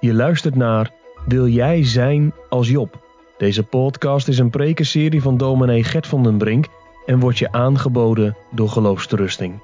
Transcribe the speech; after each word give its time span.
Je 0.00 0.14
luistert 0.14 0.54
naar 0.54 0.90
Wil 1.26 1.46
jij 1.46 1.84
zijn 1.84 2.34
als 2.48 2.68
Job? 2.68 3.00
Deze 3.36 3.62
podcast 3.62 4.28
is 4.28 4.38
een 4.38 4.50
prekenserie 4.50 5.22
van 5.22 5.36
dominee 5.36 5.84
Gert 5.84 6.06
van 6.06 6.22
den 6.22 6.38
Brink 6.38 6.66
en 7.06 7.20
wordt 7.20 7.38
je 7.38 7.52
aangeboden 7.52 8.36
door 8.50 8.68
Geloofsterusting. 8.68 9.62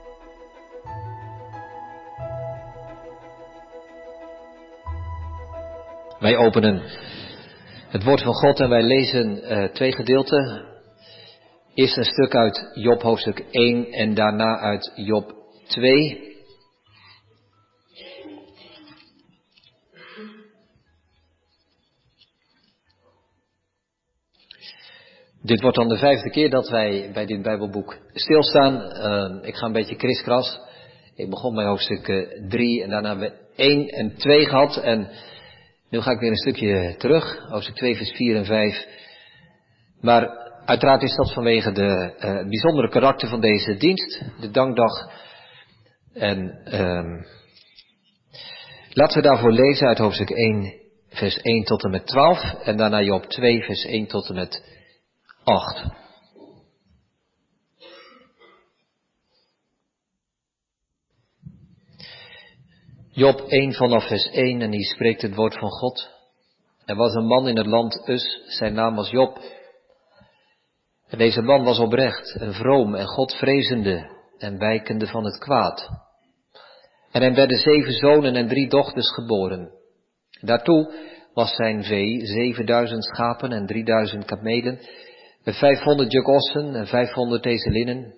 Wij 6.18 6.36
openen 6.36 6.82
het 7.88 8.04
woord 8.04 8.22
van 8.22 8.34
God 8.34 8.60
en 8.60 8.68
wij 8.68 8.82
lezen 8.82 9.52
uh, 9.52 9.64
twee 9.64 9.92
gedeelten. 9.92 10.64
Eerst 11.74 11.96
een 11.96 12.04
stuk 12.04 12.34
uit 12.34 12.70
Job 12.74 13.02
hoofdstuk 13.02 13.44
1 13.50 13.92
en 13.92 14.14
daarna 14.14 14.58
uit 14.58 14.92
Job 14.94 15.34
2. 15.66 16.31
Dit 25.42 25.60
wordt 25.60 25.76
dan 25.76 25.88
de 25.88 25.96
vijfde 25.96 26.30
keer 26.30 26.50
dat 26.50 26.68
wij 26.68 27.10
bij 27.12 27.26
dit 27.26 27.42
Bijbelboek 27.42 27.98
stilstaan. 28.12 28.74
Uh, 28.74 29.48
ik 29.48 29.54
ga 29.54 29.66
een 29.66 29.72
beetje 29.72 29.96
kriskras. 29.96 30.60
Ik 31.14 31.30
begon 31.30 31.54
bij 31.54 31.64
hoofdstuk 31.64 32.28
3 32.48 32.82
en 32.82 32.90
daarna 32.90 33.08
hebben 33.08 33.28
we 33.28 33.62
1 33.62 33.88
en 33.88 34.16
2 34.16 34.46
gehad. 34.46 34.76
En 34.76 35.08
nu 35.90 36.00
ga 36.00 36.10
ik 36.10 36.18
weer 36.18 36.30
een 36.30 36.36
stukje 36.36 36.94
terug, 36.98 37.46
hoofdstuk 37.48 37.74
2, 37.74 37.96
vers 37.96 38.10
4 38.10 38.36
en 38.36 38.44
5. 38.44 38.86
Maar 40.00 40.28
uiteraard 40.64 41.02
is 41.02 41.16
dat 41.16 41.32
vanwege 41.32 41.72
de 41.72 42.14
uh, 42.18 42.48
bijzondere 42.48 42.88
karakter 42.88 43.28
van 43.28 43.40
deze 43.40 43.76
dienst, 43.76 44.22
de 44.40 44.50
dankdag. 44.50 45.10
En 46.14 46.58
uh, 46.64 47.22
laten 48.90 49.16
we 49.16 49.28
daarvoor 49.28 49.52
lezen 49.52 49.86
uit 49.86 49.98
hoofdstuk 49.98 50.30
1, 50.30 50.74
vers 51.08 51.40
1 51.40 51.64
tot 51.64 51.84
en 51.84 51.90
met 51.90 52.06
12. 52.06 52.54
En 52.64 52.76
daarna 52.76 53.02
Job 53.02 53.24
2, 53.24 53.62
vers 53.62 53.84
1 53.84 54.06
tot 54.06 54.28
en 54.28 54.34
met 54.34 54.71
8. 55.44 55.90
Job 63.12 63.40
1 63.48 63.72
vanaf 63.74 64.06
vers 64.06 64.30
1 64.30 64.62
en 64.62 64.70
die 64.70 64.84
spreekt 64.84 65.22
het 65.22 65.34
woord 65.34 65.58
van 65.58 65.70
God. 65.70 66.10
Er 66.84 66.96
was 66.96 67.14
een 67.14 67.26
man 67.26 67.48
in 67.48 67.56
het 67.56 67.66
land 67.66 68.08
Us, 68.08 68.40
zijn 68.46 68.74
naam 68.74 68.94
was 68.94 69.10
Job. 69.10 69.38
En 71.08 71.18
deze 71.18 71.42
man 71.42 71.64
was 71.64 71.78
oprecht 71.78 72.36
en 72.40 72.54
vroom 72.54 72.94
en 72.94 73.06
godvrezende 73.06 74.10
en 74.38 74.58
wijkende 74.58 75.06
van 75.06 75.24
het 75.24 75.38
kwaad. 75.38 75.88
En 77.12 77.22
hem 77.22 77.34
werden 77.34 77.58
zeven 77.58 77.92
zonen 77.92 78.36
en 78.36 78.48
drie 78.48 78.68
dochters 78.68 79.14
geboren. 79.14 79.70
Daartoe 80.40 80.94
was 81.34 81.54
zijn 81.54 81.84
vee 81.84 82.26
zevenduizend 82.26 83.04
schapen 83.04 83.52
en 83.52 83.66
drieduizend 83.66 84.24
kamelen 84.24 84.80
met 85.44 85.56
500 85.56 86.12
juk 86.12 86.28
ossen 86.28 86.74
en 86.74 86.86
500 86.86 87.46
ezelinnen. 87.46 88.14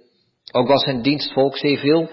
Ook 0.52 0.68
was 0.68 0.82
zijn 0.82 1.02
dienstvolk 1.02 1.56
zeer 1.56 1.78
veel, 1.78 2.08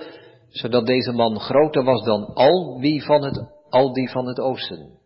zodat 0.49 0.85
deze 0.85 1.11
man 1.11 1.39
groter 1.39 1.83
was 1.83 2.03
dan 2.03 2.25
al 2.25 2.79
wie 2.79 3.03
van 3.03 3.23
het, 3.23 3.45
al 3.69 3.93
die 3.93 4.09
van 4.09 4.27
het 4.27 4.39
oosten. 4.39 4.99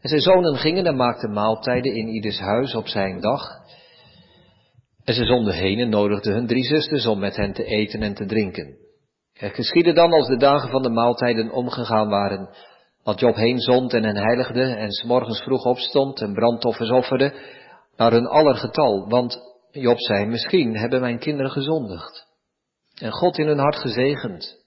En 0.00 0.08
zijn 0.08 0.20
zonen 0.20 0.56
gingen 0.56 0.86
en 0.86 0.96
maakten 0.96 1.32
maaltijden 1.32 1.94
in 1.94 2.08
ieders 2.08 2.38
huis 2.38 2.74
op 2.74 2.86
zijn 2.86 3.20
dag. 3.20 3.42
En 5.04 5.14
ze 5.14 5.24
zonden 5.24 5.54
heen 5.54 5.78
en 5.78 5.88
nodigden 5.88 6.32
hun 6.32 6.46
drie 6.46 6.64
zusters 6.64 7.06
om 7.06 7.18
met 7.18 7.36
hen 7.36 7.52
te 7.52 7.64
eten 7.64 8.02
en 8.02 8.14
te 8.14 8.26
drinken. 8.26 8.76
Het 9.32 9.54
geschiedde 9.54 9.92
dan 9.92 10.12
als 10.12 10.26
de 10.26 10.36
dagen 10.36 10.70
van 10.70 10.82
de 10.82 10.90
maaltijden 10.90 11.50
omgegaan 11.50 12.08
waren, 12.08 12.48
dat 13.04 13.20
Job 13.20 13.34
heen 13.34 13.58
zond 13.58 13.92
en 13.92 14.04
hen 14.04 14.16
heiligde 14.16 14.62
en 14.62 14.92
s 14.92 15.02
morgens 15.02 15.42
vroeg 15.42 15.64
opstond 15.64 16.20
en 16.20 16.32
brandtoffers 16.32 16.90
offerde, 16.90 17.34
naar 18.02 18.12
hun 18.12 18.26
aller 18.26 18.54
getal, 18.56 19.08
want 19.08 19.38
Job 19.70 20.00
zei, 20.00 20.26
misschien 20.26 20.76
hebben 20.76 21.00
mijn 21.00 21.18
kinderen 21.18 21.50
gezondigd 21.50 22.26
en 23.00 23.12
God 23.12 23.38
in 23.38 23.46
hun 23.46 23.58
hart 23.58 23.76
gezegend. 23.76 24.60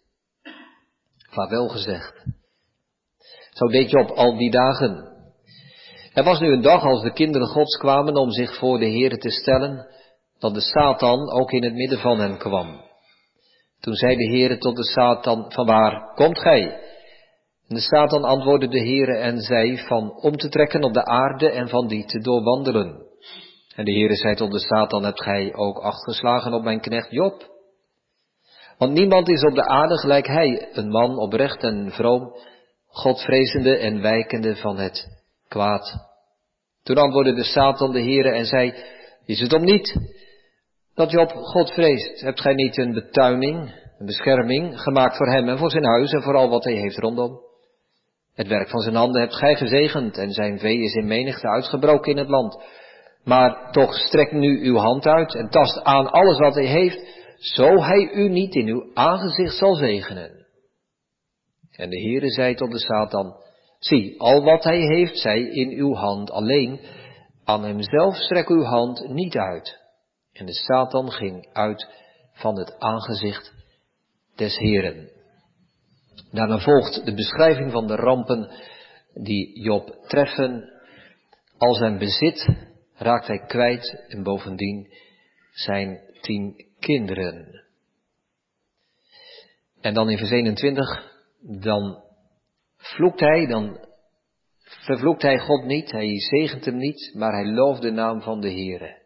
Vaarwel 1.30 1.68
gezegd. 1.68 2.26
Zo 3.52 3.66
deed 3.68 3.90
Job 3.90 4.10
al 4.10 4.38
die 4.38 4.52
dagen. 4.52 5.14
Er 6.14 6.24
was 6.24 6.40
nu 6.40 6.52
een 6.52 6.62
dag 6.62 6.84
als 6.84 7.02
de 7.02 7.14
kinderen 7.14 7.48
Gods 7.48 7.78
kwamen 7.78 8.16
om 8.16 8.32
zich 8.32 8.58
voor 8.58 8.80
de 8.80 8.90
Heere 8.90 9.18
te 9.18 9.30
stellen, 9.30 9.88
dat 10.40 10.54
de 10.54 10.62
Satan 10.62 11.32
ook 11.32 11.52
in 11.52 11.64
het 11.64 11.74
midden 11.74 12.00
van 12.00 12.20
hen 12.20 12.38
kwam. 12.38 12.82
Toen 13.80 13.94
zei 13.94 14.16
de 14.16 14.28
Heere 14.28 14.58
tot 14.58 14.76
de 14.76 14.84
Satan, 14.84 15.52
van 15.52 15.66
waar 15.66 16.14
komt 16.14 16.40
gij? 16.40 16.62
En 17.68 17.76
de 17.76 17.82
Satan 17.82 18.24
antwoordde 18.24 18.68
de 18.68 18.80
Heere 18.80 19.18
en 19.18 19.40
zei 19.40 19.78
van 19.78 20.12
om 20.22 20.38
te 20.38 20.50
trekken 20.50 20.84
op 20.84 20.94
de 20.94 21.06
aarde 21.06 21.50
en 21.50 21.70
van 21.70 21.88
die 21.88 22.06
te 22.06 22.20
doorwandelen. 22.20 23.05
En 23.76 23.86
de 23.86 23.92
Heere 23.92 24.16
zei 24.16 24.36
tot 24.36 24.52
de 24.52 24.60
Satan, 24.60 25.04
hebt 25.04 25.24
gij 25.24 25.54
ook 25.54 25.78
acht 25.78 26.04
geslagen 26.04 26.54
op 26.54 26.64
mijn 26.64 26.82
knecht 26.82 27.12
Job? 27.12 27.54
Want 28.78 28.94
niemand 28.94 29.30
is 29.30 29.44
op 29.44 29.56
de 29.56 29.66
aarde 29.66 29.98
gelijk 29.98 30.28
hij, 30.28 30.68
een 30.72 30.90
man 30.90 31.18
oprecht 31.18 31.64
en 31.64 31.92
vroom, 31.92 32.36
godvrezende 32.88 33.78
en 33.78 34.02
wijkende 34.02 34.56
van 34.56 34.78
het 34.78 35.08
kwaad. 35.48 35.94
Toen 36.84 36.98
antwoordde 36.98 37.34
de 37.34 37.44
Satan 37.44 37.92
de 37.92 38.02
Heere 38.02 38.30
en 38.30 38.46
zei, 38.46 38.74
is 39.26 39.40
het 39.40 39.54
om 39.54 39.64
niet 39.64 39.96
dat 40.94 41.12
Job 41.12 41.32
God 41.32 41.74
vreest? 41.74 42.22
Hebt 42.22 42.42
gij 42.42 42.54
niet 42.54 42.78
een 42.78 42.94
betuining, 42.94 43.74
een 44.00 44.06
bescherming 44.06 44.82
gemaakt 44.82 45.18
voor 45.18 45.32
hem 45.32 45.50
en 45.50 45.58
voor 45.58 45.72
zijn 45.72 45.86
huis 45.86 46.12
en 46.12 46.22
voor 46.22 46.36
al 46.36 46.50
wat 46.50 46.64
hij 46.64 46.74
heeft 46.74 46.98
rondom? 46.98 47.40
Het 48.34 48.48
werk 48.48 48.70
van 48.70 48.80
zijn 48.80 48.96
handen 48.96 49.22
hebt 49.22 49.36
gij 49.36 49.56
gezegend 49.56 50.18
en 50.18 50.32
zijn 50.32 50.60
vee 50.60 50.78
is 50.78 50.94
in 50.94 51.08
menigte 51.08 51.48
uitgebroken 51.48 52.12
in 52.12 52.18
het 52.18 52.30
land. 52.30 52.64
Maar 53.26 53.72
toch 53.72 53.94
strek 53.94 54.32
nu 54.32 54.66
uw 54.66 54.76
hand 54.76 55.06
uit 55.06 55.36
en 55.36 55.50
tast 55.50 55.84
aan 55.84 56.12
alles 56.12 56.38
wat 56.38 56.56
hij 56.56 56.66
heeft, 56.66 57.08
zo 57.38 57.82
hij 57.82 58.10
u 58.14 58.30
niet 58.30 58.56
in 58.56 58.68
uw 58.68 58.92
aangezicht 58.94 59.58
zal 59.58 59.76
zegenen. 59.76 60.46
En 61.72 61.90
de 61.90 62.02
Heere 62.02 62.30
zei 62.30 62.56
tot 62.56 62.72
de 62.72 62.80
Satan, 62.80 63.36
zie, 63.80 64.20
al 64.20 64.44
wat 64.44 64.64
hij 64.64 64.80
heeft, 64.80 65.18
zij 65.18 65.42
in 65.42 65.70
uw 65.70 65.94
hand 65.94 66.32
alleen, 66.32 66.80
aan 67.44 67.64
hemzelf 67.64 68.16
strek 68.16 68.50
uw 68.50 68.64
hand 68.64 69.08
niet 69.08 69.38
uit. 69.38 69.80
En 70.34 70.46
de 70.46 70.54
Satan 70.54 71.12
ging 71.12 71.50
uit 71.54 71.88
van 72.34 72.58
het 72.58 72.80
aangezicht 72.80 73.54
des 74.36 74.58
Heeren. 74.58 75.10
Daarna 76.32 76.60
volgt 76.60 77.06
de 77.06 77.14
beschrijving 77.14 77.72
van 77.72 77.88
de 77.88 77.96
rampen 77.96 78.52
die 79.14 79.62
Job 79.62 79.96
treffen. 80.08 80.70
Al 81.58 81.74
zijn 81.74 81.98
bezit 81.98 82.50
raakt 82.96 83.28
hij 83.28 83.40
kwijt 83.40 84.06
en 84.08 84.24
bovendien 84.24 84.94
zijn 85.52 86.00
tien 86.22 86.66
kinderen. 86.80 87.64
En 89.82 89.94
dan 89.94 90.10
in 90.10 90.18
vers 90.18 90.32
21, 90.32 91.14
dan 91.42 92.04
vloekt 92.78 93.20
hij, 93.20 93.46
dan 93.46 93.86
vervloekt 94.62 95.22
hij 95.22 95.40
God 95.40 95.64
niet, 95.64 95.92
hij 95.92 96.20
zegent 96.20 96.66
hem 96.66 96.78
niet, 96.78 97.12
maar 97.14 97.32
hij 97.32 97.46
looft 97.46 97.82
de 97.82 97.92
naam 97.92 98.22
van 98.22 98.42
de 98.42 98.52
Heere. 98.52 99.04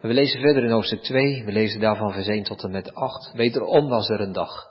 we 0.00 0.14
lezen 0.14 0.40
verder 0.40 0.64
in 0.64 0.70
hoofdstuk 0.70 1.02
2, 1.02 1.44
we 1.44 1.52
lezen 1.52 1.80
daarvan 1.80 2.12
vers 2.12 2.26
1 2.26 2.42
tot 2.42 2.62
en 2.62 2.70
met 2.70 2.94
8. 2.94 3.32
Wederom 3.32 3.88
was 3.88 4.08
er 4.08 4.20
een 4.20 4.32
dag. 4.32 4.70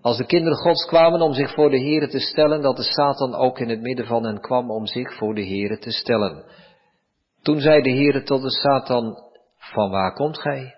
Als 0.00 0.16
de 0.16 0.26
kinderen 0.26 0.58
Gods 0.58 0.86
kwamen 0.86 1.20
om 1.20 1.32
zich 1.32 1.54
voor 1.54 1.70
de 1.70 1.80
Heere 1.80 2.08
te 2.08 2.20
stellen, 2.20 2.62
dat 2.62 2.76
de 2.76 2.82
Satan 2.82 3.34
ook 3.34 3.58
in 3.58 3.68
het 3.68 3.80
midden 3.80 4.06
van 4.06 4.24
hen 4.24 4.40
kwam 4.40 4.70
om 4.70 4.86
zich 4.86 5.14
voor 5.14 5.34
de 5.34 5.46
Heere 5.46 5.78
te 5.78 5.90
stellen. 5.90 6.44
Toen 7.44 7.60
zei 7.60 7.82
de 7.82 7.90
Heere 7.90 8.22
tot 8.22 8.42
de 8.42 8.50
Satan, 8.50 9.16
van 9.58 9.90
waar 9.90 10.12
komt 10.12 10.40
gij? 10.40 10.74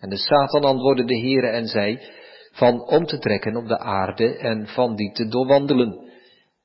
En 0.00 0.08
de 0.08 0.16
Satan 0.16 0.64
antwoordde 0.64 1.04
de 1.04 1.20
Heere 1.20 1.46
en 1.46 1.66
zei, 1.66 2.00
van 2.52 2.80
om 2.80 3.06
te 3.06 3.18
trekken 3.18 3.56
op 3.56 3.68
de 3.68 3.78
aarde 3.78 4.38
en 4.38 4.66
van 4.66 4.94
die 4.94 5.12
te 5.12 5.28
doorwandelen. 5.28 6.10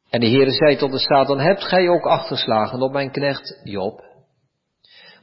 En 0.10 0.20
de 0.20 0.28
Heere 0.28 0.52
zei 0.52 0.76
tot 0.76 0.92
de 0.92 1.00
Satan, 1.00 1.40
hebt 1.40 1.64
gij 1.64 1.90
ook 1.90 2.06
achterslagen 2.06 2.82
op 2.82 2.92
mijn 2.92 3.12
knecht 3.12 3.60
Job? 3.64 4.04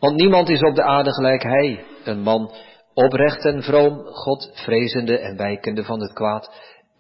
Want 0.01 0.17
niemand 0.17 0.49
is 0.49 0.63
op 0.63 0.75
de 0.75 0.83
aarde 0.83 1.13
gelijk 1.13 1.43
hij, 1.43 1.85
een 2.05 2.21
man 2.21 2.51
oprecht 2.95 3.45
en 3.45 3.63
vroom, 3.63 4.05
God 4.05 4.51
vrezende 4.53 5.19
en 5.19 5.37
wijkende 5.37 5.85
van 5.85 6.01
het 6.01 6.13
kwaad. 6.13 6.51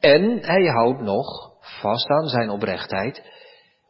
En 0.00 0.38
hij 0.40 0.64
houdt 0.64 1.00
nog 1.00 1.52
vast 1.60 2.08
aan 2.08 2.28
zijn 2.28 2.50
oprechtheid, 2.50 3.22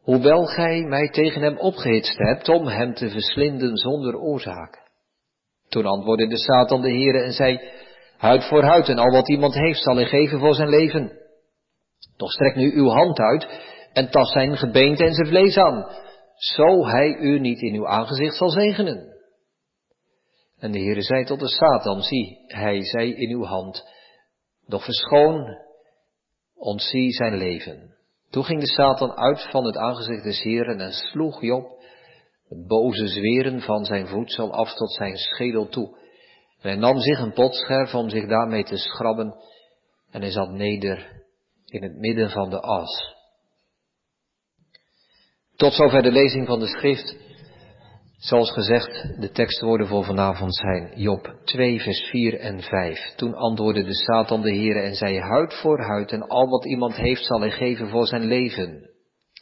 hoewel 0.08 0.44
gij 0.44 0.82
mij 0.82 1.08
tegen 1.08 1.42
hem 1.42 1.58
opgehitst 1.58 2.18
hebt 2.18 2.48
om 2.48 2.66
hem 2.66 2.94
te 2.94 3.10
verslinden 3.10 3.76
zonder 3.76 4.18
oorzaak. 4.18 4.90
Toen 5.68 5.86
antwoordde 5.86 6.26
de 6.26 6.38
Satan 6.38 6.80
de 6.80 6.90
Heere 6.90 7.22
en 7.22 7.32
zei, 7.32 7.60
huid 8.16 8.44
voor 8.44 8.62
huid 8.62 8.88
en 8.88 8.98
al 8.98 9.10
wat 9.10 9.28
iemand 9.28 9.54
heeft 9.54 9.82
zal 9.82 9.94
hij 9.94 10.06
geven 10.06 10.38
voor 10.38 10.54
zijn 10.54 10.68
leven. 10.68 11.12
Doch 12.16 12.30
strek 12.30 12.54
nu 12.54 12.72
uw 12.72 12.88
hand 12.88 13.18
uit 13.18 13.46
en 13.92 14.10
tast 14.10 14.32
zijn 14.32 14.56
gebeente 14.56 15.04
en 15.04 15.14
zijn 15.14 15.26
vlees 15.26 15.56
aan, 15.56 15.86
zo 16.34 16.86
hij 16.86 17.16
u 17.16 17.38
niet 17.38 17.60
in 17.60 17.74
uw 17.74 17.88
aangezicht 17.88 18.36
zal 18.36 18.50
zegenen. 18.50 19.16
En 20.58 20.72
de 20.72 20.78
Heere 20.78 21.02
zei 21.02 21.24
tot 21.24 21.40
de 21.40 21.48
Satan, 21.48 22.02
zie, 22.02 22.44
hij 22.46 22.82
zei 22.82 23.14
in 23.14 23.30
uw 23.30 23.44
hand, 23.44 23.84
doch 24.66 24.84
verschoon, 24.84 25.58
ontzie 26.54 27.12
zijn 27.12 27.36
leven. 27.36 27.97
Toen 28.30 28.44
ging 28.44 28.60
de 28.60 28.66
Satan 28.66 29.16
uit 29.16 29.48
van 29.50 29.64
het 29.64 29.76
aangezicht 29.76 30.22
des 30.22 30.42
Heren 30.42 30.80
en 30.80 30.92
sloeg 30.92 31.42
Job 31.42 31.78
het 32.48 32.66
boze 32.66 33.08
zweren 33.08 33.60
van 33.60 33.84
zijn 33.84 34.06
voedsel 34.06 34.52
af 34.52 34.74
tot 34.74 34.92
zijn 34.92 35.16
schedel 35.16 35.68
toe. 35.68 35.96
En 36.60 36.68
hij 36.68 36.76
nam 36.76 36.98
zich 36.98 37.18
een 37.18 37.32
potscherf 37.32 37.94
om 37.94 38.08
zich 38.08 38.26
daarmee 38.28 38.64
te 38.64 38.76
schrabben 38.76 39.34
en 40.10 40.20
hij 40.20 40.30
zat 40.30 40.50
neder 40.50 41.22
in 41.64 41.82
het 41.82 41.96
midden 41.96 42.30
van 42.30 42.50
de 42.50 42.60
as. 42.60 43.16
Tot 45.56 45.72
zover 45.72 46.02
de 46.02 46.12
lezing 46.12 46.46
van 46.46 46.58
de 46.58 46.66
schrift. 46.66 47.16
Zoals 48.18 48.52
gezegd, 48.52 49.20
de 49.20 49.30
tekstwoorden 49.30 49.86
voor 49.86 50.04
vanavond 50.04 50.54
zijn 50.56 50.92
Job 50.94 51.34
2, 51.44 51.80
vers 51.80 52.00
4 52.00 52.38
en 52.38 52.62
5. 52.62 53.14
Toen 53.16 53.34
antwoordde 53.34 53.84
de 53.84 53.94
Satan 53.94 54.42
de 54.42 54.54
Heere 54.54 54.80
en 54.80 54.94
zei, 54.94 55.20
huid 55.20 55.54
voor 55.54 55.80
huid 55.82 56.12
en 56.12 56.26
al 56.26 56.48
wat 56.48 56.64
iemand 56.64 56.96
heeft 56.96 57.24
zal 57.24 57.40
hij 57.40 57.50
geven 57.50 57.88
voor 57.88 58.06
zijn 58.06 58.24
leven. 58.24 58.90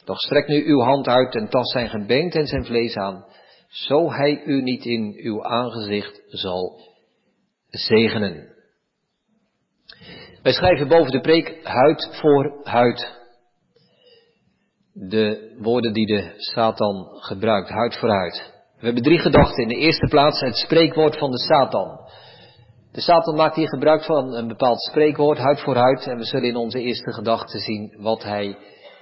Doch 0.05 0.19
strek 0.19 0.47
nu 0.47 0.65
uw 0.65 0.79
hand 0.79 1.07
uit 1.07 1.35
en 1.35 1.49
tast 1.49 1.71
zijn 1.71 1.89
gebeente 1.89 2.39
en 2.39 2.47
zijn 2.47 2.65
vlees 2.65 2.95
aan, 2.95 3.25
zo 3.67 4.11
hij 4.11 4.43
u 4.45 4.61
niet 4.61 4.85
in 4.85 5.19
uw 5.23 5.43
aangezicht 5.43 6.21
zal 6.27 6.79
zegenen. 7.69 8.55
Wij 10.41 10.53
schrijven 10.53 10.87
boven 10.87 11.11
de 11.11 11.21
preek 11.21 11.59
huid 11.63 12.09
voor 12.11 12.59
huid. 12.63 13.15
De 14.93 15.55
woorden 15.59 15.93
die 15.93 16.05
de 16.05 16.33
Satan 16.35 17.07
gebruikt, 17.19 17.69
huid 17.69 17.97
voor 17.97 18.09
huid. 18.09 18.56
We 18.79 18.85
hebben 18.85 19.03
drie 19.03 19.19
gedachten. 19.19 19.63
In 19.63 19.67
de 19.67 19.75
eerste 19.75 20.07
plaats 20.07 20.39
het 20.39 20.55
spreekwoord 20.55 21.17
van 21.17 21.31
de 21.31 21.39
Satan. 21.39 21.99
De 22.91 23.01
Satan 23.01 23.35
maakt 23.35 23.55
hier 23.55 23.67
gebruik 23.67 24.03
van 24.03 24.33
een 24.33 24.47
bepaald 24.47 24.81
spreekwoord, 24.81 25.37
huid 25.37 25.59
voor 25.59 25.75
huid. 25.75 26.07
En 26.07 26.17
we 26.17 26.23
zullen 26.23 26.47
in 26.47 26.55
onze 26.55 26.79
eerste 26.79 27.13
gedachte 27.13 27.59
zien 27.59 27.93
wat 27.97 28.23
hij 28.23 28.57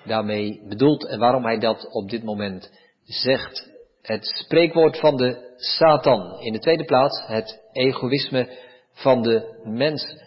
daarmee 0.05 0.61
bedoelt 0.67 1.05
en 1.05 1.19
waarom 1.19 1.43
hij 1.43 1.59
dat 1.59 1.87
op 1.91 2.09
dit 2.09 2.23
moment 2.23 2.71
zegt. 3.03 3.69
Het 4.01 4.25
spreekwoord 4.25 4.99
van 4.99 5.15
de 5.17 5.53
Satan. 5.55 6.39
In 6.39 6.53
de 6.53 6.59
tweede 6.59 6.85
plaats 6.85 7.23
het 7.27 7.61
egoïsme 7.71 8.49
van 8.91 9.21
de 9.21 9.61
mens. 9.63 10.23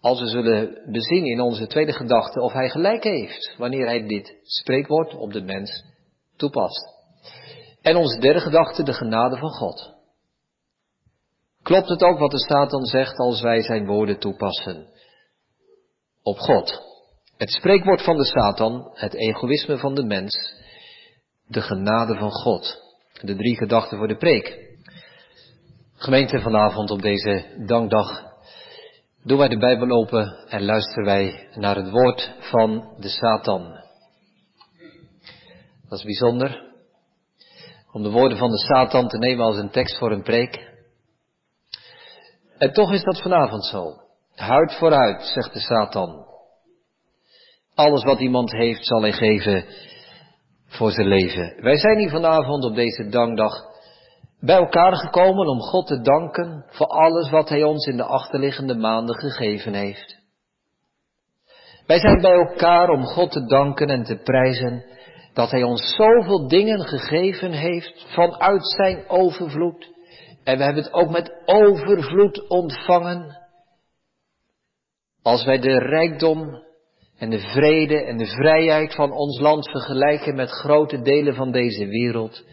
Als 0.00 0.20
we 0.20 0.26
zullen 0.26 0.82
bezien 0.92 1.24
in 1.24 1.40
onze 1.40 1.66
tweede 1.66 1.92
gedachte 1.92 2.40
of 2.40 2.52
hij 2.52 2.68
gelijk 2.68 3.04
heeft 3.04 3.54
wanneer 3.58 3.86
hij 3.86 4.06
dit 4.06 4.36
spreekwoord 4.42 5.14
op 5.14 5.32
de 5.32 5.42
mens 5.42 5.84
toepast. 6.36 6.89
En 7.82 7.96
onze 7.96 8.20
derde 8.20 8.40
gedachte, 8.40 8.82
de 8.82 8.92
genade 8.92 9.36
van 9.36 9.50
God. 9.50 9.94
Klopt 11.62 11.88
het 11.88 12.02
ook 12.02 12.18
wat 12.18 12.30
de 12.30 12.38
Satan 12.38 12.84
zegt 12.84 13.16
als 13.16 13.40
wij 13.40 13.62
zijn 13.62 13.86
woorden 13.86 14.18
toepassen 14.18 14.88
op 16.22 16.38
God? 16.38 16.82
Het 17.36 17.50
spreekwoord 17.50 18.02
van 18.02 18.16
de 18.16 18.24
Satan, 18.24 18.90
het 18.94 19.14
egoïsme 19.14 19.78
van 19.78 19.94
de 19.94 20.04
mens, 20.04 20.54
de 21.46 21.60
genade 21.60 22.14
van 22.14 22.30
God. 22.30 22.88
De 23.20 23.36
drie 23.36 23.56
gedachten 23.56 23.98
voor 23.98 24.08
de 24.08 24.16
preek. 24.16 24.78
Gemeente 25.94 26.40
vanavond 26.40 26.90
op 26.90 27.02
deze 27.02 27.64
dankdag 27.66 28.22
doen 29.24 29.38
wij 29.38 29.48
de 29.48 29.58
Bijbel 29.58 29.90
open 29.90 30.44
en 30.48 30.64
luisteren 30.64 31.04
wij 31.04 31.48
naar 31.54 31.76
het 31.76 31.90
woord 31.90 32.34
van 32.38 32.94
de 32.98 33.08
Satan. 33.08 33.78
Dat 35.88 35.98
is 35.98 36.04
bijzonder 36.04 36.69
om 37.92 38.02
de 38.02 38.10
woorden 38.10 38.38
van 38.38 38.50
de 38.50 38.58
Satan 38.58 39.08
te 39.08 39.18
nemen 39.18 39.44
als 39.44 39.56
een 39.56 39.70
tekst 39.70 39.98
voor 39.98 40.12
een 40.12 40.22
preek. 40.22 40.68
En 42.58 42.72
toch 42.72 42.92
is 42.92 43.02
dat 43.02 43.22
vanavond 43.22 43.64
zo. 43.64 43.94
Huid 44.34 44.74
voor 44.74 44.92
huid, 44.92 45.22
zegt 45.22 45.52
de 45.52 45.60
Satan. 45.60 46.26
Alles 47.74 48.04
wat 48.04 48.20
iemand 48.20 48.50
heeft 48.52 48.86
zal 48.86 49.00
hij 49.00 49.12
geven 49.12 49.64
voor 50.66 50.90
zijn 50.90 51.06
leven. 51.06 51.62
Wij 51.62 51.76
zijn 51.76 51.98
hier 51.98 52.10
vanavond 52.10 52.64
op 52.64 52.74
deze 52.74 53.08
dankdag 53.08 53.68
bij 54.40 54.56
elkaar 54.56 54.96
gekomen 54.96 55.46
om 55.48 55.60
God 55.60 55.86
te 55.86 56.00
danken 56.00 56.64
voor 56.68 56.86
alles 56.86 57.30
wat 57.30 57.48
Hij 57.48 57.62
ons 57.62 57.86
in 57.86 57.96
de 57.96 58.04
achterliggende 58.04 58.74
maanden 58.74 59.14
gegeven 59.14 59.74
heeft. 59.74 60.18
Wij 61.86 61.98
zijn 61.98 62.20
bij 62.20 62.32
elkaar 62.32 62.88
om 62.88 63.04
God 63.04 63.30
te 63.32 63.44
danken 63.44 63.88
en 63.88 64.02
te 64.04 64.16
prijzen 64.16 64.84
dat 65.32 65.50
Hij 65.50 65.62
ons 65.62 65.94
zoveel 65.96 66.48
dingen 66.48 66.80
gegeven 66.80 67.52
heeft 67.52 68.06
vanuit 68.08 68.66
Zijn 68.66 69.08
overvloed. 69.08 69.88
En 70.44 70.58
we 70.58 70.64
hebben 70.64 70.82
het 70.82 70.92
ook 70.92 71.10
met 71.10 71.32
overvloed 71.44 72.48
ontvangen. 72.48 73.38
Als 75.22 75.44
wij 75.44 75.58
de 75.58 75.78
rijkdom 75.78 76.62
en 77.18 77.30
de 77.30 77.38
vrede 77.38 78.04
en 78.04 78.16
de 78.16 78.26
vrijheid 78.26 78.94
van 78.94 79.12
ons 79.12 79.40
land 79.40 79.70
vergelijken 79.70 80.34
met 80.34 80.50
grote 80.50 81.02
delen 81.02 81.34
van 81.34 81.52
deze 81.52 81.86
wereld, 81.86 82.44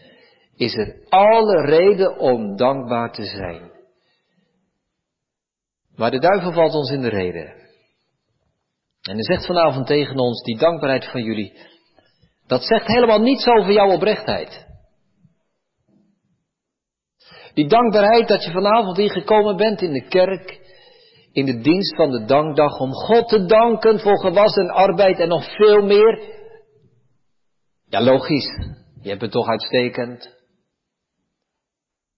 is 0.56 0.76
er 0.76 0.96
alle 1.10 1.66
reden 1.66 2.18
om 2.20 2.56
dankbaar 2.56 3.12
te 3.12 3.24
zijn. 3.24 3.72
Maar 5.96 6.12
de 6.12 6.20
duivel 6.20 6.52
valt 6.52 6.74
ons 6.74 6.92
in 6.92 7.02
de 7.02 7.10
reden. 7.10 7.56
En 9.02 9.14
hij 9.14 9.24
zegt 9.24 9.46
vanavond 9.46 9.88
tegen 9.88 10.18
ons, 10.18 10.44
die 10.44 10.58
dankbaarheid 10.58 11.06
van 11.06 11.24
jullie, 11.24 11.54
dat 12.48 12.64
zegt 12.64 12.88
helemaal 12.88 13.20
niets 13.20 13.48
over 13.48 13.72
jouw 13.72 13.92
oprechtheid. 13.92 14.66
Die 17.54 17.68
dankbaarheid 17.68 18.28
dat 18.28 18.44
je 18.44 18.52
vanavond 18.52 18.98
hier 18.98 19.12
gekomen 19.12 19.56
bent 19.56 19.82
in 19.82 19.94
de 19.94 20.08
kerk, 20.08 20.60
in 21.32 21.46
de 21.46 21.60
dienst 21.60 21.96
van 21.96 22.12
de 22.12 22.26
dankdag, 22.26 22.80
om 22.80 22.92
God 22.92 23.28
te 23.28 23.46
danken 23.46 24.00
voor 24.00 24.20
gewassen 24.20 24.70
arbeid 24.70 25.20
en 25.20 25.28
nog 25.28 25.56
veel 25.56 25.82
meer. 25.82 26.22
Ja, 27.90 28.02
logisch. 28.02 28.76
Je 29.02 29.10
hebt 29.10 29.22
het 29.22 29.32
toch 29.32 29.48
uitstekend. 29.48 30.36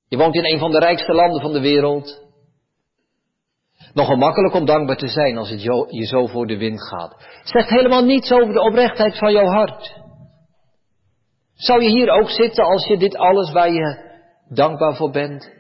Je 0.08 0.18
woont 0.18 0.36
in 0.36 0.46
een 0.46 0.60
van 0.60 0.72
de 0.72 0.80
rijkste 0.80 1.14
landen 1.14 1.42
van 1.42 1.52
de 1.52 1.62
wereld. 1.62 2.28
Nogal 3.94 4.16
makkelijk 4.16 4.54
om 4.54 4.66
dankbaar 4.66 4.98
te 4.98 5.08
zijn 5.08 5.38
als 5.38 5.50
het 5.50 5.62
je 5.90 6.06
zo 6.06 6.28
voor 6.28 6.48
de 6.48 6.58
wind 6.58 6.88
gaat. 6.88 7.16
Zegt 7.44 7.70
helemaal 7.70 8.04
niets 8.04 8.32
over 8.32 8.54
de 8.54 8.62
oprechtheid 8.62 9.18
van 9.18 9.32
jouw 9.32 9.46
hart. 9.46 9.98
Zou 11.60 11.84
je 11.84 11.90
hier 11.90 12.10
ook 12.10 12.30
zitten 12.30 12.64
als 12.64 12.88
je 12.88 12.98
dit 12.98 13.16
alles 13.16 13.52
waar 13.52 13.72
je 13.72 14.20
dankbaar 14.50 14.96
voor 14.96 15.12
bent? 15.12 15.52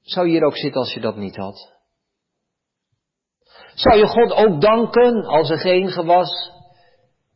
Zou 0.00 0.26
je 0.26 0.32
hier 0.32 0.44
ook 0.44 0.56
zitten 0.56 0.80
als 0.80 0.94
je 0.94 1.00
dat 1.00 1.16
niet 1.16 1.36
had? 1.36 1.72
Zou 3.74 3.96
je 3.96 4.06
God 4.06 4.32
ook 4.32 4.60
danken 4.60 5.24
als 5.24 5.50
er 5.50 5.58
geen 5.58 5.90
gewas 5.90 6.52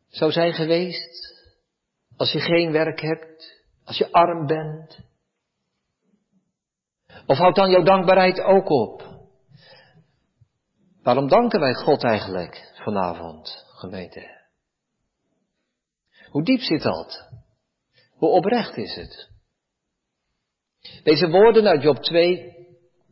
zou 0.09 0.33
zijn 0.33 0.53
geweest? 0.53 1.45
Als 2.17 2.33
je 2.33 2.41
geen 2.41 2.73
werk 2.73 3.01
hebt? 3.01 3.65
Als 3.85 3.99
je 3.99 4.13
arm 4.13 4.47
bent? 4.47 4.99
Of 7.27 7.39
houdt 7.39 7.57
dan 7.57 7.71
jouw 7.71 7.83
dankbaarheid 7.83 8.41
ook 8.41 8.71
op? 8.71 9.03
Waarom 11.03 11.29
danken 11.29 11.61
wij 11.61 11.75
God 11.75 12.05
eigenlijk 12.05 12.73
vanavond, 12.75 13.65
gemeente? 13.75 14.40
Hoe 16.31 16.43
diep 16.43 16.61
zit 16.61 16.83
dat? 16.83 17.29
Hoe 18.17 18.29
oprecht 18.29 18.77
is 18.77 18.95
het? 18.95 19.29
Deze 21.03 21.29
woorden 21.29 21.67
uit 21.67 21.83
Job 21.83 21.97
2 21.97 22.53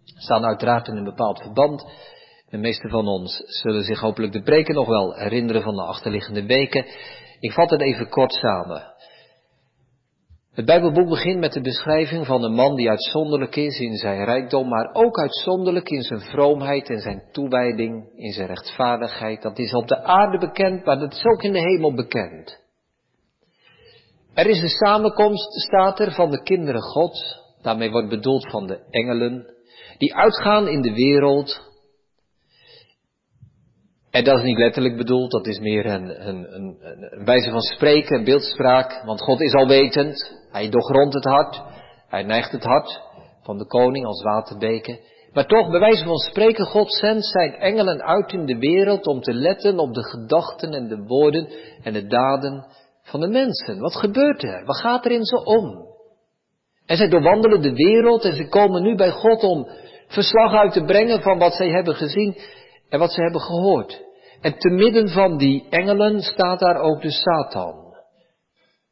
staan 0.05 0.45
uiteraard 0.45 0.89
in 0.89 0.97
een 0.97 1.05
bepaald 1.05 1.43
verband. 1.43 1.87
De 2.51 2.59
meeste 2.59 2.89
van 2.89 3.07
ons 3.07 3.43
zullen 3.47 3.83
zich 3.83 4.01
hopelijk 4.01 4.33
de 4.33 4.43
preken 4.43 4.75
nog 4.75 4.87
wel 4.87 5.15
herinneren 5.15 5.63
van 5.63 5.75
de 5.75 5.83
achterliggende 5.83 6.47
weken. 6.47 6.87
Ik 7.41 7.53
vat 7.53 7.71
het 7.71 7.81
even 7.81 8.09
kort 8.09 8.33
samen. 8.33 8.95
Het 10.53 10.67
Bijbelboek 10.67 11.09
begint 11.09 11.41
met 11.41 11.53
de 11.53 11.61
beschrijving 11.61 12.27
van 12.27 12.43
een 12.45 12.55
man 12.55 12.77
die 12.77 12.89
uitzonderlijk 12.89 13.57
is 13.57 13.79
in 13.79 13.97
zijn 13.97 14.25
rijkdom, 14.25 14.69
maar 14.69 14.91
ook 14.93 15.19
uitzonderlijk 15.19 15.89
in 15.89 16.03
zijn 16.03 16.21
vroomheid 16.21 16.89
en 16.89 17.01
zijn 17.01 17.23
toewijding, 17.33 18.11
in 18.17 18.33
zijn 18.33 18.47
rechtvaardigheid. 18.47 19.43
Dat 19.43 19.59
is 19.59 19.75
op 19.75 19.87
de 19.87 20.03
aarde 20.03 20.39
bekend, 20.39 20.85
maar 20.85 20.99
dat 20.99 21.13
is 21.13 21.25
ook 21.25 21.43
in 21.43 21.53
de 21.53 21.61
hemel 21.61 21.95
bekend. 21.95 22.67
Er 24.39 24.47
is 24.47 24.63
een 24.63 24.69
samenkomst, 24.69 25.53
staat 25.53 26.01
er, 26.01 26.13
van 26.13 26.31
de 26.31 26.43
kinderen 26.43 26.83
Gods, 26.83 27.41
daarmee 27.63 27.91
wordt 27.91 28.09
bedoeld 28.09 28.51
van 28.51 28.67
de 28.67 28.81
engelen, 28.91 29.47
die 29.97 30.15
uitgaan 30.15 30.69
in 30.69 30.83
de 30.83 30.93
wereld. 30.93 31.61
En 34.11 34.25
dat 34.25 34.39
is 34.39 34.45
niet 34.45 34.59
letterlijk 34.59 34.97
bedoeld, 34.97 35.31
dat 35.31 35.47
is 35.47 35.59
meer 35.59 35.87
een, 35.87 36.29
een, 36.29 36.55
een, 36.55 36.77
een 36.81 37.25
wijze 37.25 37.51
van 37.51 37.61
spreken, 37.61 38.19
een 38.19 38.25
beeldspraak, 38.25 39.03
want 39.05 39.23
God 39.23 39.41
is 39.41 39.53
alwetend, 39.53 40.39
hij 40.51 40.69
doorgrondt 40.69 41.15
het 41.15 41.25
hart, 41.25 41.63
hij 42.09 42.23
neigt 42.23 42.53
het 42.53 42.65
hart 42.65 43.01
van 43.43 43.59
de 43.59 43.67
koning 43.67 44.07
als 44.07 44.23
waterbeken. 44.23 44.99
Maar 45.33 45.47
toch, 45.47 45.71
bij 45.71 45.81
wijze 45.81 46.05
van 46.05 46.19
spreken, 46.19 46.65
God 46.65 46.93
zendt 46.93 47.27
zijn 47.27 47.55
engelen 47.55 48.03
uit 48.03 48.33
in 48.33 48.47
de 48.47 48.59
wereld 48.59 49.07
om 49.07 49.21
te 49.21 49.35
letten 49.35 49.79
op 49.79 49.95
de 49.95 50.05
gedachten 50.05 50.73
en 50.73 50.89
de 50.89 51.03
woorden 51.07 51.49
en 51.83 51.93
de 51.93 52.07
daden 52.07 52.67
van 53.11 53.21
de 53.21 53.29
mensen. 53.29 53.79
Wat 53.79 53.97
gebeurt 53.97 54.43
er? 54.43 54.65
Wat 54.65 54.77
gaat 54.77 55.05
er 55.05 55.11
in 55.11 55.25
ze 55.25 55.45
om? 55.45 55.87
En 56.87 56.97
zij 56.97 57.09
doorwandelen 57.09 57.63
de 57.63 57.73
wereld 57.73 58.25
en 58.25 58.37
ze 58.37 58.49
komen 58.49 58.83
nu 58.83 58.95
bij 58.95 59.11
God 59.11 59.43
om 59.43 59.69
verslag 60.07 60.53
uit 60.53 60.73
te 60.73 60.85
brengen 60.85 61.23
van 61.23 61.39
wat 61.39 61.55
zij 61.55 61.69
hebben 61.69 61.95
gezien 61.95 62.37
en 62.89 62.99
wat 62.99 63.13
ze 63.13 63.21
hebben 63.23 63.41
gehoord. 63.41 64.07
En 64.41 64.59
te 64.59 64.71
midden 64.71 65.09
van 65.09 65.39
die 65.39 65.67
engelen 65.71 66.21
staat 66.21 66.59
daar 66.59 66.81
ook 66.81 67.03
de 67.03 67.11
Satan. 67.11 67.97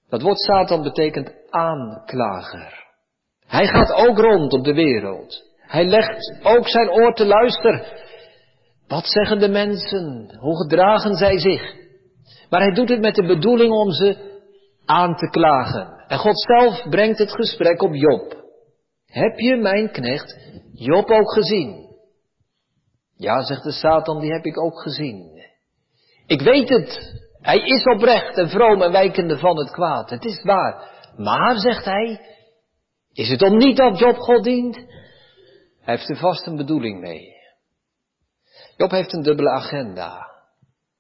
Dat 0.09 0.23
woord 0.23 0.39
Satan 0.39 0.83
betekent 0.83 1.33
aanklager. 1.51 2.85
Hij 3.47 3.67
gaat 3.67 3.93
ook 3.93 4.19
rond 4.19 4.53
op 4.53 4.65
de 4.65 4.75
wereld. 4.75 5.43
Hij 5.59 5.85
legt 5.85 6.39
ook 6.43 6.69
zijn 6.69 6.91
oor 6.91 7.15
te 7.15 7.27
luisteren. 7.27 7.85
Wat 8.89 9.07
zeggen 9.07 9.39
de 9.39 9.49
mensen? 9.49 10.37
Hoe 10.39 10.57
gedragen 10.57 11.15
zij 11.15 11.39
zich? 11.39 11.86
Maar 12.51 12.61
hij 12.61 12.73
doet 12.73 12.89
het 12.89 13.01
met 13.01 13.15
de 13.15 13.27
bedoeling 13.27 13.73
om 13.73 13.91
ze 13.91 14.35
aan 14.85 15.17
te 15.17 15.29
klagen. 15.31 16.05
En 16.09 16.19
God 16.19 16.41
zelf 16.41 16.89
brengt 16.91 17.19
het 17.19 17.33
gesprek 17.33 17.83
op 17.83 17.95
Job. 17.95 18.45
Heb 19.07 19.39
je 19.39 19.57
mijn 19.57 19.91
knecht 19.91 20.37
Job 20.73 21.11
ook 21.11 21.33
gezien? 21.33 21.87
Ja, 23.17 23.43
zegt 23.43 23.63
de 23.63 23.73
Satan, 23.73 24.21
die 24.21 24.33
heb 24.33 24.45
ik 24.45 24.61
ook 24.61 24.81
gezien. 24.81 25.45
Ik 26.27 26.41
weet 26.41 26.69
het. 26.69 27.15
Hij 27.41 27.59
is 27.59 27.85
oprecht 27.85 28.37
en 28.37 28.49
vroom 28.49 28.83
en 28.83 28.93
wijkende 28.93 29.39
van 29.39 29.59
het 29.59 29.71
kwaad. 29.71 30.11
Het 30.11 30.25
is 30.25 30.43
waar. 30.43 30.91
Maar, 31.17 31.57
zegt 31.57 31.85
hij, 31.85 32.21
is 33.13 33.29
het 33.29 33.43
om 33.43 33.57
niet 33.57 33.77
dat 33.77 33.99
Job 33.99 34.17
God 34.17 34.45
dient? 34.45 34.77
Hij 35.81 35.95
heeft 35.97 36.09
er 36.09 36.17
vast 36.17 36.47
een 36.47 36.57
bedoeling 36.57 37.01
mee. 37.01 37.35
Job 38.77 38.91
heeft 38.91 39.13
een 39.13 39.23
dubbele 39.23 39.51
agenda. 39.51 40.36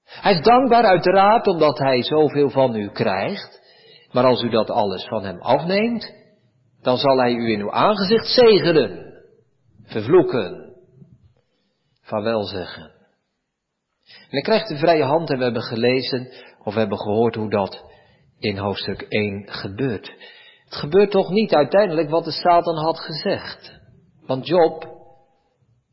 Hij 0.06 0.32
is 0.32 0.42
dankbaar 0.42 0.84
uiteraard 0.84 1.46
omdat 1.46 1.78
hij 1.78 2.02
zoveel 2.02 2.50
van 2.50 2.74
u 2.76 2.88
krijgt. 2.88 3.64
Maar 4.12 4.24
als 4.24 4.42
u 4.42 4.48
dat 4.48 4.70
alles 4.70 5.04
van 5.04 5.24
hem 5.24 5.40
afneemt, 5.40 6.14
dan 6.82 6.96
zal 6.96 7.18
hij 7.18 7.32
u 7.32 7.52
in 7.52 7.60
uw 7.60 7.72
aangezicht 7.72 8.26
zegenen, 8.26 9.14
vervloeken, 9.84 10.74
vaarwel 12.02 12.44
zeggen. 12.44 12.82
En 14.06 14.28
hij 14.30 14.40
krijgt 14.40 14.68
de 14.68 14.76
vrije 14.76 15.04
hand 15.04 15.30
en 15.30 15.38
we 15.38 15.44
hebben 15.44 15.62
gelezen 15.62 16.28
of 16.64 16.74
we 16.74 16.80
hebben 16.80 16.98
gehoord 16.98 17.34
hoe 17.34 17.50
dat 17.50 17.84
in 18.38 18.56
hoofdstuk 18.56 19.02
1 19.02 19.52
gebeurt. 19.52 20.12
Het 20.64 20.74
gebeurt 20.74 21.10
toch 21.10 21.30
niet 21.30 21.54
uiteindelijk 21.54 22.10
wat 22.10 22.24
de 22.24 22.30
Satan 22.30 22.76
had 22.76 22.98
gezegd. 22.98 23.80
Want 24.26 24.46
Job 24.46 24.86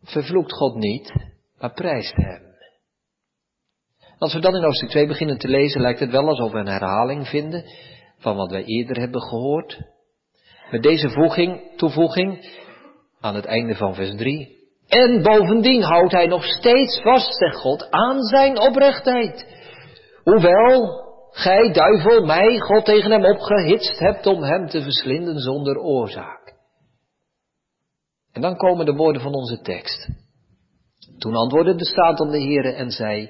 vervloekt 0.04 0.54
God 0.54 0.76
niet, 0.76 1.14
maar 1.58 1.74
prijst 1.74 2.16
hem. 2.16 2.53
Als 4.24 4.34
we 4.34 4.40
dan 4.40 4.56
in 4.56 4.64
hoofdstuk 4.64 4.90
2 4.90 5.08
beginnen 5.08 5.38
te 5.38 5.48
lezen, 5.48 5.82
lijkt 5.82 6.00
het 6.00 6.12
wel 6.12 6.28
alsof 6.28 6.52
we 6.52 6.58
een 6.58 6.68
herhaling 6.68 7.28
vinden 7.28 7.64
van 8.18 8.36
wat 8.36 8.52
wij 8.52 8.64
eerder 8.64 9.00
hebben 9.00 9.22
gehoord. 9.22 9.80
Met 10.72 10.84
deze 10.84 11.10
voeging, 11.10 11.78
toevoeging 11.78 12.46
aan 13.20 13.36
het 13.36 13.46
einde 13.46 13.76
van 13.76 13.96
vers 13.96 14.16
3. 14.16 14.58
En 14.88 15.22
bovendien 15.22 15.82
houdt 15.82 16.12
hij 16.12 16.28
nog 16.28 16.44
steeds 16.44 17.02
vast, 17.02 17.38
zegt 17.38 17.56
God, 17.56 17.88
aan 17.90 18.22
zijn 18.22 18.60
oprechtheid. 18.60 19.46
Hoewel 20.24 21.04
gij, 21.32 21.72
duivel, 21.74 22.26
mij, 22.26 22.60
God 22.60 22.86
tegen 22.86 23.12
hem 23.12 23.26
opgehitst 23.26 24.00
hebt 24.00 24.26
om 24.26 24.44
hem 24.44 24.68
te 24.68 24.82
verslinden 24.82 25.40
zonder 25.40 25.78
oorzaak. 25.78 26.54
En 28.32 28.42
dan 28.42 28.58
komen 28.58 28.86
de 28.86 28.94
woorden 28.96 29.22
van 29.22 29.34
onze 29.34 29.62
tekst. 29.62 30.08
Toen 31.18 31.36
antwoordde 31.36 31.76
de 31.76 31.86
staat 31.86 32.20
aan 32.20 32.32
de 32.32 32.42
Heere 32.44 32.74
en 32.74 32.92
zei, 32.92 33.30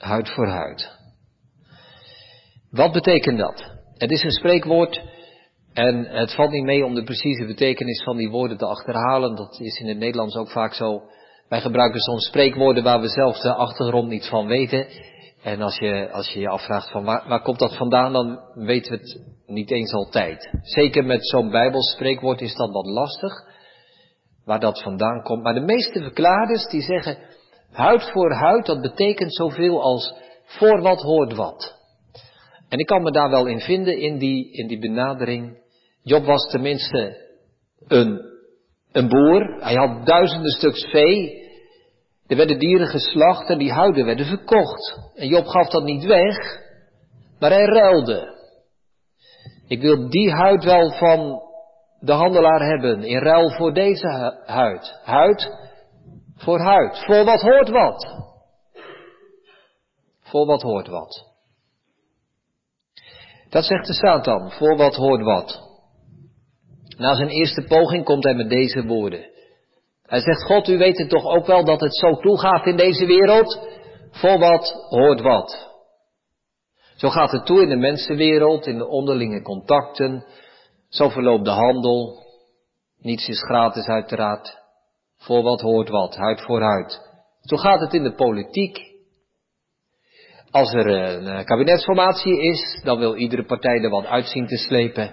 huid 0.00 0.30
voor 0.30 0.48
huid. 0.48 0.98
Wat 2.70 2.92
betekent 2.92 3.38
dat? 3.38 3.64
Het 3.94 4.10
is 4.10 4.22
een 4.22 4.30
spreekwoord 4.30 5.00
en 5.72 6.04
het 6.04 6.34
valt 6.34 6.50
niet 6.50 6.64
mee 6.64 6.84
om 6.84 6.94
de 6.94 7.04
precieze 7.04 7.46
betekenis 7.46 8.02
van 8.02 8.16
die 8.16 8.30
woorden 8.30 8.56
te 8.56 8.66
achterhalen. 8.66 9.36
Dat 9.36 9.60
is 9.60 9.78
in 9.78 9.88
het 9.88 9.98
Nederlands 9.98 10.36
ook 10.36 10.50
vaak 10.50 10.74
zo. 10.74 11.02
Wij 11.48 11.60
gebruiken 11.60 12.00
soms 12.00 12.26
spreekwoorden 12.26 12.82
waar 12.82 13.00
we 13.00 13.08
zelf 13.08 13.38
de 13.38 13.54
achtergrond 13.54 14.08
niet 14.08 14.26
van 14.28 14.46
weten. 14.46 14.86
En 15.42 15.62
als 15.62 15.78
je 15.78 16.10
als 16.12 16.28
je, 16.28 16.40
je 16.40 16.48
afvraagt 16.48 16.90
van 16.90 17.04
waar, 17.04 17.42
komt 17.42 17.58
dat 17.58 17.76
vandaan, 17.76 18.12
dan 18.12 18.40
weten 18.54 18.92
we 18.92 18.98
het 18.98 19.20
niet 19.46 19.70
eens 19.70 19.92
altijd. 19.92 20.50
Zeker 20.62 21.04
met 21.04 21.26
zo'n 21.26 21.50
bijbelspreekwoord 21.50 22.40
is 22.40 22.54
dat 22.54 22.70
wat 22.70 22.86
lastig, 22.86 23.32
waar 24.44 24.60
dat 24.60 24.82
vandaan 24.82 25.22
komt. 25.22 25.42
Maar 25.42 25.54
de 25.54 25.64
meeste 25.64 26.02
verklaarders 26.02 26.66
die 26.66 26.82
zeggen, 26.82 27.18
huid 27.72 28.10
voor 28.10 28.32
huid, 28.32 28.66
dat 28.66 28.80
betekent 28.80 29.34
zoveel 29.34 29.82
als 29.82 30.14
voor 30.44 30.80
wat 30.80 31.02
hoort 31.02 31.34
wat. 31.34 31.78
En 32.68 32.78
ik 32.78 32.86
kan 32.86 33.02
me 33.02 33.10
daar 33.10 33.30
wel 33.30 33.46
in 33.46 33.60
vinden, 33.60 33.98
in 33.98 34.18
die, 34.18 34.52
in 34.52 34.66
die 34.66 34.78
benadering. 34.78 35.58
Job 36.02 36.24
was 36.24 36.50
tenminste 36.50 37.28
een, 37.88 38.20
een 38.92 39.08
boer. 39.08 39.56
Hij 39.60 39.74
had 39.74 40.06
duizenden 40.06 40.50
stuks 40.50 40.90
vee. 40.90 41.48
Er 42.26 42.36
werden 42.36 42.58
dieren 42.58 42.86
geslacht 42.86 43.48
en 43.48 43.58
die 43.58 43.72
huiden 43.72 44.04
werden 44.04 44.26
verkocht. 44.26 44.98
En 45.14 45.28
Job 45.28 45.46
gaf 45.46 45.68
dat 45.68 45.84
niet 45.84 46.04
weg, 46.04 46.36
maar 47.38 47.50
hij 47.50 47.64
ruilde. 47.64 48.38
Ik 49.68 49.80
wil 49.80 50.08
die 50.08 50.30
huid 50.30 50.64
wel 50.64 50.90
van 50.90 51.42
de 52.00 52.12
handelaar 52.12 52.60
hebben, 52.60 53.02
in 53.02 53.18
ruil 53.18 53.50
voor 53.50 53.72
deze 53.74 54.38
huid. 54.46 55.00
Huid 55.04 55.50
voor 56.40 56.60
huid. 56.60 57.04
Voor 57.04 57.24
wat 57.24 57.40
hoort 57.40 57.68
wat. 57.68 58.16
Voor 60.22 60.46
wat 60.46 60.62
hoort 60.62 60.88
wat. 60.88 61.28
Dat 63.48 63.64
zegt 63.64 63.86
de 63.86 63.92
Satan, 63.92 64.50
voor 64.50 64.76
wat 64.76 64.94
hoort 64.94 65.22
wat. 65.22 65.68
Na 66.96 67.14
zijn 67.14 67.28
eerste 67.28 67.64
poging 67.64 68.04
komt 68.04 68.24
hij 68.24 68.34
met 68.34 68.48
deze 68.48 68.86
woorden. 68.86 69.30
Hij 70.02 70.20
zegt, 70.20 70.44
God, 70.44 70.68
u 70.68 70.78
weet 70.78 70.98
het 70.98 71.08
toch 71.08 71.24
ook 71.24 71.46
wel 71.46 71.64
dat 71.64 71.80
het 71.80 71.96
zo 71.96 72.14
toegaat 72.14 72.66
in 72.66 72.76
deze 72.76 73.06
wereld? 73.06 73.68
Voor 74.10 74.38
wat 74.38 74.86
hoort 74.88 75.20
wat? 75.20 75.68
Zo 76.96 77.08
gaat 77.08 77.30
het 77.30 77.46
toe 77.46 77.62
in 77.62 77.68
de 77.68 77.76
mensenwereld, 77.76 78.66
in 78.66 78.78
de 78.78 78.86
onderlinge 78.86 79.42
contacten. 79.42 80.24
Zo 80.88 81.08
verloopt 81.08 81.44
de 81.44 81.50
handel. 81.50 82.24
Niets 82.98 83.28
is 83.28 83.42
gratis 83.42 83.86
uiteraard. 83.86 84.59
Voor 85.20 85.42
wat 85.42 85.60
hoort 85.60 85.88
wat, 85.88 86.16
huid 86.16 86.40
voor 86.40 86.62
huid. 86.62 87.00
Zo 87.40 87.56
gaat 87.56 87.80
het 87.80 87.92
in 87.92 88.02
de 88.02 88.14
politiek, 88.14 88.78
als 90.50 90.72
er 90.72 90.86
een 90.86 91.26
eh, 91.26 91.44
kabinetsformatie 91.44 92.40
is, 92.40 92.80
dan 92.84 92.98
wil 92.98 93.14
iedere 93.16 93.44
partij 93.44 93.82
er 93.82 93.90
wat 93.90 94.06
uitzien 94.06 94.46
te 94.46 94.56
slepen. 94.56 95.10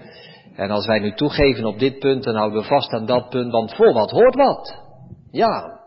En 0.56 0.72
als 0.72 0.86
wij 0.86 1.00
nu 1.00 1.14
toegeven 1.14 1.66
op 1.66 1.80
dit 1.80 2.00
punt, 2.00 2.24
dan 2.24 2.36
houden 2.36 2.62
we 2.62 2.68
vast 2.68 2.92
aan 2.92 3.06
dat 3.06 3.30
punt, 3.30 3.52
want 3.52 3.76
voor 3.76 3.94
wat 3.94 4.12
hoort 4.12 4.36
wat. 4.36 4.76
Ja, 5.32 5.80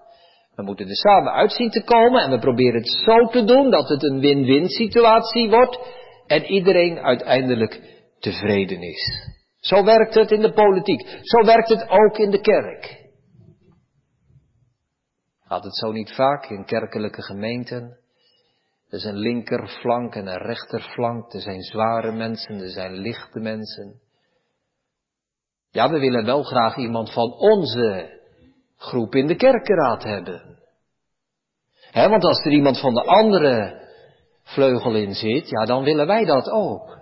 we 0.54 0.62
moeten 0.62 0.88
er 0.88 0.96
samen 0.96 1.32
uitzien 1.32 1.70
te 1.70 1.82
komen 1.82 2.22
en 2.22 2.30
we 2.30 2.38
proberen 2.38 2.80
het 2.80 2.88
zo 2.88 3.26
te 3.26 3.44
doen 3.44 3.70
dat 3.70 3.88
het 3.88 4.02
een 4.02 4.20
win-win 4.20 4.68
situatie 4.68 5.50
wordt 5.50 5.78
en 6.26 6.44
iedereen 6.44 6.98
uiteindelijk 6.98 7.80
tevreden 8.18 8.82
is. 8.82 9.28
Zo 9.60 9.84
werkt 9.84 10.14
het 10.14 10.30
in 10.30 10.40
de 10.40 10.52
politiek. 10.52 11.18
Zo 11.22 11.46
werkt 11.46 11.68
het 11.68 11.88
ook 11.88 12.18
in 12.18 12.30
de 12.30 12.40
kerk. 12.40 12.99
Gaat 15.50 15.64
het 15.64 15.76
zo 15.76 15.92
niet 15.92 16.14
vaak 16.14 16.46
in 16.46 16.64
kerkelijke 16.64 17.22
gemeenten? 17.22 17.98
Er 18.88 18.98
is 18.98 19.04
een 19.04 19.16
linkerflank 19.16 20.14
en 20.14 20.26
een 20.26 20.38
rechterflank. 20.38 21.32
Er 21.32 21.40
zijn 21.40 21.62
zware 21.62 22.12
mensen, 22.12 22.60
er 22.60 22.70
zijn 22.70 22.92
lichte 22.92 23.40
mensen. 23.40 24.00
Ja, 25.70 25.90
we 25.90 25.98
willen 25.98 26.24
wel 26.24 26.42
graag 26.42 26.76
iemand 26.76 27.12
van 27.12 27.32
onze 27.32 28.20
groep 28.76 29.14
in 29.14 29.26
de 29.26 29.36
kerkenraad 29.36 30.02
hebben. 30.02 30.58
He, 31.90 32.08
want 32.08 32.24
als 32.24 32.44
er 32.44 32.52
iemand 32.52 32.80
van 32.80 32.94
de 32.94 33.04
andere 33.04 33.86
vleugel 34.42 34.94
in 34.94 35.14
zit, 35.14 35.48
ja, 35.48 35.64
dan 35.64 35.82
willen 35.82 36.06
wij 36.06 36.24
dat 36.24 36.50
ook. 36.50 36.98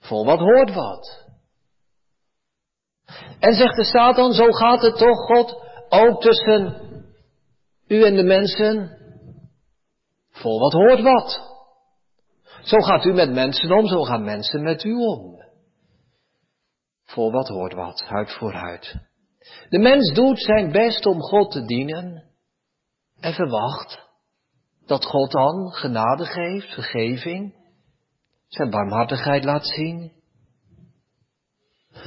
Voor 0.00 0.24
wat 0.24 0.38
hoort 0.38 0.74
wat. 0.74 1.24
En 3.38 3.52
zegt 3.52 3.76
de 3.76 3.84
Satan, 3.84 4.32
zo 4.32 4.50
gaat 4.50 4.82
het 4.82 4.96
toch, 4.96 5.26
God, 5.26 5.62
ook 5.88 6.20
tussen 6.20 6.87
u 7.88 8.04
en 8.04 8.14
de 8.14 8.22
mensen. 8.22 8.96
Voor 10.30 10.58
wat 10.58 10.72
hoort 10.72 11.00
wat. 11.00 11.56
Zo 12.62 12.78
gaat 12.78 13.04
u 13.04 13.12
met 13.12 13.30
mensen 13.30 13.72
om, 13.72 13.86
zo 13.86 14.02
gaan 14.02 14.24
mensen 14.24 14.62
met 14.62 14.84
u 14.84 14.94
om. 14.94 15.42
Voor 17.04 17.32
wat 17.32 17.48
hoort 17.48 17.72
wat, 17.72 18.00
huid 18.00 18.30
voor 18.30 18.52
huid. 18.52 18.96
De 19.68 19.78
mens 19.78 20.14
doet 20.14 20.40
zijn 20.40 20.72
best 20.72 21.06
om 21.06 21.20
God 21.20 21.50
te 21.50 21.64
dienen 21.64 22.24
en 23.20 23.32
verwacht 23.32 24.06
dat 24.86 25.04
God 25.04 25.30
dan 25.30 25.72
genade 25.72 26.24
geeft, 26.24 26.74
vergeving, 26.74 27.54
zijn 28.48 28.70
barmhartigheid 28.70 29.44
laat 29.44 29.66
zien. 29.66 30.12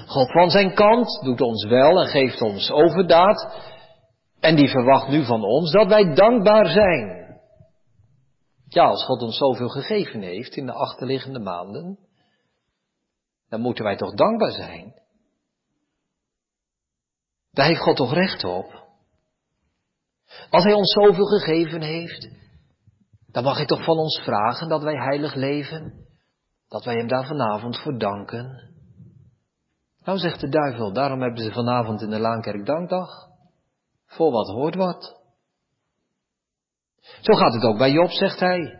God 0.07 0.31
van 0.31 0.49
zijn 0.49 0.73
kant 0.73 1.21
doet 1.23 1.41
ons 1.41 1.65
wel 1.65 2.01
en 2.01 2.07
geeft 2.07 2.41
ons 2.41 2.71
overdaad 2.71 3.69
en 4.41 4.55
die 4.55 4.69
verwacht 4.69 5.07
nu 5.07 5.25
van 5.25 5.43
ons 5.43 5.71
dat 5.71 5.87
wij 5.87 6.13
dankbaar 6.13 6.65
zijn. 6.65 7.19
Ja, 8.67 8.83
als 8.83 9.05
God 9.05 9.21
ons 9.21 9.37
zoveel 9.37 9.69
gegeven 9.69 10.21
heeft 10.21 10.55
in 10.55 10.65
de 10.65 10.73
achterliggende 10.73 11.39
maanden, 11.39 11.99
dan 13.49 13.61
moeten 13.61 13.83
wij 13.83 13.95
toch 13.95 14.13
dankbaar 14.13 14.51
zijn. 14.51 14.93
Daar 17.51 17.65
heeft 17.65 17.81
God 17.81 17.95
toch 17.95 18.13
recht 18.13 18.43
op. 18.43 18.89
Als 20.49 20.63
Hij 20.63 20.73
ons 20.73 20.93
zoveel 20.93 21.25
gegeven 21.25 21.81
heeft, 21.81 22.39
Dan 23.31 23.43
mag 23.43 23.57
hij 23.57 23.65
toch 23.65 23.83
van 23.83 23.97
ons 23.97 24.21
vragen 24.23 24.69
dat 24.69 24.83
wij 24.83 24.95
heilig 24.95 25.35
leven? 25.35 26.07
Dat 26.67 26.85
wij 26.85 26.95
hem 26.95 27.07
daar 27.07 27.25
vanavond 27.25 27.77
voor 27.77 27.97
danken? 27.97 28.71
Nou 30.03 30.17
zegt 30.17 30.39
de 30.39 30.49
duivel, 30.49 30.93
daarom 30.93 31.21
hebben 31.21 31.43
ze 31.43 31.51
vanavond 31.51 32.01
in 32.01 32.09
de 32.09 32.19
Laankerk 32.19 32.65
dankdag. 32.65 33.30
Voor 34.11 34.31
wat 34.31 34.47
hoort 34.47 34.75
wat. 34.75 35.19
Zo 37.21 37.33
gaat 37.33 37.53
het 37.53 37.63
ook 37.63 37.77
bij 37.77 37.91
Job, 37.91 38.09
zegt 38.09 38.39
hij. 38.39 38.79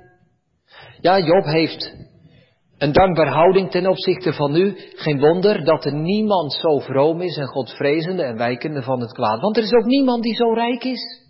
Ja, 1.01 1.19
Job 1.19 1.45
heeft 1.45 1.95
een 2.77 2.91
dankbaar 2.91 3.27
houding 3.27 3.71
ten 3.71 3.87
opzichte 3.87 4.33
van 4.33 4.55
u. 4.55 4.75
Geen 4.95 5.19
wonder 5.19 5.63
dat 5.63 5.85
er 5.85 5.93
niemand 5.93 6.53
zo 6.53 6.79
vroom 6.79 7.21
is 7.21 7.37
en 7.37 7.47
godvrezende 7.47 8.23
en 8.23 8.37
wijkende 8.37 8.81
van 8.81 8.99
het 8.99 9.11
kwaad. 9.11 9.41
Want 9.41 9.57
er 9.57 9.63
is 9.63 9.73
ook 9.73 9.85
niemand 9.85 10.23
die 10.23 10.35
zo 10.35 10.53
rijk 10.53 10.83
is. 10.83 11.29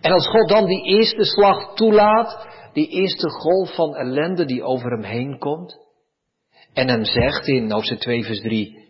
En 0.00 0.12
als 0.12 0.28
God 0.28 0.48
dan 0.48 0.66
die 0.66 0.82
eerste 0.82 1.24
slag 1.24 1.74
toelaat, 1.74 2.46
die 2.72 2.88
eerste 2.88 3.30
golf 3.30 3.74
van 3.74 3.96
ellende 3.96 4.44
die 4.44 4.62
over 4.62 4.90
hem 4.90 5.02
heen 5.02 5.38
komt, 5.38 5.78
en 6.72 6.88
hem 6.88 7.04
zegt 7.04 7.46
in 7.46 7.70
hoofdstuk 7.70 7.98
2 7.98 8.24
vers 8.24 8.40
3, 8.40 8.85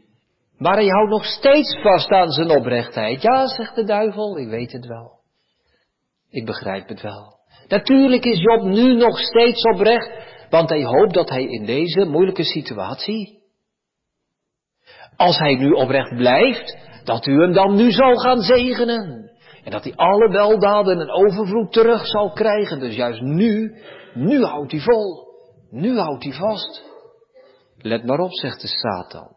maar 0.59 0.77
hij 0.77 0.89
houdt 0.89 1.11
nog 1.11 1.25
steeds 1.25 1.79
vast 1.83 2.11
aan 2.11 2.31
zijn 2.31 2.51
oprechtheid. 2.51 3.23
Ja, 3.23 3.47
zegt 3.47 3.75
de 3.75 3.85
duivel, 3.85 4.39
ik 4.39 4.49
weet 4.49 4.73
het 4.73 4.87
wel. 4.87 5.21
Ik 6.31 6.45
begrijp 6.45 6.89
het 6.89 7.03
wel. 7.03 7.35
Natuurlijk 7.69 8.25
is 8.25 8.41
Job 8.41 8.63
nu 8.63 8.95
nog 8.95 9.19
steeds 9.19 9.63
oprecht, 9.63 10.11
want 10.51 10.69
hij 10.69 10.85
hoopt 10.85 11.15
dat 11.15 11.29
hij 11.29 11.43
in 11.43 11.65
deze 11.65 12.05
moeilijke 12.05 12.45
situatie, 12.45 13.43
als 15.17 15.39
hij 15.39 15.55
nu 15.55 15.71
oprecht 15.71 16.17
blijft, 16.17 16.77
dat 17.05 17.27
u 17.27 17.41
hem 17.41 17.53
dan 17.53 17.75
nu 17.77 17.91
zal 17.91 18.17
gaan 18.17 18.41
zegenen. 18.41 19.31
En 19.65 19.71
dat 19.71 19.85
hij 19.85 19.95
alle 19.95 20.29
weldaden 20.29 21.01
en 21.01 21.11
overvloed 21.11 21.73
terug 21.73 22.07
zal 22.07 22.33
krijgen. 22.33 22.79
Dus 22.79 22.95
juist 22.95 23.21
nu, 23.21 23.77
nu 24.15 24.45
houdt 24.45 24.73
hij 24.73 24.81
vol. 24.81 25.27
Nu 25.71 25.99
houdt 25.99 26.25
hij 26.25 26.33
vast. 26.33 26.83
Let 27.79 28.05
maar 28.05 28.19
op, 28.19 28.33
zegt 28.33 28.61
de 28.61 28.69
Satan. 28.69 29.36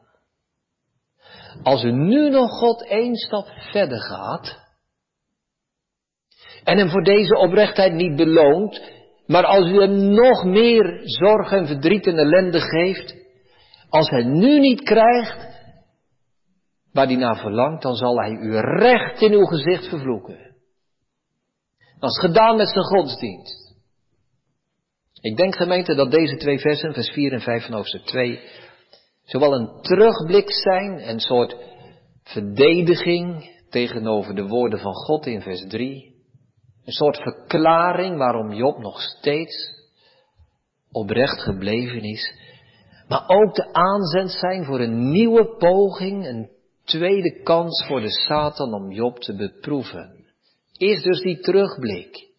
Als 1.64 1.84
u 1.84 1.92
nu 1.92 2.30
nog 2.30 2.50
God 2.50 2.88
één 2.88 3.16
stap 3.16 3.48
verder 3.72 4.02
gaat, 4.02 4.68
en 6.64 6.78
hem 6.78 6.90
voor 6.90 7.04
deze 7.04 7.38
oprechtheid 7.38 7.94
niet 7.94 8.16
beloont, 8.16 8.82
maar 9.26 9.46
als 9.46 9.70
u 9.70 9.82
hem 9.82 10.14
nog 10.14 10.44
meer 10.44 11.02
zorg 11.04 11.52
en 11.52 11.68
verdriet 11.68 12.08
en 12.08 12.18
ellende 12.18 12.60
geeft, 12.60 13.16
als 13.90 14.10
hij 14.10 14.24
nu 14.24 14.60
niet 14.60 14.82
krijgt 14.82 15.48
waar 16.94 17.06
hij 17.06 17.16
naar 17.16 17.38
verlangt, 17.38 17.82
dan 17.82 17.96
zal 17.96 18.20
hij 18.20 18.32
u 18.32 18.60
recht 18.60 19.22
in 19.22 19.34
uw 19.34 19.46
gezicht 19.46 19.90
vervloeken. 19.90 20.56
Dat 22.00 22.10
is 22.10 22.20
gedaan 22.20 22.56
met 22.56 22.70
zijn 22.70 22.86
godsdienst. 22.86 23.76
Ik 25.22 25.38
denk 25.38 25.56
gemeente 25.56 25.96
dat 25.96 26.12
deze 26.12 26.36
twee 26.36 26.60
versen, 26.60 26.94
vers 26.94 27.10
4 27.10 27.34
en 27.34 27.42
5 27.42 27.66
van 27.66 27.74
hoofdstuk 27.74 28.06
2, 28.06 28.40
zowel 29.30 29.54
een 29.54 29.82
terugblik 29.82 30.52
zijn, 30.52 31.10
een 31.10 31.20
soort 31.20 31.56
verdediging 32.24 33.58
tegenover 33.70 34.36
de 34.36 34.48
woorden 34.48 34.80
van 34.80 34.94
God 34.94 35.26
in 35.26 35.42
vers 35.42 35.66
3, 35.68 36.16
een 36.86 36.94
soort 36.94 37.18
verklaring 37.18 38.18
waarom 38.18 38.54
Job 38.54 38.78
nog 38.78 39.02
steeds 39.02 39.78
oprecht 40.92 41.42
gebleven 41.42 42.02
is, 42.02 42.34
maar 43.08 43.24
ook 43.28 43.56
de 43.56 43.74
aanzet 43.74 44.32
zijn 44.32 44.66
voor 44.66 44.80
een 44.80 45.12
nieuwe 45.12 45.56
poging, 45.58 46.26
een 46.28 46.50
tweede 46.84 47.42
kans 47.44 47.86
voor 47.88 48.02
de 48.02 48.12
Satan 48.12 48.74
om 48.74 48.92
Job 48.92 49.20
te 49.20 49.36
beproeven. 49.36 50.26
Is 50.78 51.04
dus 51.04 51.22
die 51.22 51.40
terugblik, 51.40 52.30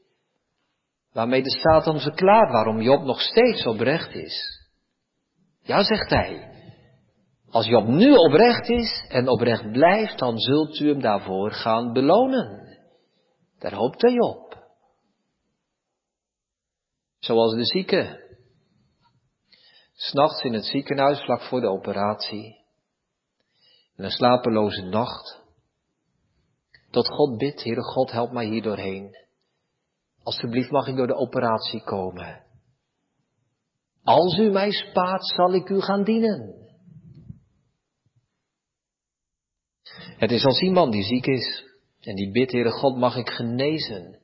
waarmee 1.12 1.42
de 1.42 1.50
Satan 1.50 2.00
verklaart 2.00 2.52
waarom 2.52 2.80
Job 2.80 3.02
nog 3.02 3.20
steeds 3.20 3.66
oprecht 3.66 4.14
is. 4.14 4.68
Ja, 5.62 5.82
zegt 5.82 6.10
hij, 6.10 6.49
als 7.50 7.66
Job 7.66 7.86
nu 7.86 8.14
oprecht 8.14 8.68
is 8.68 9.04
en 9.08 9.28
oprecht 9.28 9.72
blijft, 9.72 10.18
dan 10.18 10.38
zult 10.38 10.78
u 10.78 10.88
hem 10.88 11.00
daarvoor 11.00 11.50
gaan 11.50 11.92
belonen. 11.92 12.78
Daar 13.58 13.74
hoopt 13.74 14.02
hij 14.02 14.18
op. 14.18 14.58
Zoals 17.18 17.54
de 17.54 17.64
zieke. 17.64 18.28
S'nachts 19.92 20.42
in 20.42 20.52
het 20.52 20.64
ziekenhuis 20.64 21.20
vlak 21.20 21.42
voor 21.42 21.60
de 21.60 21.68
operatie 21.68 22.60
in 24.00 24.06
een 24.06 24.10
slapeloze 24.10 24.82
nacht, 24.82 25.42
tot 26.90 27.08
God 27.08 27.38
bidt, 27.38 27.64
Heere 27.64 27.82
God, 27.82 28.10
help 28.10 28.32
mij 28.32 28.46
hier 28.46 28.62
doorheen. 28.62 29.16
Alsjeblieft 30.22 30.70
mag 30.70 30.86
ik 30.86 30.96
door 30.96 31.06
de 31.06 31.14
operatie 31.14 31.82
komen. 31.82 32.44
Als 34.02 34.38
u 34.38 34.50
mij 34.50 34.70
spaart, 34.70 35.26
zal 35.26 35.54
ik 35.54 35.68
u 35.68 35.80
gaan 35.80 36.04
dienen. 36.04 36.59
Het 40.18 40.30
is 40.30 40.44
als 40.44 40.60
iemand 40.60 40.92
die 40.92 41.02
ziek 41.02 41.26
is 41.26 41.64
en 42.00 42.14
die 42.14 42.30
bidt, 42.30 42.52
Heere 42.52 42.70
God, 42.70 42.96
mag 42.96 43.16
ik 43.16 43.30
genezen. 43.30 44.18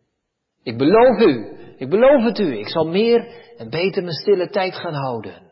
Ik 0.63 0.79
beloof 0.79 1.21
u, 1.21 1.57
ik 1.77 1.89
beloof 1.89 2.25
het 2.25 2.39
u, 2.39 2.59
ik 2.59 2.69
zal 2.69 2.87
meer 2.87 3.45
en 3.57 3.71
beter 3.71 4.03
mijn 4.03 4.15
stille 4.15 4.49
tijd 4.49 4.75
gaan 4.75 4.95
houden. 4.95 5.45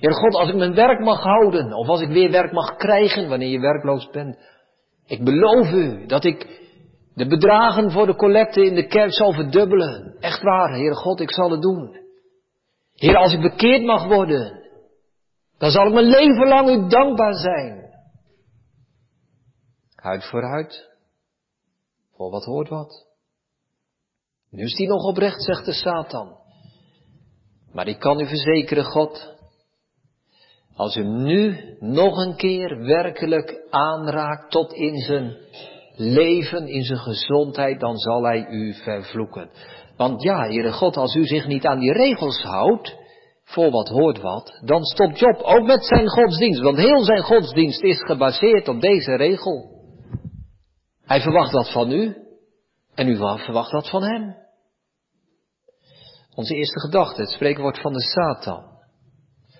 Heer 0.00 0.12
God, 0.12 0.34
als 0.34 0.48
ik 0.48 0.54
mijn 0.54 0.74
werk 0.74 1.00
mag 1.00 1.22
houden, 1.22 1.72
of 1.72 1.88
als 1.88 2.00
ik 2.00 2.08
weer 2.08 2.30
werk 2.30 2.52
mag 2.52 2.76
krijgen 2.76 3.28
wanneer 3.28 3.48
je 3.48 3.60
werkloos 3.60 4.10
bent, 4.10 4.38
ik 5.06 5.24
beloof 5.24 5.70
u 5.72 6.06
dat 6.06 6.24
ik 6.24 6.62
de 7.14 7.26
bedragen 7.26 7.90
voor 7.90 8.06
de 8.06 8.14
collecte 8.14 8.64
in 8.64 8.74
de 8.74 8.86
kerk 8.86 9.12
zal 9.12 9.32
verdubbelen. 9.32 10.16
Echt 10.20 10.42
waar, 10.42 10.74
Heer 10.74 10.94
God, 10.94 11.20
ik 11.20 11.30
zal 11.30 11.50
het 11.50 11.62
doen. 11.62 11.96
Heer, 12.94 13.16
als 13.16 13.32
ik 13.32 13.40
bekeerd 13.40 13.82
mag 13.82 14.06
worden, 14.06 14.62
dan 15.58 15.70
zal 15.70 15.86
ik 15.86 15.92
mijn 15.92 16.06
leven 16.06 16.48
lang 16.48 16.68
u 16.68 16.88
dankbaar 16.88 17.34
zijn. 17.34 17.83
Huid 20.04 20.24
voor 20.24 20.42
huid, 20.42 20.90
voor 22.16 22.30
wat 22.30 22.44
hoort 22.44 22.68
wat. 22.68 23.06
Nu 24.50 24.62
is 24.62 24.74
die 24.74 24.88
nog 24.88 25.04
oprecht, 25.04 25.42
zegt 25.42 25.64
de 25.64 25.72
Satan. 25.72 26.36
Maar 27.72 27.88
ik 27.88 27.98
kan 27.98 28.20
u 28.20 28.26
verzekeren, 28.26 28.84
God, 28.84 29.34
als 30.76 30.96
u 30.96 31.04
nu 31.04 31.76
nog 31.80 32.16
een 32.16 32.36
keer 32.36 32.78
werkelijk 32.78 33.66
aanraakt 33.70 34.50
tot 34.50 34.72
in 34.72 34.96
zijn 34.96 35.36
leven, 35.96 36.68
in 36.68 36.82
zijn 36.82 36.98
gezondheid, 36.98 37.80
dan 37.80 37.96
zal 37.96 38.22
hij 38.22 38.46
u 38.48 38.74
vervloeken. 38.74 39.50
Want 39.96 40.22
ja, 40.22 40.38
Heere 40.38 40.72
God, 40.72 40.96
als 40.96 41.14
u 41.14 41.24
zich 41.24 41.46
niet 41.46 41.66
aan 41.66 41.78
die 41.78 41.92
regels 41.92 42.42
houdt, 42.42 42.96
voor 43.44 43.70
wat 43.70 43.88
hoort 43.88 44.20
wat, 44.20 44.60
dan 44.64 44.84
stopt 44.84 45.18
Job 45.18 45.40
ook 45.40 45.66
met 45.66 45.84
zijn 45.84 46.08
godsdienst. 46.08 46.62
Want 46.62 46.76
heel 46.76 47.04
zijn 47.04 47.22
godsdienst 47.22 47.82
is 47.82 48.02
gebaseerd 48.02 48.68
op 48.68 48.80
deze 48.80 49.16
regel. 49.16 49.73
Hij 51.04 51.20
verwacht 51.20 51.52
dat 51.52 51.72
van 51.72 51.90
u 51.90 52.16
en 52.94 53.08
u 53.08 53.16
verwacht 53.16 53.70
dat 53.70 53.90
van 53.90 54.02
hem. 54.02 54.36
Onze 56.34 56.54
eerste 56.54 56.80
gedachte, 56.80 57.20
het 57.20 57.30
spreekwoord 57.30 57.80
van 57.80 57.92
de 57.92 58.02
Satan. 58.02 58.72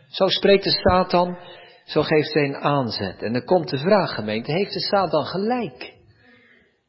Zo 0.08 0.26
spreekt 0.26 0.64
de 0.64 0.70
Satan, 0.70 1.38
zo 1.84 2.02
geeft 2.02 2.34
hij 2.34 2.44
een 2.44 2.56
aanzet. 2.56 3.22
En 3.22 3.32
dan 3.32 3.44
komt 3.44 3.68
de 3.68 3.78
vraag, 3.78 4.14
gemeente, 4.14 4.52
heeft 4.52 4.72
de 4.72 4.80
Satan 4.80 5.24
gelijk? 5.24 5.94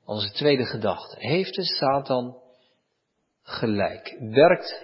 Onze 0.05 0.31
tweede 0.31 0.65
gedachte, 0.65 1.15
heeft 1.19 1.55
de 1.55 1.63
Satan 1.63 2.37
gelijk? 3.41 4.17
Werkt, 4.19 4.83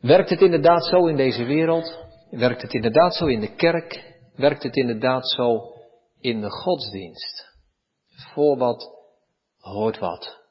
werkt 0.00 0.30
het 0.30 0.40
inderdaad 0.40 0.84
zo 0.84 1.06
in 1.06 1.16
deze 1.16 1.44
wereld? 1.44 2.04
Werkt 2.30 2.62
het 2.62 2.72
inderdaad 2.72 3.14
zo 3.14 3.26
in 3.26 3.40
de 3.40 3.54
kerk? 3.54 4.14
Werkt 4.36 4.62
het 4.62 4.76
inderdaad 4.76 5.30
zo 5.30 5.75
in 6.26 6.40
de 6.40 6.50
godsdienst? 6.50 7.54
Voor 8.32 8.56
wat 8.56 8.90
hoort 9.58 9.98
wat? 9.98 10.44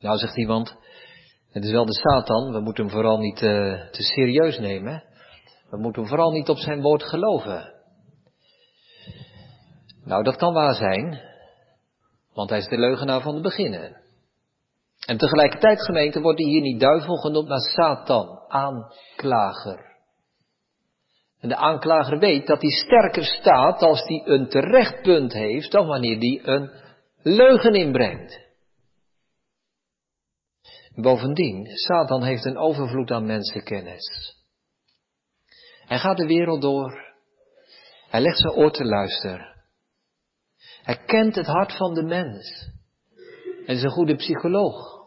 Nou 0.00 0.18
zegt 0.18 0.36
iemand, 0.36 0.76
het 1.50 1.64
is 1.64 1.70
wel 1.70 1.84
de 1.84 1.94
Satan, 1.94 2.52
we 2.52 2.60
moeten 2.60 2.84
hem 2.84 2.92
vooral 2.92 3.18
niet 3.18 3.42
uh, 3.42 3.90
te 3.90 4.02
serieus 4.02 4.58
nemen. 4.58 5.04
We 5.70 5.76
moeten 5.76 6.02
hem 6.02 6.10
vooral 6.10 6.30
niet 6.30 6.48
op 6.48 6.58
zijn 6.58 6.80
woord 6.80 7.02
geloven. 7.02 7.72
Nou, 10.04 10.22
dat 10.22 10.36
kan 10.36 10.52
waar 10.52 10.74
zijn, 10.74 11.20
want 12.32 12.50
hij 12.50 12.58
is 12.58 12.68
de 12.68 12.78
leugenaar 12.78 13.20
van 13.20 13.34
het 13.34 13.42
beginnen. 13.42 14.02
En 15.06 15.18
tegelijkertijd, 15.18 15.82
gemeente, 15.82 16.20
wordt 16.20 16.38
hij 16.38 16.48
hier 16.48 16.60
niet 16.60 16.80
duivel 16.80 17.16
genoemd, 17.16 17.48
maar 17.48 17.60
Satan, 17.74 18.38
aanklager. 18.48 19.93
En 21.44 21.50
de 21.50 21.56
aanklager 21.56 22.18
weet 22.18 22.46
dat 22.46 22.60
hij 22.60 22.70
sterker 22.70 23.24
staat 23.24 23.82
als 23.82 24.02
hij 24.02 24.22
een 24.24 24.48
terechtpunt 24.48 25.32
heeft 25.32 25.72
dan 25.72 25.86
wanneer 25.86 26.18
hij 26.18 26.40
een 26.42 26.70
leugen 27.22 27.74
inbrengt. 27.74 28.40
Bovendien, 30.94 31.66
Satan 31.66 32.22
heeft 32.22 32.44
een 32.44 32.58
overvloed 32.58 33.10
aan 33.10 33.26
mensenkennis. 33.26 34.34
Hij 35.86 35.98
gaat 35.98 36.16
de 36.16 36.26
wereld 36.26 36.62
door. 36.62 37.14
Hij 38.08 38.20
legt 38.20 38.38
zijn 38.38 38.54
oor 38.54 38.70
te 38.70 38.84
luisteren. 38.84 39.64
Hij 40.82 40.96
kent 41.06 41.34
het 41.34 41.46
hart 41.46 41.76
van 41.76 41.94
de 41.94 42.02
mens. 42.02 42.70
En 43.66 43.74
is 43.74 43.82
een 43.82 43.90
goede 43.90 44.16
psycholoog. 44.16 45.02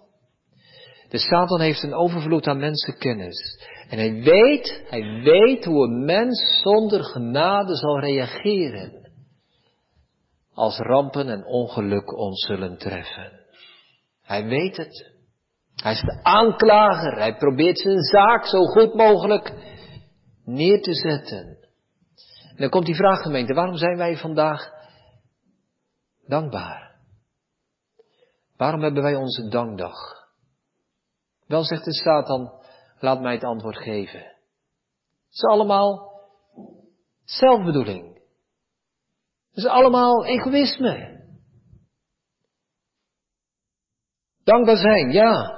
De 1.10 1.17
Satan 1.17 1.62
heeft 1.62 1.84
een 1.84 1.93
overvloed 1.93 2.47
aan 2.47 2.60
mensenkennis. 2.60 3.60
En 3.89 3.97
hij 3.97 4.13
weet, 4.13 4.84
hij 4.88 5.21
weet 5.23 5.65
hoe 5.65 5.88
een 5.88 6.06
mens 6.06 6.62
zonder 6.62 7.04
genade 7.04 7.76
zal 7.76 8.00
reageren. 8.00 9.12
Als 10.54 10.78
rampen 10.78 11.30
en 11.30 11.45
ongeluk 11.45 12.17
ons 12.17 12.45
zullen 12.45 12.78
treffen. 12.78 13.32
Hij 14.21 14.45
weet 14.45 14.78
het. 14.78 15.12
Hij 15.76 15.91
is 15.91 16.02
de 16.02 16.23
aanklager. 16.23 17.17
Hij 17.17 17.36
probeert 17.36 17.80
zijn 17.80 18.02
zaak 18.02 18.45
zo 18.45 18.63
goed 18.63 18.93
mogelijk 18.93 19.54
neer 20.45 20.82
te 20.82 20.93
zetten. 20.93 21.58
En 22.50 22.58
dan 22.58 22.69
komt 22.69 22.86
die 22.86 22.95
vraag 22.95 23.21
gemeente, 23.21 23.54
waarom 23.54 23.78
zijn 23.78 23.97
wij 23.97 24.17
vandaag 24.17 24.71
dankbaar? 26.28 26.95
Waarom 28.58 28.82
hebben 28.82 29.04
wij 29.04 29.15
onze 29.15 29.47
dankdag? 29.47 29.95
Wel 31.47 31.63
zegt 31.63 31.86
de 31.86 31.93
Satan, 31.93 32.52
laat 33.00 33.22
mij 33.22 33.34
het 33.34 33.44
antwoord 33.44 33.78
geven. 33.78 34.20
Het 34.20 35.36
is 35.36 35.44
allemaal 35.44 36.12
zelfbedoeling. 37.24 38.16
Het 39.50 39.66
is 39.66 39.66
allemaal 39.66 40.26
egoïsme. 40.26 41.26
Dankbaar 44.44 44.78
zijn, 44.78 45.12
ja. 45.12 45.56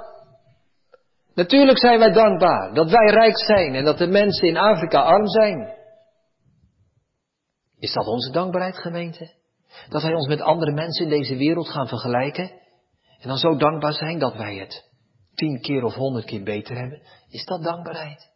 Natuurlijk 1.34 1.78
zijn 1.78 1.98
wij 1.98 2.12
dankbaar 2.12 2.74
dat 2.74 2.90
wij 2.90 3.06
rijk 3.06 3.38
zijn 3.38 3.74
en 3.74 3.84
dat 3.84 3.98
de 3.98 4.06
mensen 4.06 4.48
in 4.48 4.56
Afrika 4.56 5.02
arm 5.02 5.26
zijn. 5.26 5.78
Is 7.78 7.92
dat 7.92 8.06
onze 8.06 8.32
dankbaarheid, 8.32 8.78
gemeente? 8.78 9.32
Dat 9.88 10.02
wij 10.02 10.14
ons 10.14 10.26
met 10.26 10.40
andere 10.40 10.72
mensen 10.72 11.04
in 11.04 11.10
deze 11.10 11.36
wereld 11.36 11.68
gaan 11.68 11.88
vergelijken 11.88 12.50
en 13.20 13.28
dan 13.28 13.36
zo 13.36 13.56
dankbaar 13.56 13.92
zijn 13.92 14.18
dat 14.18 14.36
wij 14.36 14.56
het 14.56 14.89
tien 15.34 15.60
keer 15.60 15.82
of 15.82 15.94
honderd 15.94 16.24
keer 16.24 16.42
beter 16.42 16.76
hebben? 16.76 17.02
Is 17.28 17.44
dat 17.44 17.62
dankbaarheid? 17.62 18.30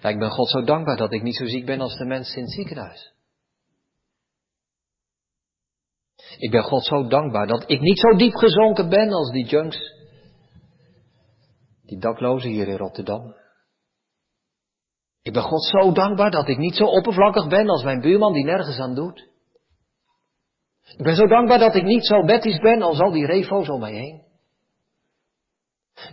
Ja, 0.00 0.08
ik 0.08 0.18
ben 0.18 0.30
God 0.30 0.48
zo 0.48 0.64
dankbaar 0.64 0.96
dat 0.96 1.12
ik 1.12 1.22
niet 1.22 1.36
zo 1.36 1.46
ziek 1.46 1.66
ben 1.66 1.80
als 1.80 1.96
de 1.96 2.04
mensen 2.04 2.36
in 2.36 2.42
het 2.42 2.52
ziekenhuis. 2.52 3.12
Ik 6.38 6.50
ben 6.50 6.62
God 6.62 6.84
zo 6.84 7.06
dankbaar 7.06 7.46
dat 7.46 7.70
ik 7.70 7.80
niet 7.80 7.98
zo 7.98 8.16
diep 8.16 8.34
gezonken 8.34 8.88
ben 8.88 9.12
als 9.12 9.30
die 9.30 9.44
junks, 9.46 9.92
die 11.82 11.98
daklozen 11.98 12.50
hier 12.50 12.68
in 12.68 12.76
Rotterdam. 12.76 13.34
Ik 15.22 15.32
ben 15.32 15.42
God 15.42 15.64
zo 15.64 15.92
dankbaar 15.92 16.30
dat 16.30 16.48
ik 16.48 16.58
niet 16.58 16.76
zo 16.76 16.84
oppervlakkig 16.84 17.48
ben 17.48 17.68
als 17.68 17.82
mijn 17.82 18.00
buurman 18.00 18.32
die 18.32 18.44
nergens 18.44 18.78
aan 18.78 18.94
doet. 18.94 19.28
Ik 20.84 21.04
ben 21.04 21.14
zo 21.14 21.26
dankbaar 21.26 21.58
dat 21.58 21.74
ik 21.74 21.82
niet 21.82 22.06
zo 22.06 22.24
bettisch 22.24 22.58
ben 22.58 22.82
als 22.82 23.00
al 23.00 23.10
die 23.10 23.26
refo's 23.26 23.68
om 23.68 23.80
mij 23.80 23.92
heen. 23.92 24.22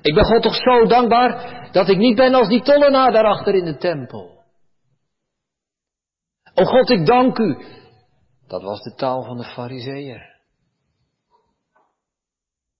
Ik 0.01 0.13
ben 0.13 0.25
God 0.25 0.41
toch 0.41 0.55
zo 0.55 0.85
dankbaar 0.85 1.69
dat 1.71 1.89
ik 1.89 1.97
niet 1.97 2.15
ben 2.15 2.33
als 2.33 2.47
die 2.47 2.61
tollenaar 2.61 3.11
daarachter 3.11 3.55
in 3.55 3.65
de 3.65 3.77
tempel. 3.77 4.43
O 6.53 6.63
God, 6.63 6.89
ik 6.89 7.05
dank 7.05 7.37
u. 7.37 7.65
Dat 8.47 8.61
was 8.61 8.81
de 8.81 8.93
taal 8.93 9.23
van 9.23 9.37
de 9.37 9.43
fariseeër. 9.43 10.39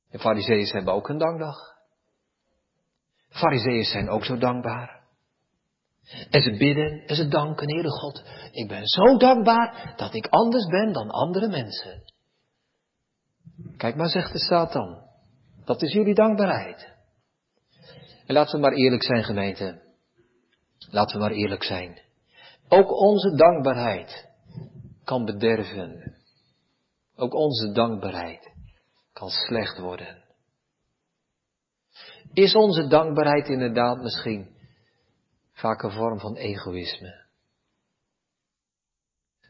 De 0.10 0.20
fariseeërs 0.20 0.72
hebben 0.72 0.94
ook 0.94 1.10
een 1.10 1.18
dankdag. 1.18 1.58
Fariseeërs 3.30 3.92
zijn 3.92 4.10
ook 4.10 4.26
zo 4.26 4.38
dankbaar. 4.38 5.01
En 6.30 6.42
ze 6.42 6.52
bidden 6.52 7.04
en 7.06 7.16
ze 7.16 7.28
danken, 7.28 7.70
Heere 7.70 7.90
God, 7.90 8.24
ik 8.52 8.68
ben 8.68 8.88
zo 8.88 9.18
dankbaar 9.18 9.94
dat 9.96 10.14
ik 10.14 10.28
anders 10.28 10.66
ben 10.66 10.94
dan 10.94 11.10
andere 11.10 11.48
mensen. 11.48 12.04
Kijk 13.78 13.96
maar, 13.96 14.10
zegt 14.10 14.32
de 14.32 14.40
Satan, 14.40 15.02
dat 15.66 15.82
is 15.82 15.94
jullie 15.94 16.14
dankbaarheid. 16.14 16.90
En 18.26 18.34
laten 18.34 18.56
we 18.56 18.62
maar 18.62 18.74
eerlijk 18.74 19.04
zijn, 19.04 19.24
gemeente. 19.24 19.82
Laten 20.90 21.16
we 21.16 21.22
maar 21.24 21.32
eerlijk 21.32 21.64
zijn. 21.64 22.02
Ook 22.68 22.92
onze 22.92 23.36
dankbaarheid 23.36 24.30
kan 25.04 25.26
bederven. 25.26 26.16
Ook 27.16 27.34
onze 27.34 27.72
dankbaarheid 27.72 28.52
kan 29.14 29.30
slecht 29.30 29.78
worden. 29.78 30.24
Is 32.34 32.56
onze 32.56 32.88
dankbaarheid 32.88 33.48
inderdaad 33.48 34.02
misschien 34.02 34.51
vaak 35.62 35.82
een 35.82 35.92
vorm 35.92 36.20
van 36.20 36.36
egoïsme. 36.36 37.26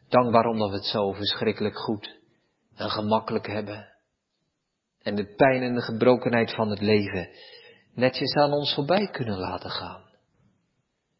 Dankbaar 0.09 0.45
omdat 0.45 0.69
we 0.69 0.75
het 0.75 0.85
zo 0.85 1.11
verschrikkelijk 1.11 1.77
goed 1.77 2.19
en 2.75 2.89
gemakkelijk 2.89 3.47
hebben. 3.47 3.87
En 5.01 5.15
de 5.15 5.35
pijn 5.35 5.61
en 5.61 5.73
de 5.73 5.81
gebrokenheid 5.81 6.55
van 6.55 6.69
het 6.69 6.81
leven 6.81 7.29
netjes 7.93 8.33
aan 8.33 8.51
ons 8.51 8.73
voorbij 8.73 9.07
kunnen 9.07 9.37
laten 9.37 9.69
gaan. 9.69 10.09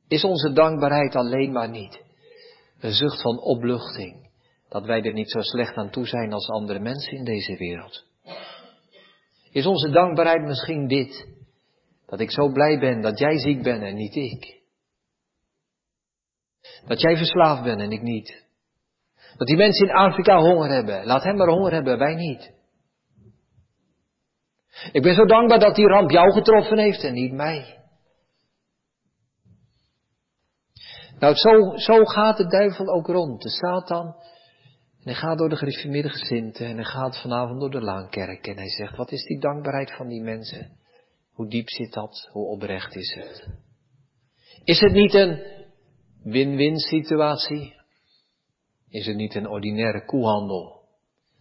Is 0.08 0.24
onze 0.24 0.54
dankbaarheid 0.54 1.16
alleen 1.16 1.52
maar 1.52 1.70
niet 1.70 2.02
een 2.80 2.92
zucht 2.92 3.22
van 3.22 3.40
opluchting, 3.40 4.30
dat 4.70 4.86
wij 4.86 5.02
er 5.02 5.14
niet 5.14 5.32
zo 5.32 5.42
slecht 5.42 5.76
aan 5.76 5.90
toe 5.90 6.08
zijn 6.08 6.34
als 6.34 6.50
andere 6.50 6.80
mensen 6.80 7.18
in 7.18 7.24
deze 7.24 7.58
wereld? 7.58 8.06
Is 9.52 9.66
onze 9.66 9.90
dankbaarheid 9.90 10.42
misschien 10.42 10.88
dit, 10.88 11.28
dat 12.06 12.20
ik 12.20 12.32
zo 12.32 12.52
blij 12.52 12.80
ben 12.80 13.02
dat 13.02 13.20
jij 13.20 13.38
ziek 13.38 13.64
bent 13.64 13.84
en 13.84 13.96
niet 13.96 14.16
ik? 14.16 14.61
Dat 16.88 17.02
jij 17.02 17.18
verslaafd 17.18 17.64
bent 17.64 17.82
en 17.82 17.92
ik 17.92 18.02
niet. 18.02 18.46
Dat 19.38 19.48
die 19.48 19.58
mensen 19.58 19.88
in 19.88 19.96
Afrika 19.96 20.40
honger 20.40 20.70
hebben. 20.70 21.06
Laat 21.06 21.24
hen 21.24 21.36
maar 21.36 21.48
honger 21.48 21.72
hebben, 21.72 21.98
wij 21.98 22.16
niet. 22.16 22.52
Ik 24.92 25.02
ben 25.02 25.16
zo 25.16 25.26
dankbaar 25.26 25.60
dat 25.60 25.76
die 25.76 25.88
ramp 25.88 26.12
jou 26.12 26.32
getroffen 26.32 26.78
heeft 26.78 27.04
en 27.04 27.14
niet 27.14 27.32
mij. 27.32 27.80
Nou, 31.20 31.36
zo, 31.36 31.78
zo 31.78 32.06
gaat 32.06 32.38
de 32.38 32.48
duivel 32.48 32.88
ook 32.88 33.08
rond, 33.08 33.42
de 33.42 33.50
Satan. 33.50 34.16
En 35.02 35.08
hij 35.08 35.14
gaat 35.14 35.38
door 35.38 35.50
de 35.50 35.56
gereformeerde 35.56 36.10
gezinten 36.10 36.66
en 36.66 36.76
hij 36.76 36.84
gaat 36.84 37.22
vanavond 37.22 37.60
door 37.60 37.72
de 37.72 37.82
Laankerk 37.82 38.48
en 38.48 38.58
hij 38.58 38.70
zegt, 38.70 38.98
wat 38.98 39.12
is 39.12 39.24
die 39.24 39.40
dankbaarheid 39.40 39.92
van 39.92 40.08
die 40.08 40.22
mensen? 40.22 40.78
Hoe 41.32 41.50
diep 41.50 41.70
zit 41.70 41.94
dat? 41.94 42.30
Hoe 42.32 42.48
oprecht 42.48 42.96
is 42.96 43.16
het? 43.16 43.48
Is 44.64 44.80
het 44.80 44.92
niet 44.92 45.14
een 45.14 45.61
win-win 46.24 46.78
situatie? 46.78 47.74
Is 48.90 49.06
het 49.06 49.16
niet 49.16 49.36
een 49.36 49.50
ordinaire 49.50 50.06
koehandel? 50.06 50.82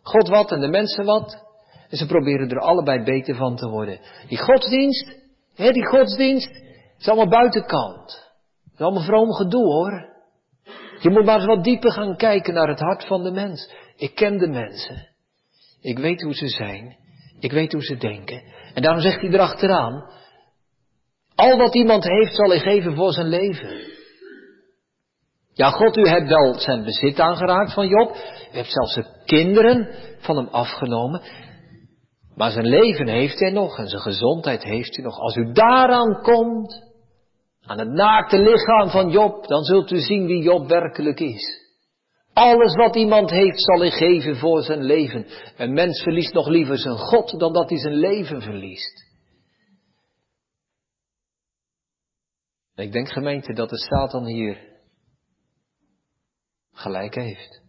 God 0.03 0.29
wat 0.29 0.53
en 0.53 0.61
de 0.61 0.69
mensen 0.69 1.05
wat? 1.05 1.49
En 1.89 1.97
ze 1.97 2.07
proberen 2.07 2.51
er 2.51 2.61
allebei 2.61 3.05
beter 3.05 3.35
van 3.35 3.57
te 3.57 3.69
worden. 3.69 4.01
Die 4.29 4.39
godsdienst, 4.39 5.17
hè, 5.55 5.73
die 5.73 5.87
godsdienst, 5.87 6.51
is 6.99 7.09
allemaal 7.09 7.29
buitenkant. 7.29 8.29
Het 8.65 8.73
is 8.73 8.81
allemaal 8.81 9.03
vroom 9.03 9.33
gedoe 9.33 9.65
hoor. 9.65 10.09
Je 11.01 11.11
moet 11.11 11.25
maar 11.25 11.37
eens 11.37 11.47
wat 11.47 11.65
dieper 11.65 11.93
gaan 11.93 12.17
kijken 12.17 12.55
naar 12.55 12.69
het 12.69 12.81
hart 12.81 13.07
van 13.07 13.23
de 13.23 13.31
mens. 13.31 13.71
Ik 13.97 14.15
ken 14.15 14.39
de 14.39 14.49
mensen. 14.49 15.09
Ik 15.81 15.99
weet 15.99 16.23
hoe 16.23 16.35
ze 16.35 16.49
zijn. 16.49 16.97
Ik 17.39 17.53
weet 17.53 17.73
hoe 17.73 17.83
ze 17.83 17.97
denken. 17.97 18.43
En 18.75 18.83
daarom 18.83 19.03
zegt 19.03 19.21
hij 19.21 19.31
erachteraan, 19.31 20.11
al 21.35 21.57
wat 21.57 21.75
iemand 21.75 22.05
heeft 22.05 22.35
zal 22.35 22.49
hij 22.49 22.59
geven 22.59 22.95
voor 22.95 23.13
zijn 23.13 23.29
leven. 23.29 23.90
Ja, 25.53 25.71
God, 25.71 25.97
u 25.97 26.09
hebt 26.09 26.29
wel 26.29 26.55
zijn 26.55 26.85
bezit 26.85 27.21
aangeraakt 27.21 27.73
van 27.73 27.89
Job. 27.89 28.11
U 28.53 28.57
hebt 28.57 28.73
zelfs 28.73 28.95
de 28.95 29.07
kinderen 29.25 29.95
van 30.19 30.37
hem 30.37 30.49
afgenomen. 30.49 31.23
Maar 32.35 32.51
zijn 32.51 32.67
leven 32.67 33.09
heeft 33.09 33.41
hij 33.41 33.51
nog 33.51 33.79
en 33.79 33.89
zijn 33.89 34.03
gezondheid 34.03 34.63
heeft 34.63 34.97
hij 34.97 35.05
nog. 35.05 35.19
Als 35.19 35.37
u 35.37 35.53
daaraan 35.53 36.23
komt, 36.23 36.89
aan 37.67 37.79
het 37.79 37.89
naakte 37.89 38.39
lichaam 38.39 38.89
van 38.89 39.11
Job, 39.11 39.47
dan 39.47 39.63
zult 39.63 39.91
u 39.91 39.99
zien 39.99 40.27
wie 40.27 40.43
Job 40.43 40.69
werkelijk 40.69 41.21
is. 41.21 41.59
Alles 42.33 42.75
wat 42.75 42.97
iemand 42.97 43.31
heeft 43.31 43.63
zal 43.63 43.79
hij 43.79 43.91
geven 43.91 44.37
voor 44.37 44.63
zijn 44.63 44.83
leven. 44.83 45.27
Een 45.57 45.73
mens 45.73 46.03
verliest 46.03 46.33
nog 46.33 46.49
liever 46.49 46.79
zijn 46.79 46.97
God 46.97 47.39
dan 47.39 47.53
dat 47.53 47.69
hij 47.69 47.79
zijn 47.79 47.95
leven 47.95 48.43
verliest. 48.43 49.09
Ik 52.75 52.93
denk 52.93 53.09
gemeente 53.09 53.53
dat 53.53 53.69
de 53.69 53.79
Satan 53.79 54.27
hier 54.27 54.70
gelijk 56.81 57.15
heeft. 57.15 57.63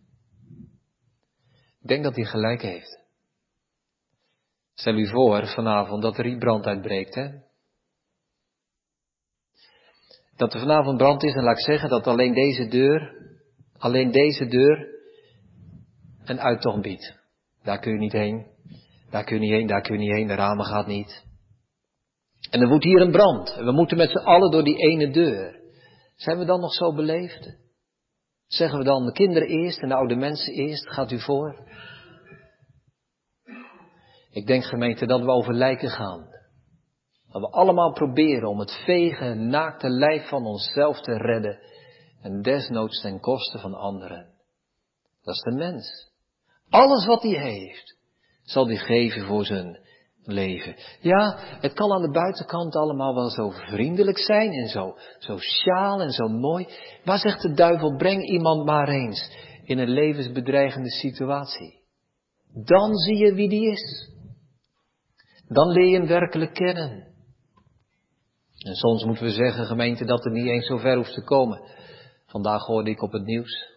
Ik 1.81 1.87
denk 1.87 2.03
dat 2.03 2.15
hij 2.15 2.25
gelijk 2.25 2.61
heeft. 2.61 2.99
Stel 4.73 4.95
u 4.95 5.07
voor 5.07 5.47
vanavond 5.47 6.01
dat 6.01 6.17
er 6.17 6.25
hier 6.25 6.37
brand 6.37 6.65
uitbreekt, 6.65 7.15
hè? 7.15 7.29
Dat 10.35 10.53
er 10.53 10.59
vanavond 10.59 10.97
brand 10.97 11.23
is 11.23 11.33
en 11.33 11.43
laat 11.43 11.57
ik 11.57 11.63
zeggen 11.63 11.89
dat 11.89 12.07
alleen 12.07 12.33
deze 12.33 12.67
deur, 12.67 13.15
alleen 13.77 14.11
deze 14.11 14.45
deur 14.45 14.87
een 16.23 16.39
uittocht 16.39 16.81
biedt. 16.81 17.19
Daar 17.63 17.79
kun 17.79 17.91
je 17.91 17.97
niet 17.97 18.11
heen, 18.11 18.47
daar 19.09 19.23
kun 19.23 19.35
je 19.35 19.41
niet 19.41 19.51
heen, 19.51 19.67
daar 19.67 19.81
kun 19.81 19.93
je 19.93 19.99
niet 19.99 20.15
heen, 20.15 20.27
de 20.27 20.35
ramen 20.35 20.65
gaat 20.65 20.87
niet. 20.87 21.25
En 22.49 22.61
er 22.61 22.67
wordt 22.67 22.83
hier 22.83 23.01
een 23.01 23.11
brand 23.11 23.49
en 23.49 23.65
we 23.65 23.71
moeten 23.71 23.97
met 23.97 24.09
z'n 24.09 24.25
allen 24.25 24.51
door 24.51 24.63
die 24.63 24.77
ene 24.77 25.11
deur. 25.11 25.59
Zijn 26.15 26.37
we 26.37 26.45
dan 26.45 26.59
nog 26.59 26.73
zo 26.73 26.93
beleefd? 26.93 27.60
Zeggen 28.51 28.77
we 28.77 28.83
dan 28.83 29.05
de 29.05 29.11
kinderen 29.11 29.47
eerst 29.47 29.81
en 29.81 29.89
de 29.89 29.95
oude 29.95 30.15
mensen 30.15 30.53
eerst, 30.53 30.89
gaat 30.89 31.11
u 31.11 31.19
voor? 31.19 31.55
Ik 34.31 34.47
denk 34.47 34.63
gemeente 34.63 35.05
dat 35.05 35.21
we 35.21 35.29
over 35.29 35.53
lijken 35.53 35.89
gaan. 35.89 36.29
Dat 37.31 37.41
we 37.41 37.47
allemaal 37.47 37.93
proberen 37.93 38.49
om 38.49 38.59
het 38.59 38.81
vege, 38.85 39.33
naakte 39.33 39.89
lijf 39.89 40.27
van 40.27 40.45
onszelf 40.45 41.01
te 41.01 41.17
redden 41.17 41.59
en 42.21 42.41
desnoods 42.41 43.01
ten 43.01 43.19
koste 43.19 43.59
van 43.59 43.73
anderen. 43.73 44.33
Dat 45.21 45.35
is 45.35 45.41
de 45.41 45.51
mens. 45.51 46.11
Alles 46.69 47.05
wat 47.05 47.21
hij 47.21 47.41
heeft, 47.41 47.97
zal 48.43 48.67
hij 48.67 48.77
geven 48.77 49.25
voor 49.25 49.45
zijn 49.45 49.79
leven. 50.25 50.75
Ja, 50.99 51.37
het 51.59 51.73
kan 51.73 51.91
aan 51.91 52.01
de 52.01 52.11
buitenkant 52.11 52.75
allemaal 52.75 53.15
wel 53.15 53.29
zo 53.29 53.49
vriendelijk 53.49 54.17
zijn 54.17 54.51
en 54.51 54.67
zo 54.67 54.95
sociaal 55.19 56.01
en 56.01 56.11
zo 56.11 56.27
mooi. 56.27 56.67
Maar 57.05 57.17
zegt 57.17 57.41
de 57.41 57.53
duivel, 57.53 57.95
breng 57.95 58.29
iemand 58.29 58.65
maar 58.65 58.87
eens 58.87 59.31
in 59.63 59.77
een 59.77 59.89
levensbedreigende 59.89 60.89
situatie. 60.89 61.79
Dan 62.65 62.95
zie 62.95 63.17
je 63.17 63.33
wie 63.33 63.49
die 63.49 63.71
is. 63.71 64.09
Dan 65.47 65.67
leer 65.67 65.87
je 65.87 65.97
hem 65.97 66.07
werkelijk 66.07 66.53
kennen. 66.53 67.09
En 68.57 68.75
soms 68.75 69.05
moeten 69.05 69.23
we 69.23 69.31
zeggen, 69.31 69.65
gemeente, 69.65 70.05
dat 70.05 70.23
het 70.23 70.33
niet 70.33 70.47
eens 70.47 70.65
zo 70.65 70.77
ver 70.77 70.95
hoeft 70.95 71.13
te 71.13 71.23
komen. 71.23 71.61
Vandaag 72.25 72.65
hoorde 72.65 72.89
ik 72.89 73.01
op 73.01 73.11
het 73.11 73.25
nieuws 73.25 73.69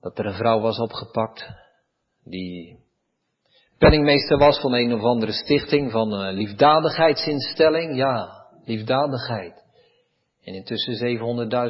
dat 0.00 0.18
er 0.18 0.26
een 0.26 0.34
vrouw 0.34 0.60
was 0.60 0.78
opgepakt 0.78 1.48
die 2.24 2.85
penningmeester 3.78 4.38
was 4.38 4.60
van 4.60 4.72
een 4.72 4.94
of 4.94 5.02
andere 5.02 5.32
stichting, 5.32 5.90
van 5.90 6.12
een 6.12 6.34
liefdadigheidsinstelling. 6.34 7.96
Ja, 7.96 8.46
liefdadigheid. 8.64 9.64
En 10.44 10.54
intussen 10.54 11.18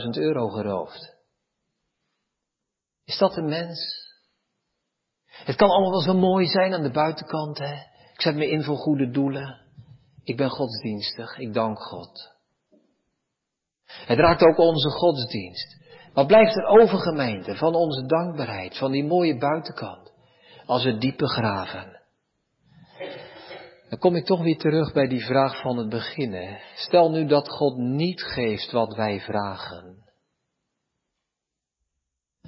700.000 0.07 0.23
euro 0.23 0.49
geroofd. 0.49 1.15
Is 3.05 3.19
dat 3.19 3.37
een 3.37 3.49
mens? 3.49 4.05
Het 5.27 5.57
kan 5.57 5.69
allemaal 5.69 5.91
wel 5.91 6.01
zo 6.01 6.15
mooi 6.15 6.47
zijn 6.47 6.75
aan 6.75 6.83
de 6.83 6.91
buitenkant, 6.91 7.59
hè. 7.59 7.73
Ik 8.13 8.21
zet 8.21 8.35
me 8.35 8.51
in 8.51 8.63
voor 8.63 8.77
goede 8.77 9.11
doelen. 9.11 9.61
Ik 10.25 10.37
ben 10.37 10.51
godsdienstig, 10.51 11.39
ik 11.39 11.55
dank 11.55 11.79
God. 11.83 12.35
Het 13.87 14.19
raakt 14.19 14.43
ook 14.43 14.59
onze 14.59 14.91
godsdienst. 14.91 15.77
Wat 16.13 16.27
blijft 16.27 16.57
er 16.57 16.65
over 16.65 16.99
gemeente 16.99 17.57
van 17.57 17.75
onze 17.75 18.07
dankbaarheid, 18.07 18.79
van 18.79 18.91
die 18.91 19.05
mooie 19.05 19.39
buitenkant, 19.39 20.13
als 20.67 20.85
we 20.85 20.99
diepe 20.99 21.29
graven? 21.29 21.96
Dan 23.89 23.99
kom 23.99 24.17
ik 24.17 24.25
toch 24.25 24.43
weer 24.43 24.59
terug 24.59 24.93
bij 24.93 25.07
die 25.07 25.25
vraag 25.25 25.61
van 25.61 25.77
het 25.77 25.89
begin. 25.89 26.59
Stel 26.75 27.11
nu 27.11 27.27
dat 27.27 27.49
God 27.49 27.77
niet 27.77 28.23
geeft 28.23 28.73
wat 28.73 28.95
wij 28.95 29.21
vragen. 29.21 30.05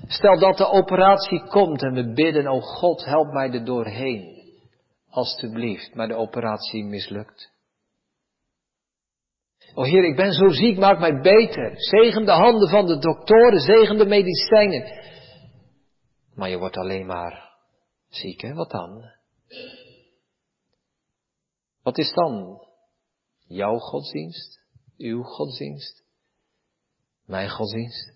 Stel 0.07 0.39
dat 0.39 0.57
de 0.57 0.71
operatie 0.71 1.43
komt 1.49 1.83
en 1.83 1.93
we 1.93 2.13
bidden, 2.13 2.49
oh 2.49 2.63
God, 2.63 3.05
help 3.05 3.33
mij 3.33 3.51
er 3.51 3.65
doorheen. 3.65 4.37
Alsjeblieft, 5.09 5.95
maar 5.95 6.09
de 6.09 6.15
operatie 6.15 6.85
mislukt. 6.85 7.53
O 9.75 9.83
Heer, 9.83 10.05
ik 10.05 10.17
ben 10.17 10.33
zo 10.33 10.49
ziek, 10.49 10.79
maak 10.79 10.99
mij 10.99 11.21
beter. 11.21 11.73
Zegen 11.75 12.25
de 12.25 12.31
handen 12.31 12.69
van 12.69 12.87
de 12.87 12.99
doktoren, 12.99 13.61
zegen 13.61 13.99
de 13.99 14.07
medicijnen. 14.07 15.07
Maar 16.35 16.49
je 16.49 16.59
wordt 16.59 16.77
alleen 16.77 17.07
maar 17.07 17.49
ziek, 18.09 18.41
hè? 18.41 18.55
Wat 18.55 18.71
dan? 18.71 19.05
Wat 21.89 21.99
is 21.99 22.13
dan 22.13 22.67
jouw 23.47 23.79
godsdienst? 23.79 24.61
Uw 24.97 25.23
godsdienst? 25.23 26.05
Mijn 27.25 27.51
godsdienst? 27.51 28.13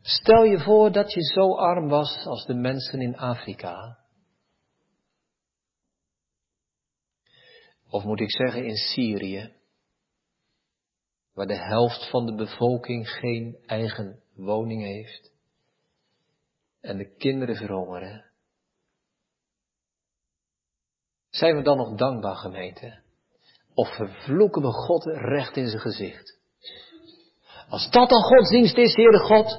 Stel 0.00 0.44
je 0.44 0.58
voor 0.58 0.92
dat 0.92 1.12
je 1.12 1.22
zo 1.22 1.54
arm 1.54 1.88
was 1.88 2.26
als 2.26 2.46
de 2.46 2.54
mensen 2.54 3.00
in 3.00 3.16
Afrika. 3.16 3.98
Of 7.88 8.04
moet 8.04 8.20
ik 8.20 8.30
zeggen 8.30 8.64
in 8.64 8.76
Syrië, 8.76 9.52
waar 11.32 11.46
de 11.46 11.58
helft 11.58 12.10
van 12.10 12.26
de 12.26 12.34
bevolking 12.34 13.08
geen 13.08 13.58
eigen 13.66 14.22
woning 14.34 14.82
heeft 14.82 15.32
en 16.80 16.96
de 16.96 17.14
kinderen 17.16 17.56
verhongeren. 17.56 18.29
Zijn 21.30 21.56
we 21.56 21.62
dan 21.62 21.76
nog 21.76 21.94
dankbaar, 21.94 22.36
gemeente? 22.36 22.98
Of 23.74 23.88
vervloeken 23.94 24.62
we 24.62 24.72
God 24.72 25.04
recht 25.04 25.56
in 25.56 25.68
zijn 25.68 25.80
gezicht? 25.80 26.38
Als 27.68 27.90
dat 27.90 28.08
dan 28.08 28.22
godsdienst 28.22 28.76
is, 28.76 28.94
Heere 28.94 29.18
God, 29.18 29.58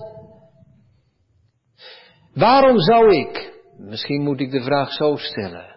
waarom 2.33 2.79
zou 2.79 3.15
ik, 3.15 3.59
misschien 3.77 4.21
moet 4.21 4.39
ik 4.39 4.51
de 4.51 4.63
vraag 4.63 4.91
zo 4.91 5.15
stellen, 5.15 5.71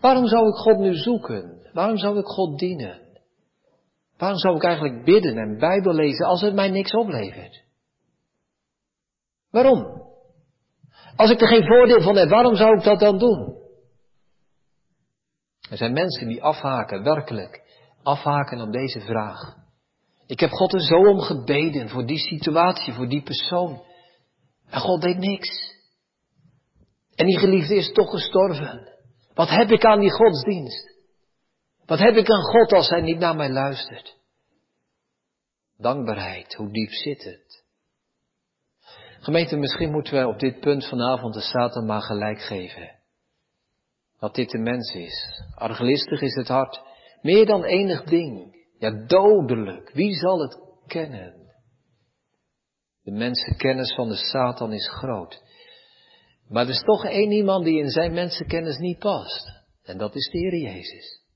Waarom 0.00 0.26
zou 0.26 0.48
ik 0.48 0.54
God 0.54 0.78
nu 0.78 0.94
zoeken? 0.94 1.70
Waarom 1.72 1.96
zou 1.96 2.18
ik 2.18 2.24
God 2.24 2.58
dienen? 2.58 3.00
Waarom 4.16 4.38
zou 4.38 4.56
ik 4.56 4.62
eigenlijk 4.62 5.04
bidden 5.04 5.38
en 5.38 5.58
Bijbel 5.58 5.94
lezen 5.94 6.26
als 6.26 6.40
het 6.40 6.54
mij 6.54 6.70
niks 6.70 6.94
oplevert? 6.94 7.62
Waarom? 9.50 10.02
Als 11.16 11.30
ik 11.30 11.40
er 11.40 11.48
geen 11.48 11.66
voordeel 11.66 12.00
van 12.00 12.16
heb, 12.16 12.28
waarom 12.28 12.54
zou 12.54 12.76
ik 12.78 12.84
dat 12.84 13.00
dan 13.00 13.18
doen? 13.18 13.56
Er 15.70 15.76
zijn 15.76 15.92
mensen 15.92 16.28
die 16.28 16.42
afhaken, 16.42 17.02
werkelijk, 17.02 17.62
afhaken 18.02 18.60
op 18.60 18.72
deze 18.72 19.00
vraag. 19.00 19.56
Ik 20.26 20.40
heb 20.40 20.50
God 20.50 20.72
er 20.72 20.80
zo 20.80 20.96
om 20.96 21.20
gebeden 21.20 21.88
voor 21.88 22.06
die 22.06 22.18
situatie, 22.18 22.92
voor 22.92 23.08
die 23.08 23.22
persoon. 23.22 23.82
En 24.70 24.80
God 24.80 25.02
deed 25.02 25.18
niks. 25.18 25.76
En 27.14 27.26
die 27.26 27.38
geliefde 27.38 27.74
is 27.74 27.92
toch 27.92 28.10
gestorven. 28.10 28.96
Wat 29.34 29.48
heb 29.48 29.70
ik 29.70 29.84
aan 29.84 30.00
die 30.00 30.12
godsdienst? 30.12 30.96
Wat 31.86 31.98
heb 31.98 32.14
ik 32.14 32.30
aan 32.30 32.42
God 32.42 32.72
als 32.72 32.88
Hij 32.88 33.00
niet 33.00 33.18
naar 33.18 33.36
mij 33.36 33.50
luistert? 33.50 34.16
Dankbaarheid, 35.76 36.54
hoe 36.54 36.72
diep 36.72 36.90
zit 36.90 37.24
het? 37.24 37.64
Gemeente, 39.20 39.56
misschien 39.56 39.90
moeten 39.90 40.14
we 40.14 40.28
op 40.28 40.38
dit 40.38 40.60
punt 40.60 40.88
vanavond 40.88 41.34
de 41.34 41.40
Satan 41.40 41.86
maar 41.86 42.02
gelijk 42.02 42.40
geven. 42.40 42.97
Dat 44.18 44.34
dit 44.34 44.50
de 44.50 44.58
mens 44.58 44.94
is. 44.94 45.42
Arglistig 45.54 46.20
is 46.20 46.34
het 46.34 46.48
hart. 46.48 46.80
Meer 47.22 47.46
dan 47.46 47.64
enig 47.64 48.04
ding. 48.04 48.56
Ja, 48.78 49.06
dodelijk. 49.06 49.90
Wie 49.92 50.14
zal 50.14 50.40
het 50.40 50.58
kennen? 50.86 51.38
De 53.02 53.10
mensenkennis 53.10 53.94
van 53.94 54.08
de 54.08 54.16
Satan 54.16 54.72
is 54.72 54.88
groot. 54.88 55.42
Maar 56.48 56.64
er 56.64 56.70
is 56.70 56.82
toch 56.82 57.04
één 57.04 57.30
iemand 57.30 57.64
die 57.64 57.78
in 57.78 57.88
zijn 57.88 58.12
mensenkennis 58.12 58.78
niet 58.78 58.98
past. 58.98 59.50
En 59.82 59.98
dat 59.98 60.14
is 60.14 60.30
de 60.30 60.38
Heer 60.38 60.56
Jezus. 60.56 61.26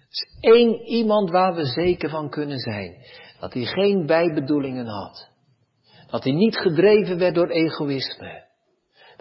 Er 0.00 0.08
is 0.08 0.36
één 0.40 0.80
iemand 0.86 1.30
waar 1.30 1.54
we 1.54 1.64
zeker 1.64 2.10
van 2.10 2.30
kunnen 2.30 2.58
zijn. 2.58 2.96
Dat 3.40 3.52
hij 3.52 3.64
geen 3.64 4.06
bijbedoelingen 4.06 4.86
had. 4.86 5.30
Dat 6.06 6.24
hij 6.24 6.32
niet 6.32 6.56
gedreven 6.56 7.18
werd 7.18 7.34
door 7.34 7.48
egoïsme. 7.48 8.50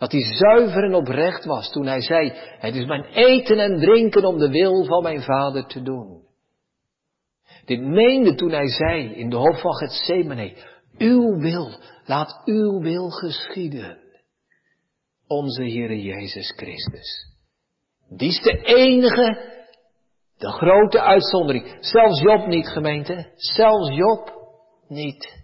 Dat 0.02 0.12
hij 0.12 0.22
zuiver 0.22 0.84
en 0.84 0.94
oprecht 0.94 1.46
was 1.46 1.72
toen 1.72 1.86
hij 1.86 2.02
zei, 2.02 2.32
het 2.60 2.76
is 2.76 2.86
mijn 2.86 3.04
eten 3.04 3.60
en 3.60 3.80
drinken 3.80 4.26
om 4.26 4.38
de 4.38 4.50
wil 4.50 4.86
van 4.86 5.04
mijn 5.04 5.22
vader 5.22 5.66
te 5.66 5.82
doen. 5.82 6.22
Dit 7.66 7.82
meende 7.82 8.36
toen 8.36 8.52
hij 8.52 8.68
zei 8.68 9.14
in 9.14 9.30
de 9.30 9.36
hof 9.36 9.62
van 9.62 9.76
Gethsemane, 9.76 10.54
uw 10.98 11.40
wil, 11.40 11.80
laat 12.06 12.42
uw 12.46 12.80
wil 12.80 13.10
geschieden 13.10 13.98
onze 15.28 15.62
Heere 15.62 16.02
Jezus 16.02 16.54
Christus. 16.56 17.36
Die 18.10 18.30
is 18.30 18.42
de 18.42 18.62
enige, 18.64 19.52
de 20.38 20.52
grote 20.52 21.02
uitzondering. 21.02 21.78
Zelfs 21.80 22.22
Job 22.22 22.48
niet, 22.48 22.68
gemeente. 22.68 23.32
Zelfs 23.36 23.96
Job 23.96 24.34
niet. 24.88 25.41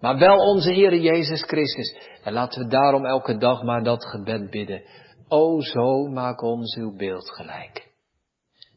Maar 0.00 0.18
wel 0.18 0.36
onze 0.36 0.72
Heere 0.72 1.00
Jezus 1.00 1.42
Christus. 1.42 1.96
En 2.22 2.32
laten 2.32 2.62
we 2.62 2.68
daarom 2.68 3.06
elke 3.06 3.36
dag 3.36 3.62
maar 3.62 3.82
dat 3.82 4.04
gebed 4.04 4.50
bidden. 4.50 4.82
O 5.28 5.60
zo 5.60 6.06
maak 6.06 6.42
ons 6.42 6.76
uw 6.76 6.96
beeld 6.96 7.30
gelijk. 7.30 7.94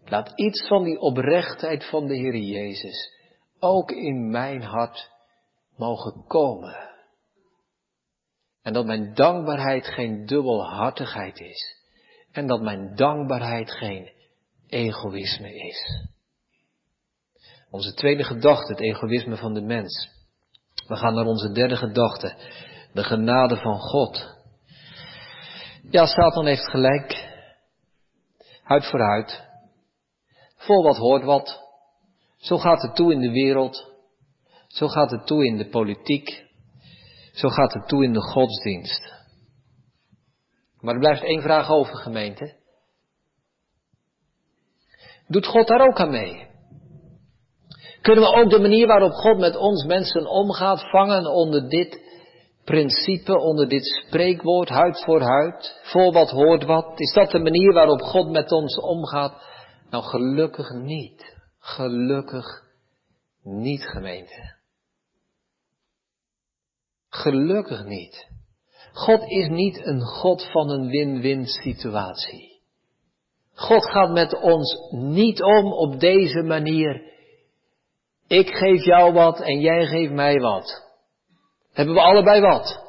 Laat 0.05 0.31
iets 0.35 0.67
van 0.67 0.83
die 0.83 0.99
oprechtheid 0.99 1.85
van 1.85 2.07
de 2.07 2.17
Heere 2.17 2.45
Jezus 2.45 3.17
ook 3.59 3.91
in 3.91 4.29
mijn 4.29 4.61
hart 4.61 5.09
mogen 5.77 6.23
komen. 6.27 6.89
En 8.61 8.73
dat 8.73 8.85
mijn 8.85 9.13
dankbaarheid 9.13 9.87
geen 9.87 10.25
dubbelhartigheid 10.25 11.39
is. 11.39 11.77
En 12.31 12.47
dat 12.47 12.61
mijn 12.61 12.95
dankbaarheid 12.95 13.71
geen 13.71 14.11
egoïsme 14.67 15.55
is. 15.55 16.07
Onze 17.69 17.93
tweede 17.93 18.23
gedachte, 18.23 18.71
het 18.71 18.81
egoïsme 18.81 19.37
van 19.37 19.53
de 19.53 19.61
mens. 19.61 20.18
We 20.89 20.95
gaan 20.95 21.13
naar 21.13 21.25
onze 21.25 21.51
derde 21.51 21.75
gedachte, 21.75 22.35
de 22.93 23.03
genade 23.03 23.57
van 23.57 23.79
God. 23.79 24.37
Ja, 25.89 26.05
Satan 26.05 26.45
heeft 26.45 26.69
gelijk. 26.69 27.27
Huid 28.63 28.85
voor 28.85 28.99
huid. 28.99 29.47
Vol 30.55 30.83
wat 30.83 30.97
hoort 30.97 31.23
wat. 31.23 31.61
Zo 32.37 32.57
gaat 32.57 32.81
het 32.81 32.95
toe 32.95 33.11
in 33.11 33.19
de 33.19 33.31
wereld. 33.31 33.93
Zo 34.67 34.87
gaat 34.87 35.11
het 35.11 35.27
toe 35.27 35.45
in 35.45 35.57
de 35.57 35.69
politiek. 35.69 36.45
Zo 37.31 37.49
gaat 37.49 37.73
het 37.73 37.87
toe 37.87 38.03
in 38.03 38.13
de 38.13 38.21
godsdienst. 38.21 39.13
Maar 40.79 40.93
er 40.93 40.99
blijft 40.99 41.23
één 41.23 41.41
vraag 41.41 41.69
over, 41.69 41.95
gemeente. 41.95 42.55
Doet 45.27 45.45
God 45.45 45.67
daar 45.67 45.87
ook 45.87 45.99
aan 45.99 46.09
mee? 46.09 46.48
Kunnen 48.01 48.23
we 48.23 48.35
ook 48.35 48.49
de 48.49 48.59
manier 48.59 48.87
waarop 48.87 49.11
God 49.11 49.37
met 49.37 49.55
ons 49.55 49.83
mensen 49.83 50.27
omgaat 50.27 50.89
vangen 50.89 51.25
onder 51.25 51.69
dit 51.69 52.07
principe, 52.63 53.39
onder 53.39 53.67
dit 53.67 53.85
spreekwoord, 53.85 54.69
huid 54.69 55.03
voor 55.03 55.21
huid, 55.21 55.79
voor 55.83 56.11
wat 56.11 56.29
hoort 56.29 56.63
wat? 56.63 56.99
Is 56.99 57.13
dat 57.13 57.31
de 57.31 57.39
manier 57.39 57.73
waarop 57.73 58.01
God 58.01 58.29
met 58.29 58.51
ons 58.51 58.79
omgaat? 58.79 59.33
Nou, 59.89 60.03
gelukkig 60.03 60.69
niet. 60.71 61.37
Gelukkig 61.59 62.63
niet, 63.43 63.83
gemeente. 63.83 64.55
Gelukkig 67.09 67.85
niet. 67.85 68.27
God 68.93 69.21
is 69.29 69.47
niet 69.49 69.85
een 69.85 70.01
God 70.01 70.49
van 70.51 70.69
een 70.69 70.89
win-win 70.89 71.45
situatie. 71.45 72.61
God 73.53 73.89
gaat 73.89 74.11
met 74.11 74.41
ons 74.41 74.77
niet 74.91 75.43
om 75.43 75.73
op 75.73 75.99
deze 75.99 76.41
manier. 76.41 77.01
Ik 78.29 78.49
geef 78.49 78.83
jou 78.83 79.13
wat 79.13 79.39
en 79.39 79.59
jij 79.59 79.85
geeft 79.85 80.11
mij 80.11 80.39
wat. 80.39 80.87
Hebben 81.73 81.95
we 81.95 82.01
allebei 82.01 82.41
wat? 82.41 82.87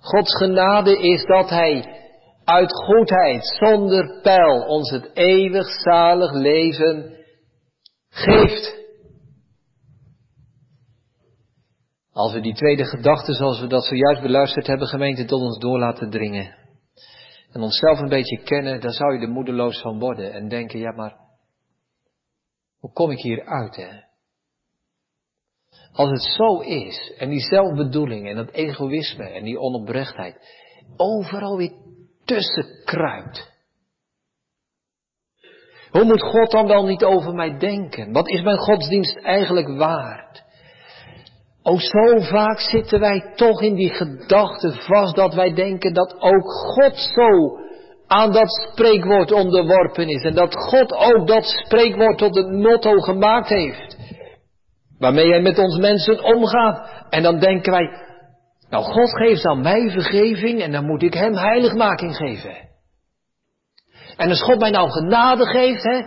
Gods 0.00 0.36
genade 0.36 0.98
is 0.98 1.24
dat 1.24 1.48
Hij 1.48 2.00
uit 2.44 2.72
goedheid, 2.72 3.46
zonder 3.46 4.20
pijl, 4.22 4.66
ons 4.66 4.90
het 4.90 5.10
eeuwig 5.14 5.66
zalig 5.66 6.32
leven 6.32 7.16
geeft. 8.08 8.80
Als 12.12 12.32
we 12.32 12.40
die 12.40 12.54
tweede 12.54 12.84
gedachte, 12.84 13.34
zoals 13.34 13.60
we 13.60 13.66
dat 13.66 13.84
zojuist 13.84 14.22
beluisterd 14.22 14.66
hebben, 14.66 14.86
gemeente 14.86 15.24
tot 15.24 15.40
ons 15.40 15.58
door 15.58 15.78
laten 15.78 16.10
dringen. 16.10 16.56
En 17.52 17.60
onszelf 17.60 17.98
een 17.98 18.08
beetje 18.08 18.42
kennen, 18.42 18.80
dan 18.80 18.92
zou 18.92 19.14
je 19.14 19.26
er 19.26 19.32
moedeloos 19.32 19.80
van 19.80 19.98
worden 19.98 20.32
en 20.32 20.48
denken, 20.48 20.78
ja 20.78 20.92
maar, 20.92 21.16
hoe 22.78 22.92
kom 22.92 23.10
ik 23.10 23.20
hier 23.20 23.44
uit 23.46 23.76
hè? 23.76 24.10
Als 25.92 26.10
het 26.10 26.22
zo 26.22 26.60
is, 26.60 27.12
en 27.18 27.28
die 27.28 27.40
zelfbedoeling 27.40 28.28
en 28.28 28.36
dat 28.36 28.50
egoïsme 28.50 29.24
en 29.24 29.44
die 29.44 29.58
onoprechtheid 29.58 30.36
overal 30.96 31.56
weer 31.56 31.72
tussen 32.24 32.66
kruipt. 32.84 33.50
Hoe 35.90 36.04
moet 36.04 36.22
God 36.22 36.50
dan 36.50 36.66
wel 36.66 36.86
niet 36.86 37.04
over 37.04 37.34
mij 37.34 37.58
denken? 37.58 38.12
Wat 38.12 38.28
is 38.28 38.42
mijn 38.42 38.58
godsdienst 38.58 39.16
eigenlijk 39.16 39.68
waard? 39.68 40.42
O, 41.62 41.78
zo 41.78 42.20
vaak 42.20 42.58
zitten 42.58 43.00
wij 43.00 43.32
toch 43.36 43.62
in 43.62 43.74
die 43.74 43.90
gedachte 43.90 44.72
vast 44.72 45.16
dat 45.16 45.34
wij 45.34 45.54
denken 45.54 45.94
dat 45.94 46.14
ook 46.20 46.50
God 46.50 46.96
zo 46.96 47.58
aan 48.06 48.32
dat 48.32 48.50
spreekwoord 48.50 49.32
onderworpen 49.32 50.08
is. 50.08 50.22
En 50.22 50.34
dat 50.34 50.54
God 50.54 50.92
ook 50.92 51.26
dat 51.26 51.44
spreekwoord 51.44 52.18
tot 52.18 52.34
het 52.34 52.50
motto 52.50 53.00
gemaakt 53.00 53.48
heeft. 53.48 53.96
Waarmee 55.02 55.30
hij 55.30 55.40
met 55.40 55.58
ons 55.58 55.76
mensen 55.76 56.24
omgaat. 56.24 57.06
En 57.10 57.22
dan 57.22 57.38
denken 57.38 57.72
wij, 57.72 57.88
nou 58.68 58.84
God 58.84 59.10
geeft 59.10 59.46
aan 59.46 59.60
mij 59.60 59.90
vergeving 59.90 60.60
en 60.60 60.72
dan 60.72 60.84
moet 60.84 61.02
ik 61.02 61.14
hem 61.14 61.34
heiligmaking 61.34 62.16
geven. 62.16 62.56
En 64.16 64.28
als 64.28 64.42
God 64.42 64.58
mij 64.58 64.70
nou 64.70 64.90
genade 64.90 65.46
geeft, 65.46 65.82
hè, 65.82 66.00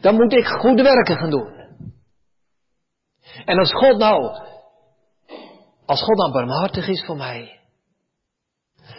dan 0.00 0.14
moet 0.14 0.32
ik 0.32 0.46
goede 0.46 0.82
werken 0.82 1.16
gaan 1.16 1.30
doen. 1.30 1.54
En 3.44 3.58
als 3.58 3.72
God 3.72 3.98
nou, 3.98 4.22
als 5.86 6.02
God 6.02 6.16
nou 6.16 6.32
barmhartig 6.32 6.88
is 6.88 7.04
voor 7.04 7.16
mij, 7.16 7.60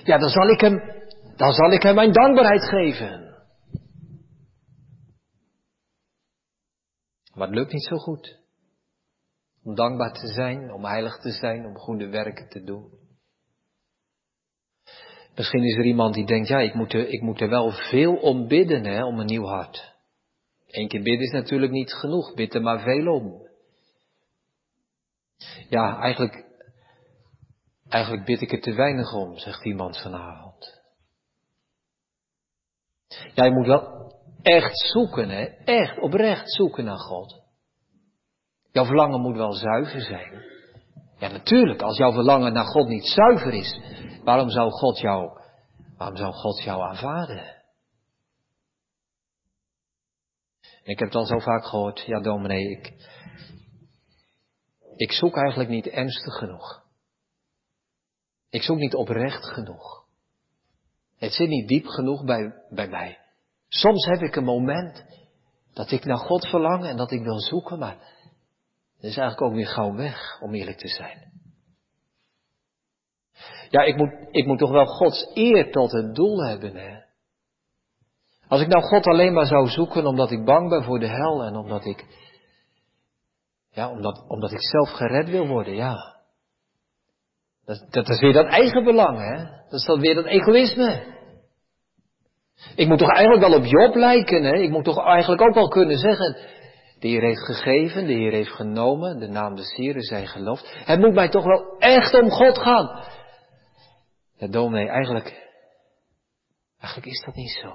ja, 0.03 0.17
dan 0.17 0.29
zal 0.29 0.49
ik 0.49 0.61
hem, 0.61 0.79
dan 1.35 1.53
zal 1.53 1.71
ik 1.71 1.83
hem 1.83 1.95
mijn 1.95 2.11
dankbaarheid 2.11 2.63
geven. 2.63 3.26
Maar 7.37 7.47
het 7.47 7.55
lukt 7.55 7.71
niet 7.71 7.85
zo 7.85 7.97
goed. 7.97 8.39
Om 9.63 9.75
dankbaar 9.75 10.13
te 10.13 10.27
zijn, 10.27 10.71
om 10.71 10.85
heilig 10.85 11.19
te 11.19 11.31
zijn, 11.31 11.65
om 11.65 11.77
goede 11.77 12.09
werken 12.09 12.49
te 12.49 12.63
doen. 12.63 12.91
Misschien 15.35 15.63
is 15.63 15.75
er 15.75 15.85
iemand 15.85 16.13
die 16.13 16.25
denkt, 16.25 16.47
ja, 16.47 16.59
ik 16.59 16.73
moet 16.73 16.93
er, 16.93 17.07
ik 17.07 17.21
moet 17.21 17.41
er 17.41 17.49
wel 17.49 17.71
veel 17.71 18.15
om 18.15 18.47
bidden, 18.47 18.85
hè, 18.85 19.05
om 19.05 19.19
een 19.19 19.25
nieuw 19.25 19.45
hart. 19.45 19.95
Eén 20.67 20.87
keer 20.87 21.01
bidden 21.01 21.25
is 21.25 21.31
natuurlijk 21.31 21.71
niet 21.71 21.93
genoeg, 21.93 22.33
bid 22.33 22.53
er 22.53 22.61
maar 22.61 22.79
veel 22.79 23.13
om. 23.13 23.47
Ja, 25.69 25.99
eigenlijk, 25.99 26.45
eigenlijk 27.89 28.25
bid 28.25 28.41
ik 28.41 28.51
er 28.51 28.61
te 28.61 28.73
weinig 28.73 29.13
om, 29.13 29.37
zegt 29.37 29.65
iemand 29.65 30.01
vanavond. 30.01 30.81
Jij 33.33 33.51
moet 33.51 33.65
wel 33.65 34.06
echt 34.47 34.77
zoeken, 34.77 35.29
hè? 35.29 35.43
Echt, 35.65 35.99
oprecht 35.99 36.51
zoeken 36.53 36.83
naar 36.83 36.99
God. 36.99 37.41
Jouw 38.71 38.85
verlangen 38.85 39.21
moet 39.21 39.35
wel 39.35 39.53
zuiver 39.53 40.01
zijn. 40.01 40.43
Ja, 41.19 41.27
natuurlijk, 41.27 41.81
als 41.81 41.97
jouw 41.97 42.11
verlangen 42.11 42.53
naar 42.53 42.65
God 42.65 42.87
niet 42.87 43.05
zuiver 43.05 43.53
is, 43.53 43.79
waarom 44.23 44.49
zou 44.49 44.71
God 44.71 44.99
jou, 44.99 45.39
waarom 45.97 46.17
zou 46.17 46.33
God 46.33 46.63
jou 46.63 46.81
aanvaarden? 46.81 47.55
ik 50.83 50.99
heb 50.99 51.07
het 51.07 51.17
al 51.17 51.25
zo 51.25 51.39
vaak 51.39 51.65
gehoord, 51.65 52.03
ja 52.05 52.19
dominee, 52.19 52.69
ik, 52.69 52.93
ik 54.95 55.11
zoek 55.11 55.35
eigenlijk 55.35 55.69
niet 55.69 55.87
ernstig 55.87 56.33
genoeg. 56.33 56.85
Ik 58.49 58.61
zoek 58.61 58.77
niet 58.77 58.95
oprecht 58.95 59.45
genoeg. 59.45 60.05
Het 61.17 61.31
zit 61.31 61.49
niet 61.49 61.67
diep 61.67 61.85
genoeg 61.85 62.23
bij, 62.25 62.53
bij 62.69 62.87
mij. 62.87 63.26
Soms 63.67 64.05
heb 64.05 64.21
ik 64.21 64.35
een 64.35 64.43
moment 64.43 65.05
dat 65.73 65.91
ik 65.91 66.05
naar 66.05 66.17
God 66.17 66.47
verlang 66.47 66.85
en 66.85 66.97
dat 66.97 67.11
ik 67.11 67.23
wil 67.23 67.39
zoeken, 67.39 67.79
maar 67.79 67.97
het 68.95 69.05
is 69.05 69.17
eigenlijk 69.17 69.41
ook 69.41 69.53
weer 69.53 69.67
gauw 69.67 69.95
weg, 69.95 70.41
om 70.41 70.53
eerlijk 70.53 70.77
te 70.77 70.87
zijn. 70.87 71.31
Ja, 73.69 73.81
ik 73.81 73.95
moet, 73.95 74.13
ik 74.31 74.45
moet 74.45 74.59
toch 74.59 74.71
wel 74.71 74.85
Gods 74.85 75.31
eer 75.33 75.71
tot 75.71 75.91
het 75.91 76.15
doel 76.15 76.43
hebben, 76.43 76.75
hè. 76.75 77.05
Als 78.47 78.61
ik 78.61 78.67
nou 78.67 78.83
God 78.83 79.05
alleen 79.05 79.33
maar 79.33 79.45
zou 79.45 79.67
zoeken 79.67 80.05
omdat 80.05 80.31
ik 80.31 80.45
bang 80.45 80.69
ben 80.69 80.83
voor 80.83 80.99
de 80.99 81.07
hel 81.07 81.43
en 81.43 81.55
omdat 81.55 81.85
ik 81.85 82.05
ja, 83.71 83.89
omdat, 83.89 84.25
omdat 84.27 84.51
ik 84.51 84.61
zelf 84.61 84.89
gered 84.89 85.29
wil 85.29 85.47
worden, 85.47 85.75
ja. 85.75 86.15
Dat, 87.65 87.85
dat 87.89 88.09
is 88.09 88.19
weer 88.19 88.33
dat 88.33 88.45
eigen 88.45 88.83
belang, 88.83 89.17
hè. 89.17 89.43
Dat 89.43 89.79
is 89.79 89.85
dan 89.85 89.99
weer 89.99 90.15
dat 90.15 90.25
egoïsme. 90.25 91.16
Ik 92.75 92.87
moet 92.87 92.99
toch 92.99 93.13
eigenlijk 93.13 93.47
wel 93.47 93.59
op 93.59 93.65
Job 93.65 93.95
lijken, 93.95 94.43
hè. 94.43 94.53
Ik 94.57 94.69
moet 94.69 94.83
toch 94.83 95.05
eigenlijk 95.05 95.41
ook 95.41 95.53
wel 95.53 95.67
kunnen 95.67 95.97
zeggen, 95.97 96.37
de 96.99 97.07
Heer 97.07 97.21
heeft 97.21 97.45
gegeven, 97.45 98.05
de 98.05 98.13
Heer 98.13 98.31
heeft 98.31 98.51
genomen, 98.51 99.19
de 99.19 99.27
naam 99.27 99.55
des 99.55 99.75
Heeren 99.75 100.01
zij 100.01 100.25
geloofd. 100.25 100.75
Het 100.85 100.99
moet 100.99 101.13
mij 101.13 101.29
toch 101.29 101.43
wel 101.43 101.77
echt 101.77 102.13
om 102.13 102.29
God 102.29 102.57
gaan. 102.57 103.03
Ja, 104.35 104.47
dominee, 104.47 104.87
eigenlijk, 104.87 105.49
eigenlijk 106.79 107.11
is 107.11 107.23
dat 107.25 107.35
niet 107.35 107.57
zo. 107.61 107.73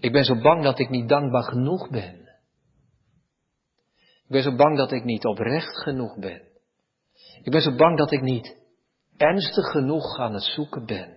Ik 0.00 0.12
ben 0.12 0.24
zo 0.24 0.40
bang 0.40 0.62
dat 0.62 0.78
ik 0.78 0.88
niet 0.88 1.08
dankbaar 1.08 1.42
genoeg 1.42 1.90
ben. 1.90 2.22
Ik 4.24 4.30
ben 4.30 4.42
zo 4.42 4.54
bang 4.54 4.76
dat 4.76 4.92
ik 4.92 5.04
niet 5.04 5.24
oprecht 5.24 5.82
genoeg 5.82 6.18
ben. 6.18 6.42
Ik 7.42 7.52
ben 7.52 7.60
zo 7.60 7.74
bang 7.74 7.98
dat 7.98 8.12
ik 8.12 8.20
niet 8.20 8.56
ernstig 9.16 9.70
genoeg 9.70 10.18
aan 10.18 10.32
het 10.32 10.42
zoeken 10.42 10.86
ben. 10.86 11.13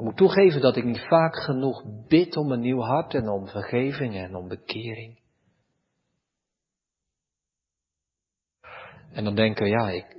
Ik 0.00 0.06
moet 0.06 0.16
toegeven 0.16 0.60
dat 0.60 0.76
ik 0.76 0.84
niet 0.84 1.06
vaak 1.08 1.36
genoeg 1.36 1.84
bid 2.06 2.36
om 2.36 2.52
een 2.52 2.60
nieuw 2.60 2.80
hart 2.80 3.14
en 3.14 3.28
om 3.28 3.48
vergeving 3.48 4.16
en 4.16 4.34
om 4.34 4.48
bekering. 4.48 5.20
En 9.12 9.24
dan 9.24 9.34
denken 9.34 9.66
ja, 9.66 9.90
ik, 9.90 10.16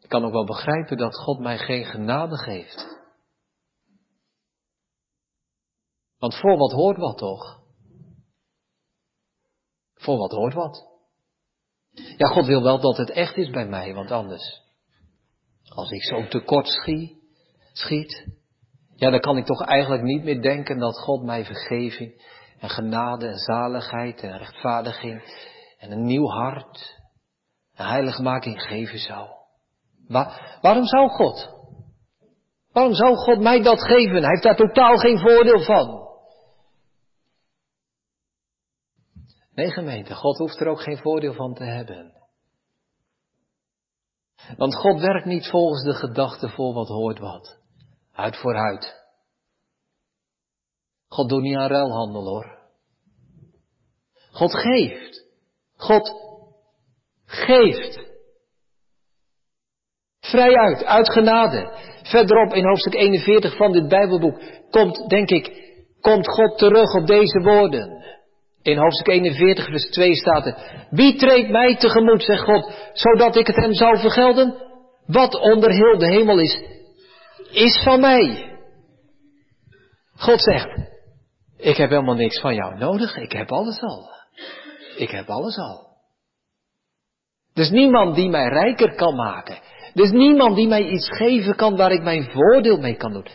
ik 0.00 0.08
kan 0.08 0.24
ook 0.24 0.32
wel 0.32 0.44
begrijpen 0.44 0.96
dat 0.96 1.16
God 1.16 1.38
mij 1.38 1.58
geen 1.58 1.84
genade 1.84 2.36
geeft. 2.36 2.98
Want 6.18 6.34
voor 6.34 6.56
wat 6.56 6.72
hoort 6.72 6.96
wat 6.96 7.18
toch? 7.18 7.62
Voor 9.94 10.16
wat 10.16 10.32
hoort 10.32 10.54
wat. 10.54 10.88
Ja, 12.16 12.28
God 12.28 12.46
wil 12.46 12.62
wel 12.62 12.80
dat 12.80 12.96
het 12.96 13.10
echt 13.10 13.36
is 13.36 13.50
bij 13.50 13.66
mij, 13.66 13.94
want 13.94 14.10
anders. 14.10 14.62
Als 15.64 15.90
ik 15.90 16.02
zo 16.02 16.28
tekort 16.28 16.66
schiet, 16.66 17.19
schiet, 17.72 18.26
ja, 18.94 19.10
dan 19.10 19.20
kan 19.20 19.36
ik 19.36 19.46
toch 19.46 19.64
eigenlijk 19.64 20.02
niet 20.02 20.24
meer 20.24 20.42
denken 20.42 20.78
dat 20.78 20.98
God 20.98 21.22
mij 21.22 21.44
vergeving 21.44 22.22
en 22.58 22.68
genade 22.68 23.26
en 23.26 23.38
zaligheid 23.38 24.20
en 24.20 24.38
rechtvaardiging 24.38 25.22
en 25.78 25.92
een 25.92 26.04
nieuw 26.04 26.26
hart 26.26 26.98
en 27.74 27.86
heiligmaking 27.86 28.62
geven 28.62 28.98
zou. 28.98 29.28
Waar, 30.08 30.58
waarom 30.60 30.84
zou 30.84 31.08
God? 31.08 31.58
Waarom 32.72 32.94
zou 32.94 33.14
God 33.14 33.40
mij 33.40 33.62
dat 33.62 33.82
geven? 33.82 34.22
Hij 34.22 34.30
heeft 34.30 34.42
daar 34.42 34.56
totaal 34.56 34.96
geen 34.96 35.18
voordeel 35.18 35.60
van. 35.60 36.08
Nee 39.54 39.70
gemeente, 39.70 40.14
God 40.14 40.38
hoeft 40.38 40.60
er 40.60 40.68
ook 40.68 40.82
geen 40.82 40.98
voordeel 40.98 41.34
van 41.34 41.54
te 41.54 41.64
hebben. 41.64 42.18
Want 44.56 44.76
God 44.76 45.00
werkt 45.00 45.26
niet 45.26 45.48
volgens 45.48 45.82
de 45.82 45.94
gedachte 45.94 46.48
voor 46.48 46.74
wat 46.74 46.88
hoort 46.88 47.18
wat. 47.18 47.59
Huid 48.20 48.36
voor 48.36 48.54
huid. 48.54 48.94
God 51.08 51.28
doet 51.28 51.42
niet 51.42 51.56
aan 51.56 51.68
ruilhandel 51.68 52.24
hoor. 52.24 52.58
God 54.32 54.54
geeft. 54.54 55.24
God 55.76 56.12
geeft. 57.26 57.98
Vrij 60.20 60.54
uit, 60.54 60.84
uit 60.84 61.10
genade. 61.12 61.72
Verderop 62.02 62.54
in 62.54 62.64
hoofdstuk 62.64 62.94
41 62.94 63.56
van 63.56 63.72
dit 63.72 63.88
Bijbelboek 63.88 64.40
komt, 64.70 65.08
denk 65.08 65.30
ik, 65.30 65.74
komt 66.00 66.28
God 66.28 66.58
terug 66.58 66.94
op 66.94 67.06
deze 67.06 67.40
woorden. 67.42 68.04
In 68.62 68.78
hoofdstuk 68.78 69.08
41 69.08 69.64
vers 69.64 69.90
2 69.90 70.14
staat 70.14 70.46
er, 70.46 70.86
wie 70.90 71.16
treedt 71.16 71.50
mij 71.50 71.76
tegemoet, 71.76 72.22
zegt 72.22 72.44
God, 72.44 72.72
zodat 72.92 73.36
ik 73.36 73.46
het 73.46 73.56
hem 73.56 73.74
zou 73.74 73.98
vergelden? 73.98 74.54
Wat 75.06 75.40
onder 75.40 75.70
heel 75.70 75.98
de 75.98 76.06
hemel 76.06 76.38
is, 76.40 76.79
is 77.50 77.82
van 77.84 78.00
mij. 78.00 78.58
God 80.14 80.42
zegt, 80.42 80.90
ik 81.56 81.76
heb 81.76 81.90
helemaal 81.90 82.14
niks 82.14 82.40
van 82.40 82.54
jou 82.54 82.78
nodig, 82.78 83.16
ik 83.16 83.32
heb 83.32 83.52
alles 83.52 83.80
al. 83.80 84.10
Ik 84.96 85.10
heb 85.10 85.28
alles 85.28 85.56
al. 85.56 85.88
Er 87.54 87.62
is 87.62 87.70
niemand 87.70 88.14
die 88.14 88.30
mij 88.30 88.48
rijker 88.48 88.94
kan 88.94 89.14
maken. 89.14 89.58
Er 89.94 90.02
is 90.02 90.10
niemand 90.10 90.56
die 90.56 90.68
mij 90.68 90.88
iets 90.88 91.08
geven 91.08 91.56
kan 91.56 91.76
waar 91.76 91.92
ik 91.92 92.02
mijn 92.02 92.30
voordeel 92.30 92.76
mee 92.76 92.96
kan 92.96 93.12
doen. 93.12 93.26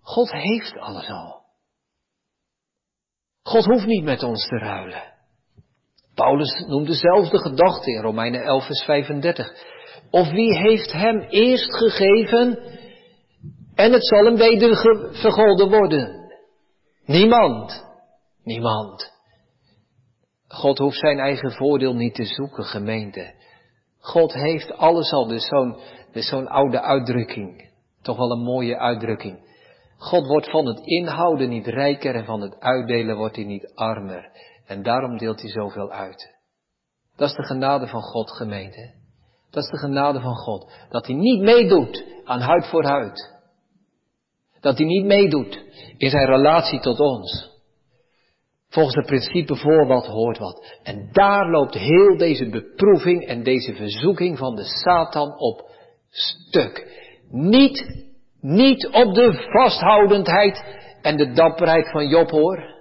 God 0.00 0.32
heeft 0.32 0.78
alles 0.78 1.08
al. 1.08 1.40
God 3.42 3.64
hoeft 3.64 3.86
niet 3.86 4.04
met 4.04 4.22
ons 4.22 4.46
te 4.46 4.58
ruilen. 4.58 5.12
Paulus 6.14 6.64
noemt 6.66 6.86
dezelfde 6.86 7.38
gedachte 7.38 7.90
in 7.90 8.02
Romeinen 8.02 8.42
11, 8.42 8.64
vers 8.66 8.84
35. 8.84 9.52
Of 10.10 10.30
wie 10.30 10.58
heeft 10.58 10.92
hem 10.92 11.20
eerst 11.20 11.76
gegeven 11.76 12.58
en 13.74 13.92
het 13.92 14.06
zal 14.06 14.24
hem 14.24 14.36
weder 14.36 14.76
vergolden 15.12 15.68
worden? 15.68 16.30
Niemand. 17.04 17.84
Niemand. 18.44 19.12
God 20.48 20.78
hoeft 20.78 20.98
zijn 20.98 21.18
eigen 21.18 21.52
voordeel 21.52 21.94
niet 21.94 22.14
te 22.14 22.24
zoeken, 22.24 22.64
gemeente. 22.64 23.34
God 23.98 24.32
heeft 24.32 24.72
alles 24.76 25.12
al, 25.12 25.26
dus 25.26 25.46
zo'n 25.46 25.76
dus 26.12 26.28
zo'n 26.28 26.48
oude 26.48 26.80
uitdrukking. 26.80 27.70
Toch 28.02 28.16
wel 28.16 28.30
een 28.30 28.42
mooie 28.42 28.78
uitdrukking. 28.78 29.50
God 29.96 30.26
wordt 30.26 30.50
van 30.50 30.66
het 30.66 30.80
inhouden 30.80 31.48
niet 31.48 31.66
rijker 31.66 32.14
en 32.14 32.24
van 32.24 32.40
het 32.40 32.60
uitdelen 32.60 33.16
wordt 33.16 33.36
hij 33.36 33.44
niet 33.44 33.72
armer. 33.74 34.30
En 34.66 34.82
daarom 34.82 35.18
deelt 35.18 35.40
hij 35.40 35.50
zoveel 35.50 35.90
uit. 35.90 36.36
Dat 37.16 37.28
is 37.28 37.36
de 37.36 37.44
genade 37.44 37.86
van 37.86 38.02
God, 38.02 38.30
gemeente. 38.30 38.94
Dat 39.50 39.62
is 39.62 39.70
de 39.70 39.78
genade 39.78 40.20
van 40.20 40.34
God. 40.34 40.72
Dat 40.88 41.06
hij 41.06 41.14
niet 41.14 41.40
meedoet 41.40 42.04
aan 42.24 42.40
huid 42.40 42.66
voor 42.66 42.84
huid. 42.84 43.31
Dat 44.62 44.78
hij 44.78 44.86
niet 44.86 45.04
meedoet 45.04 45.64
in 45.96 46.10
zijn 46.10 46.26
relatie 46.26 46.80
tot 46.80 47.00
ons. 47.00 47.50
Volgens 48.68 48.94
het 48.94 49.06
principe 49.06 49.56
voor 49.56 49.86
wat 49.86 50.06
hoort 50.06 50.38
wat. 50.38 50.78
En 50.82 51.08
daar 51.12 51.50
loopt 51.50 51.74
heel 51.74 52.16
deze 52.16 52.48
beproeving 52.48 53.26
en 53.26 53.42
deze 53.42 53.74
verzoeking 53.74 54.38
van 54.38 54.54
de 54.54 54.64
Satan 54.64 55.38
op 55.38 55.70
stuk. 56.10 57.00
Niet 57.30 58.02
niet 58.40 58.86
op 58.86 59.14
de 59.14 59.48
vasthoudendheid 59.52 60.64
en 61.02 61.16
de 61.16 61.32
dapperheid 61.32 61.90
van 61.90 62.08
Job 62.08 62.30
hoor. 62.30 62.80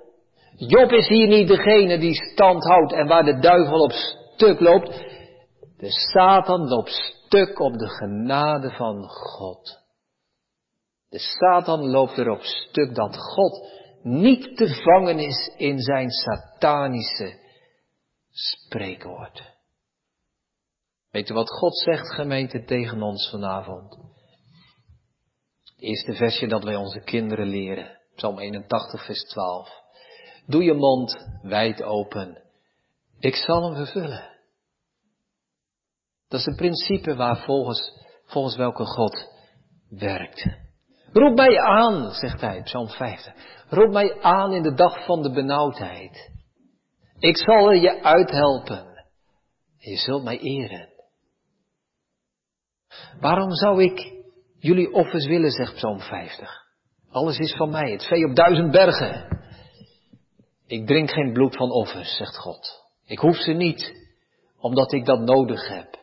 Job 0.56 0.92
is 0.92 1.08
hier 1.08 1.28
niet 1.28 1.48
degene 1.48 1.98
die 1.98 2.14
stand 2.14 2.64
houdt 2.64 2.94
en 2.94 3.08
waar 3.08 3.24
de 3.24 3.40
duivel 3.40 3.80
op 3.80 3.92
stuk 3.92 4.60
loopt. 4.60 4.90
De 5.78 5.90
Satan 5.90 6.68
loopt 6.68 6.90
stuk 6.90 7.60
op 7.60 7.74
de 7.74 7.88
genade 7.88 8.70
van 8.70 9.04
God. 9.08 9.81
De 11.12 11.20
Satan 11.20 11.90
loopt 11.90 12.18
erop 12.18 12.42
stuk 12.42 12.96
dat 12.96 13.18
God 13.18 13.68
niet 14.04 14.58
te 14.58 14.82
vangen 14.84 15.20
is 15.20 15.52
in 15.58 15.80
zijn 15.80 16.10
satanische 16.10 17.40
spreekwoord. 18.30 19.44
Weet 21.10 21.30
u 21.30 21.34
wat 21.34 21.50
God 21.50 21.78
zegt, 21.78 22.14
gemeente, 22.14 22.64
tegen 22.64 23.02
ons 23.02 23.30
vanavond? 23.30 23.98
eerste 25.78 26.14
versje 26.14 26.48
dat 26.48 26.64
wij 26.64 26.76
onze 26.76 27.00
kinderen 27.00 27.48
leren. 27.48 28.00
Psalm 28.16 28.40
81, 28.40 29.06
vers 29.06 29.24
12. 29.24 29.70
Doe 30.46 30.64
je 30.64 30.74
mond 30.74 31.28
wijd 31.42 31.84
open. 31.84 32.44
Ik 33.20 33.36
zal 33.36 33.64
hem 33.64 33.76
vervullen. 33.76 34.30
Dat 36.28 36.40
is 36.40 36.46
een 36.46 36.56
principe 36.56 37.16
waar 37.16 37.44
volgens, 37.44 38.06
volgens 38.26 38.56
welke 38.56 38.86
God 38.86 39.28
werkt. 39.90 40.61
Roep 41.14 41.36
mij 41.36 41.60
aan, 41.60 42.12
zegt 42.12 42.42
hij, 42.42 42.62
Psalm 42.62 42.90
50. 42.90 43.34
Roep 43.70 43.92
mij 43.92 44.22
aan 44.22 44.54
in 44.54 44.62
de 44.62 44.74
dag 44.74 45.06
van 45.06 45.22
de 45.22 45.32
benauwdheid. 45.32 46.32
Ik 47.20 47.38
zal 47.38 47.72
je 47.72 48.04
uithelpen. 48.04 49.06
Je 49.78 49.98
zult 49.98 50.24
mij 50.24 50.40
eren. 50.40 50.90
Waarom 53.20 53.52
zou 53.52 53.84
ik 53.84 54.24
jullie 54.60 54.94
offers 54.94 55.26
willen, 55.26 55.52
zegt 55.52 55.74
Psalm 55.74 56.00
50. 56.00 56.62
Alles 57.10 57.38
is 57.38 57.56
van 57.56 57.70
mij, 57.70 57.92
het 57.92 58.06
vee 58.06 58.26
op 58.26 58.36
duizend 58.36 58.72
bergen. 58.72 59.40
Ik 60.68 60.88
drink 60.88 61.12
geen 61.12 61.34
bloed 61.34 61.56
van 61.56 61.72
offers, 61.72 62.16
zegt 62.16 62.38
God. 62.38 62.84
Ik 63.06 63.20
hoef 63.20 63.36
ze 63.36 63.52
niet, 63.52 63.94
omdat 64.58 64.92
ik 64.92 65.06
dat 65.06 65.20
nodig 65.20 65.68
heb. 65.68 66.00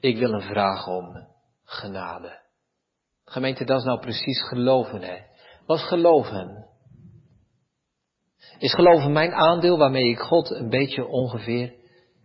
Ik 0.00 0.18
wil 0.18 0.32
een 0.32 0.48
vraag 0.48 0.86
om 0.86 1.28
genade. 1.64 2.43
Gemeente, 3.34 3.64
dat 3.64 3.78
is 3.78 3.84
nou 3.84 4.00
precies 4.00 4.42
geloven, 4.42 5.02
hè? 5.02 5.18
Wat 5.66 5.78
is 5.78 5.84
geloven? 5.84 6.66
Is 8.58 8.74
geloven 8.74 9.12
mijn 9.12 9.32
aandeel 9.32 9.78
waarmee 9.78 10.08
ik 10.08 10.18
God 10.18 10.50
een 10.50 10.68
beetje 10.68 11.06
ongeveer, 11.06 11.74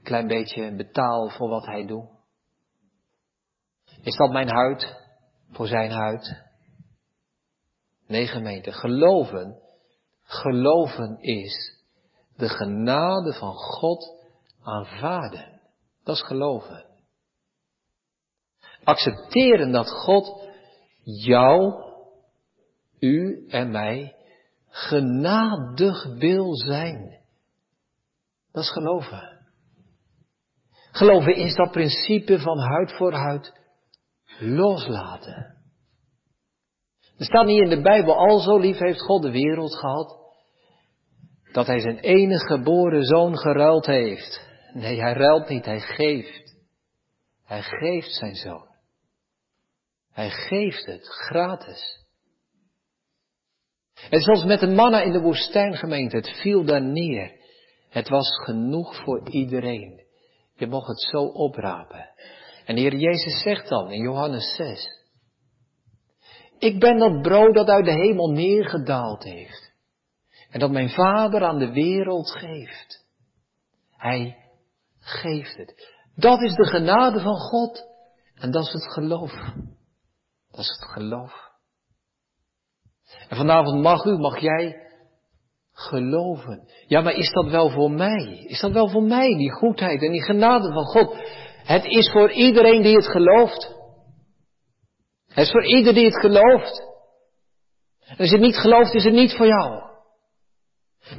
klein 0.03 0.27
beetje 0.27 0.75
betaal 0.75 1.29
voor 1.29 1.49
wat 1.49 1.65
hij 1.65 1.85
doet? 1.85 2.09
Is 4.01 4.15
dat 4.15 4.31
mijn 4.31 4.49
huid 4.49 4.95
voor 5.51 5.67
zijn 5.67 5.91
huid? 5.91 6.43
Nee, 8.07 8.27
gemeente, 8.27 8.71
geloven, 8.71 9.59
geloven 10.23 11.17
is 11.21 11.83
de 12.35 12.49
genade 12.49 13.33
van 13.33 13.53
God 13.53 14.27
aanvaarden. 14.61 15.61
Dat 16.03 16.15
is 16.15 16.23
geloven. 16.23 16.85
Accepteren 18.83 19.71
dat 19.71 19.89
God 19.89 20.47
jou, 21.17 21.83
u 22.99 23.45
en 23.47 23.71
mij 23.71 24.15
genadig 24.67 26.05
wil 26.17 26.55
zijn. 26.55 27.19
Dat 28.51 28.63
is 28.63 28.71
geloven. 28.71 29.37
Geloven 30.91 31.35
is 31.35 31.55
dat 31.55 31.71
principe 31.71 32.39
van 32.39 32.59
huid 32.59 32.91
voor 32.91 33.13
huid, 33.13 33.53
loslaten. 34.39 35.57
Er 37.17 37.25
staat 37.25 37.45
niet 37.45 37.63
in 37.63 37.69
de 37.69 37.81
Bijbel, 37.81 38.15
al 38.15 38.39
zo 38.39 38.57
lief 38.57 38.77
heeft 38.77 39.01
God 39.01 39.21
de 39.21 39.31
wereld 39.31 39.75
gehad, 39.75 40.17
dat 41.51 41.67
hij 41.67 41.79
zijn 41.79 41.99
enige 41.99 42.45
geboren 42.45 43.03
zoon 43.03 43.37
geruild 43.37 43.85
heeft. 43.85 44.47
Nee, 44.73 45.01
hij 45.01 45.13
ruilt 45.13 45.49
niet, 45.49 45.65
hij 45.65 45.79
geeft. 45.79 46.57
Hij 47.43 47.61
geeft 47.61 48.13
zijn 48.13 48.35
zoon. 48.35 48.68
Hij 50.19 50.29
geeft 50.29 50.85
het 50.85 51.07
gratis. 51.07 52.05
En 54.09 54.19
zoals 54.19 54.43
met 54.43 54.59
de 54.59 54.67
manna 54.67 55.01
in 55.01 55.11
de 55.11 55.21
woestijn 55.21 55.75
gemeente, 55.75 56.15
het 56.15 56.29
viel 56.29 56.65
daar 56.65 56.81
neer. 56.81 57.31
Het 57.89 58.09
was 58.09 58.27
genoeg 58.43 59.03
voor 59.03 59.29
iedereen. 59.29 60.03
Je 60.55 60.67
mocht 60.67 60.87
het 60.87 61.01
zo 61.01 61.23
oprapen. 61.23 62.09
En 62.65 62.75
de 62.75 62.81
Heer 62.81 62.95
Jezus 62.95 63.41
zegt 63.41 63.69
dan 63.69 63.91
in 63.91 64.01
Johannes 64.01 64.55
6. 64.55 64.87
Ik 66.57 66.79
ben 66.79 66.97
dat 66.97 67.21
brood 67.21 67.53
dat 67.53 67.67
uit 67.67 67.85
de 67.85 67.91
hemel 67.91 68.31
neergedaald 68.31 69.23
heeft. 69.23 69.71
En 70.49 70.59
dat 70.59 70.71
mijn 70.71 70.89
Vader 70.89 71.43
aan 71.43 71.59
de 71.59 71.71
wereld 71.71 72.31
geeft. 72.31 73.05
Hij 73.97 74.37
geeft 74.99 75.57
het. 75.57 75.97
Dat 76.15 76.41
is 76.41 76.53
de 76.53 76.65
genade 76.65 77.19
van 77.19 77.37
God. 77.37 77.87
En 78.35 78.51
dat 78.51 78.65
is 78.65 78.73
het 78.73 78.93
geloof. 78.93 79.31
Dat 80.51 80.59
is 80.59 80.69
het 80.79 80.89
geloof. 80.91 81.47
En 83.27 83.37
vanavond 83.37 83.81
mag 83.81 84.05
u, 84.05 84.17
mag 84.17 84.39
jij 84.39 84.87
geloven. 85.71 86.67
Ja, 86.87 87.01
maar 87.01 87.13
is 87.13 87.31
dat 87.31 87.49
wel 87.49 87.69
voor 87.69 87.91
mij? 87.91 88.45
Is 88.47 88.59
dat 88.59 88.71
wel 88.71 88.89
voor 88.89 89.03
mij, 89.03 89.35
die 89.35 89.51
goedheid 89.51 90.01
en 90.01 90.11
die 90.11 90.23
genade 90.23 90.73
van 90.73 90.85
God? 90.85 91.15
Het 91.63 91.85
is 91.85 92.11
voor 92.11 92.31
iedereen 92.31 92.81
die 92.81 92.95
het 92.95 93.07
gelooft. 93.07 93.77
Het 95.27 95.37
is 95.37 95.51
voor 95.51 95.65
ieder 95.65 95.93
die 95.93 96.05
het 96.05 96.19
gelooft. 96.19 96.87
En 98.05 98.17
als 98.17 98.29
je 98.29 98.35
het 98.35 98.45
niet 98.45 98.57
gelooft, 98.57 98.93
is 98.93 99.03
het 99.03 99.13
niet 99.13 99.35
voor 99.35 99.47
jou. 99.47 99.87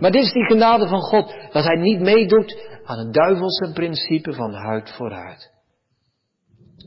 Maar 0.01 0.11
dit 0.11 0.23
is 0.23 0.33
die 0.33 0.45
genade 0.45 0.89
van 0.89 1.01
God, 1.01 1.35
dat 1.53 1.65
Hij 1.65 1.77
niet 1.77 2.01
meedoet 2.01 2.69
aan 2.85 2.99
het 2.99 3.13
duivelse 3.13 3.71
principe 3.75 4.33
van 4.33 4.55
huid 4.55 4.91
voor 4.91 5.13
huid. 5.13 5.60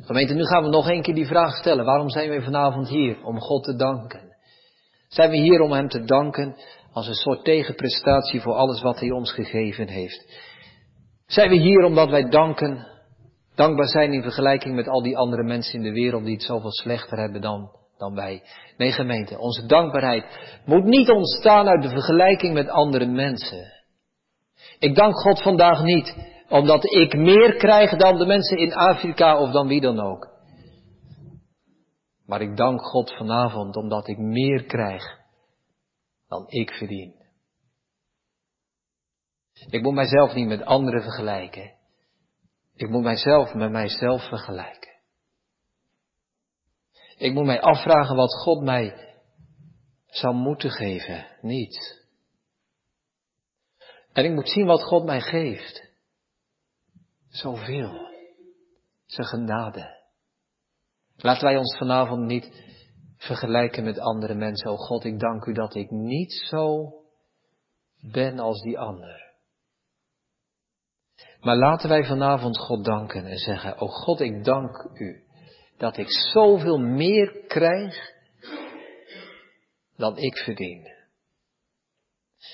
Gemeente, 0.02 0.34
nu 0.34 0.46
gaan 0.46 0.64
we 0.64 0.70
nog 0.70 0.90
een 0.90 1.02
keer 1.02 1.16
die 1.16 1.28
vraag 1.28 1.56
stellen. 1.56 1.86
Waarom 1.86 2.10
zijn 2.10 2.30
we 2.30 2.42
vanavond 2.42 2.90
hier? 2.90 3.26
Om 3.26 3.40
God 3.40 3.64
te 3.64 3.76
danken. 3.76 4.36
Zijn 5.08 5.30
we 5.30 5.38
hier 5.38 5.60
om 5.60 5.72
Hem 5.72 5.88
te 5.88 6.04
danken 6.04 6.56
als 6.92 7.08
een 7.08 7.14
soort 7.14 7.44
tegenprestatie 7.44 8.42
voor 8.42 8.54
alles 8.54 8.82
wat 8.82 9.00
Hij 9.00 9.12
ons 9.12 9.32
gegeven 9.32 9.88
heeft? 9.88 10.52
Zijn 11.26 11.50
we 11.50 11.56
hier 11.56 11.84
omdat 11.84 12.10
wij 12.10 12.30
danken, 12.30 12.88
dankbaar 13.56 13.88
zijn 13.88 14.14
in 14.14 14.22
vergelijking 14.22 14.76
met 14.76 14.88
al 14.88 15.02
die 15.02 15.18
andere 15.18 15.44
mensen 15.44 15.74
in 15.74 15.84
de 15.84 15.92
wereld 15.92 16.24
die 16.24 16.34
het 16.34 16.44
zoveel 16.44 16.72
slechter 16.72 17.18
hebben 17.18 17.42
dan, 17.42 17.70
dan 17.98 18.16
wij? 18.16 18.44
Nee, 18.78 18.92
gemeente, 18.92 19.40
onze 19.40 19.66
dankbaarheid 19.66 20.26
moet 20.66 20.84
niet 20.84 21.10
ontstaan 21.10 21.68
uit 21.68 21.82
de 21.82 21.90
vergelijking 21.90 22.54
met 22.54 22.70
andere 22.70 23.06
mensen. 23.06 23.72
Ik 24.80 24.96
dank 24.96 25.16
God 25.16 25.42
vandaag 25.42 25.84
niet 25.84 26.16
omdat 26.54 26.94
ik 26.94 27.18
meer 27.18 27.56
krijg 27.56 27.98
dan 27.98 28.18
de 28.18 28.26
mensen 28.26 28.58
in 28.58 28.74
Afrika 28.74 29.40
of 29.40 29.52
dan 29.52 29.68
wie 29.68 29.82
dan 29.82 30.00
ook. 30.00 30.30
Maar 32.26 32.42
ik 32.42 32.58
dank 32.58 32.82
God 32.82 33.14
vanavond 33.14 33.76
omdat 33.76 34.08
ik 34.08 34.18
meer 34.18 34.64
krijg 34.64 35.20
dan 36.28 36.46
ik 36.48 36.72
verdien. 36.72 37.16
Ik 39.70 39.82
moet 39.82 39.94
mijzelf 39.94 40.34
niet 40.34 40.48
met 40.48 40.66
anderen 40.66 41.02
vergelijken. 41.02 41.74
Ik 42.76 42.90
moet 42.90 43.04
mijzelf 43.04 43.54
met 43.54 43.72
mijzelf 43.72 44.28
vergelijken. 44.28 44.92
Ik 47.18 47.34
moet 47.34 47.46
mij 47.46 47.62
afvragen 47.62 48.16
wat 48.16 48.34
God 48.34 48.62
mij 48.62 49.14
zou 50.06 50.36
moeten 50.36 50.72
geven. 50.72 51.28
Niet. 51.42 52.06
En 54.12 54.26
ik 54.26 54.32
moet 54.32 54.50
zien 54.50 54.66
wat 54.66 54.84
God 54.84 55.04
mij 55.04 55.22
geeft. 55.22 55.83
Zoveel. 57.34 58.12
Zijn 59.06 59.28
genade. 59.28 60.02
Laten 61.16 61.44
wij 61.44 61.58
ons 61.58 61.78
vanavond 61.78 62.26
niet 62.26 62.52
vergelijken 63.18 63.84
met 63.84 64.00
andere 64.00 64.34
mensen. 64.34 64.72
Oh 64.72 64.78
God, 64.78 65.04
ik 65.04 65.20
dank 65.20 65.46
u 65.46 65.54
dat 65.54 65.76
ik 65.76 65.92
niet 65.92 66.32
zo 66.32 66.94
ben 68.12 68.40
als 68.40 68.62
die 68.62 68.80
ander. 68.80 69.32
Maar 71.40 71.56
laten 71.56 71.90
wij 71.90 72.06
vanavond 72.06 72.58
God 72.58 72.86
danken 72.86 73.26
en 73.26 73.38
zeggen, 73.38 73.82
oh 73.82 73.90
God, 73.90 74.20
ik 74.20 74.44
dank 74.44 74.90
u 74.94 75.24
dat 75.78 75.98
ik 75.98 76.10
zoveel 76.10 76.78
meer 76.78 77.46
krijg 77.48 78.12
dan 79.96 80.18
ik 80.18 80.38
verdien. 80.38 80.88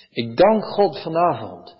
Ik 0.09 0.37
dank 0.37 0.63
God 0.63 1.01
vanavond. 1.01 1.78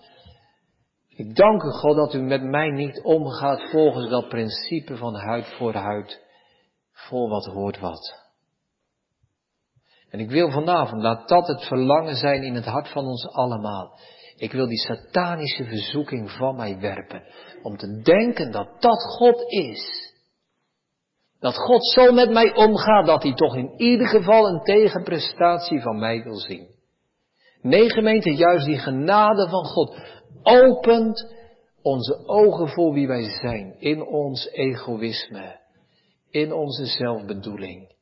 Ik 1.20 1.36
dank 1.36 1.62
u 1.62 1.70
God 1.70 1.96
dat 1.96 2.14
u 2.14 2.22
met 2.22 2.42
mij 2.42 2.70
niet 2.70 3.00
omgaat 3.02 3.70
volgens 3.70 4.10
dat 4.10 4.28
principe 4.28 4.96
van 4.96 5.14
huid 5.14 5.46
voor 5.46 5.74
huid, 5.74 6.20
voor 6.92 7.28
wat 7.28 7.44
hoort 7.44 7.78
wat. 7.78 8.14
En 10.10 10.20
ik 10.20 10.30
wil 10.30 10.50
vanavond, 10.50 11.02
laat 11.02 11.28
dat 11.28 11.46
het 11.46 11.62
verlangen 11.62 12.16
zijn 12.16 12.42
in 12.42 12.54
het 12.54 12.64
hart 12.64 12.88
van 12.88 13.04
ons 13.04 13.28
allemaal. 13.28 13.98
Ik 14.36 14.52
wil 14.52 14.66
die 14.66 14.78
satanische 14.78 15.64
verzoeking 15.64 16.30
van 16.30 16.56
mij 16.56 16.78
werpen. 16.78 17.22
Om 17.62 17.76
te 17.76 18.00
denken 18.02 18.50
dat 18.52 18.68
dat 18.78 19.02
God 19.02 19.50
is. 19.50 20.14
Dat 21.40 21.56
God 21.56 21.86
zo 21.86 22.12
met 22.12 22.30
mij 22.30 22.54
omgaat 22.54 23.06
dat 23.06 23.22
hij 23.22 23.34
toch 23.34 23.56
in 23.56 23.72
ieder 23.76 24.06
geval 24.06 24.48
een 24.48 24.60
tegenprestatie 24.60 25.80
van 25.80 25.98
mij 25.98 26.22
wil 26.22 26.36
zien. 26.36 26.68
Nee 27.62 27.90
gemeente, 27.90 28.34
juist 28.34 28.66
die 28.66 28.78
genade 28.78 29.48
van 29.48 29.64
God 29.64 30.19
opent 30.42 31.34
onze 31.82 32.26
ogen 32.26 32.68
voor 32.68 32.92
wie 32.92 33.06
wij 33.06 33.38
zijn. 33.40 33.80
In 33.80 34.02
ons 34.02 34.46
egoïsme. 34.46 35.60
In 36.30 36.52
onze 36.52 36.86
zelfbedoeling. 36.86 37.94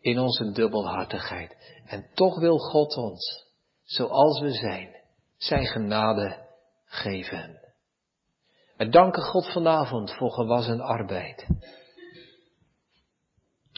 In 0.00 0.18
onze 0.18 0.52
dubbelhartigheid. 0.52 1.56
En 1.86 2.06
toch 2.14 2.38
wil 2.38 2.58
God 2.58 2.96
ons, 2.96 3.46
zoals 3.82 4.40
we 4.40 4.50
zijn, 4.50 4.96
zijn 5.36 5.66
genade 5.66 6.46
geven. 6.84 7.60
We 8.76 8.88
danken 8.88 9.22
God 9.22 9.52
vanavond 9.52 10.12
voor 10.12 10.30
gewassen 10.30 10.80
arbeid. 10.80 11.46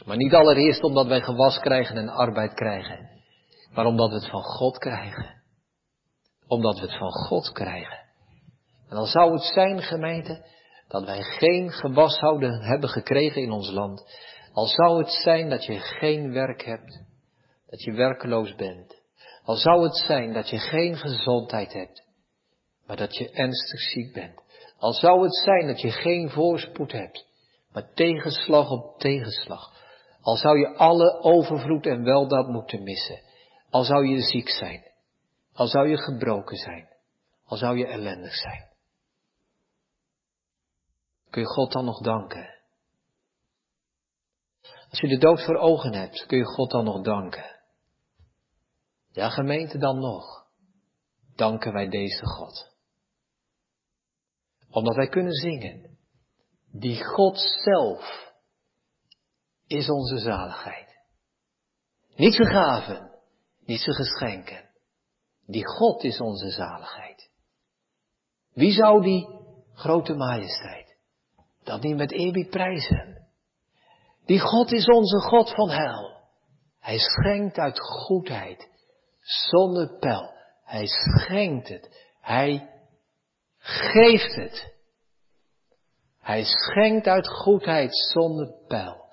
Maar 0.05 0.17
niet 0.17 0.33
allereerst 0.33 0.83
omdat 0.83 1.07
wij 1.07 1.21
gewas 1.21 1.59
krijgen 1.59 1.97
en 1.97 2.09
arbeid 2.09 2.53
krijgen, 2.53 3.09
maar 3.73 3.85
omdat 3.85 4.09
we 4.09 4.15
het 4.15 4.29
van 4.29 4.43
God 4.43 4.77
krijgen. 4.77 5.36
Omdat 6.47 6.79
we 6.79 6.81
het 6.81 6.97
van 6.97 7.11
God 7.11 7.51
krijgen. 7.51 8.05
En 8.89 8.95
dan 8.95 9.05
zou 9.05 9.33
het 9.33 9.43
zijn, 9.43 9.81
gemeente, 9.81 10.45
dat 10.87 11.05
wij 11.05 11.21
geen 11.21 11.71
gewas 11.71 12.17
zouden 12.19 12.61
hebben 12.61 12.89
gekregen 12.89 13.41
in 13.41 13.51
ons 13.51 13.71
land. 13.71 14.05
Al 14.53 14.65
zou 14.65 14.97
het 14.97 15.11
zijn 15.11 15.49
dat 15.49 15.65
je 15.65 15.79
geen 15.79 16.31
werk 16.31 16.65
hebt, 16.65 17.03
dat 17.69 17.83
je 17.83 17.91
werkeloos 17.91 18.55
bent. 18.55 18.95
Al 19.43 19.55
zou 19.55 19.83
het 19.83 19.95
zijn 19.95 20.33
dat 20.33 20.49
je 20.49 20.57
geen 20.57 20.97
gezondheid 20.97 21.73
hebt, 21.73 22.03
maar 22.85 22.97
dat 22.97 23.17
je 23.17 23.29
ernstig 23.29 23.79
ziek 23.79 24.13
bent. 24.13 24.41
Al 24.77 24.93
zou 24.93 25.23
het 25.23 25.35
zijn 25.35 25.67
dat 25.67 25.81
je 25.81 25.91
geen 25.91 26.29
voorspoed 26.29 26.91
hebt, 26.91 27.25
maar 27.71 27.93
tegenslag 27.93 28.69
op 28.69 28.99
tegenslag. 28.99 29.75
Al 30.21 30.35
zou 30.35 30.59
je 30.59 30.75
alle 30.75 31.21
overvloed 31.21 31.85
en 31.85 32.03
weldaad 32.03 32.47
moeten 32.47 32.83
missen. 32.83 33.21
Al 33.69 33.83
zou 33.83 34.07
je 34.07 34.21
ziek 34.21 34.49
zijn. 34.49 34.83
Al 35.57 35.67
zou 35.67 35.87
je 35.87 35.97
gebroken 35.97 36.57
zijn. 36.57 36.89
Al 37.43 37.57
zou 37.57 37.77
je 37.77 37.87
ellendig 37.87 38.33
zijn. 38.33 38.69
Kun 41.29 41.41
je 41.41 41.47
God 41.47 41.71
dan 41.71 41.85
nog 41.85 42.01
danken? 42.01 42.55
Als 44.89 44.99
je 44.99 45.07
de 45.07 45.17
dood 45.17 45.43
voor 45.45 45.55
ogen 45.55 45.93
hebt, 45.93 46.25
kun 46.25 46.37
je 46.37 46.45
God 46.45 46.71
dan 46.71 46.83
nog 46.83 47.01
danken? 47.01 47.59
Ja, 49.11 49.29
gemeente 49.29 49.77
dan 49.77 49.99
nog. 49.99 50.47
Danken 51.35 51.73
wij 51.73 51.87
deze 51.87 52.25
God. 52.25 52.75
Omdat 54.69 54.95
wij 54.95 55.07
kunnen 55.07 55.33
zingen. 55.33 55.97
Die 56.71 57.03
God 57.03 57.39
zelf 57.63 58.33
is 59.67 59.89
onze 59.89 60.17
zaligheid. 60.17 60.97
Niet 62.15 62.33
zijn 62.33 62.47
gaven, 62.47 63.11
niet 63.65 63.79
zijn 63.79 63.95
geschenken. 63.95 64.66
Die 65.47 65.65
God 65.65 66.03
is 66.03 66.19
onze 66.21 66.49
zaligheid. 66.51 67.29
Wie 68.53 68.71
zou 68.71 69.01
die 69.01 69.27
grote 69.73 70.13
majesteit 70.13 70.97
dat 71.63 71.81
niet 71.81 71.95
met 71.95 72.11
eerbied 72.11 72.49
prijzen? 72.49 73.27
Die 74.25 74.39
God 74.39 74.71
is 74.71 74.85
onze 74.87 75.19
God 75.19 75.49
van 75.49 75.69
hel. 75.69 76.15
Hij 76.79 76.97
schenkt 76.97 77.57
uit 77.57 77.79
goedheid, 77.79 78.69
zonder 79.21 79.97
pijl. 79.99 80.35
Hij 80.63 80.87
schenkt 80.87 81.67
het. 81.67 82.11
Hij 82.21 82.69
geeft 83.57 84.35
het. 84.35 84.75
Hij 86.19 86.43
schenkt 86.43 87.07
uit 87.07 87.27
goedheid 87.27 87.97
zonder 87.97 88.53
pijl 88.67 89.05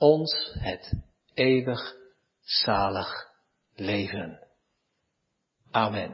ons 0.00 0.52
het 0.58 0.92
eeuwig 1.34 1.94
zalig 2.40 3.28
leven. 3.74 4.39
Amen. 5.74 6.12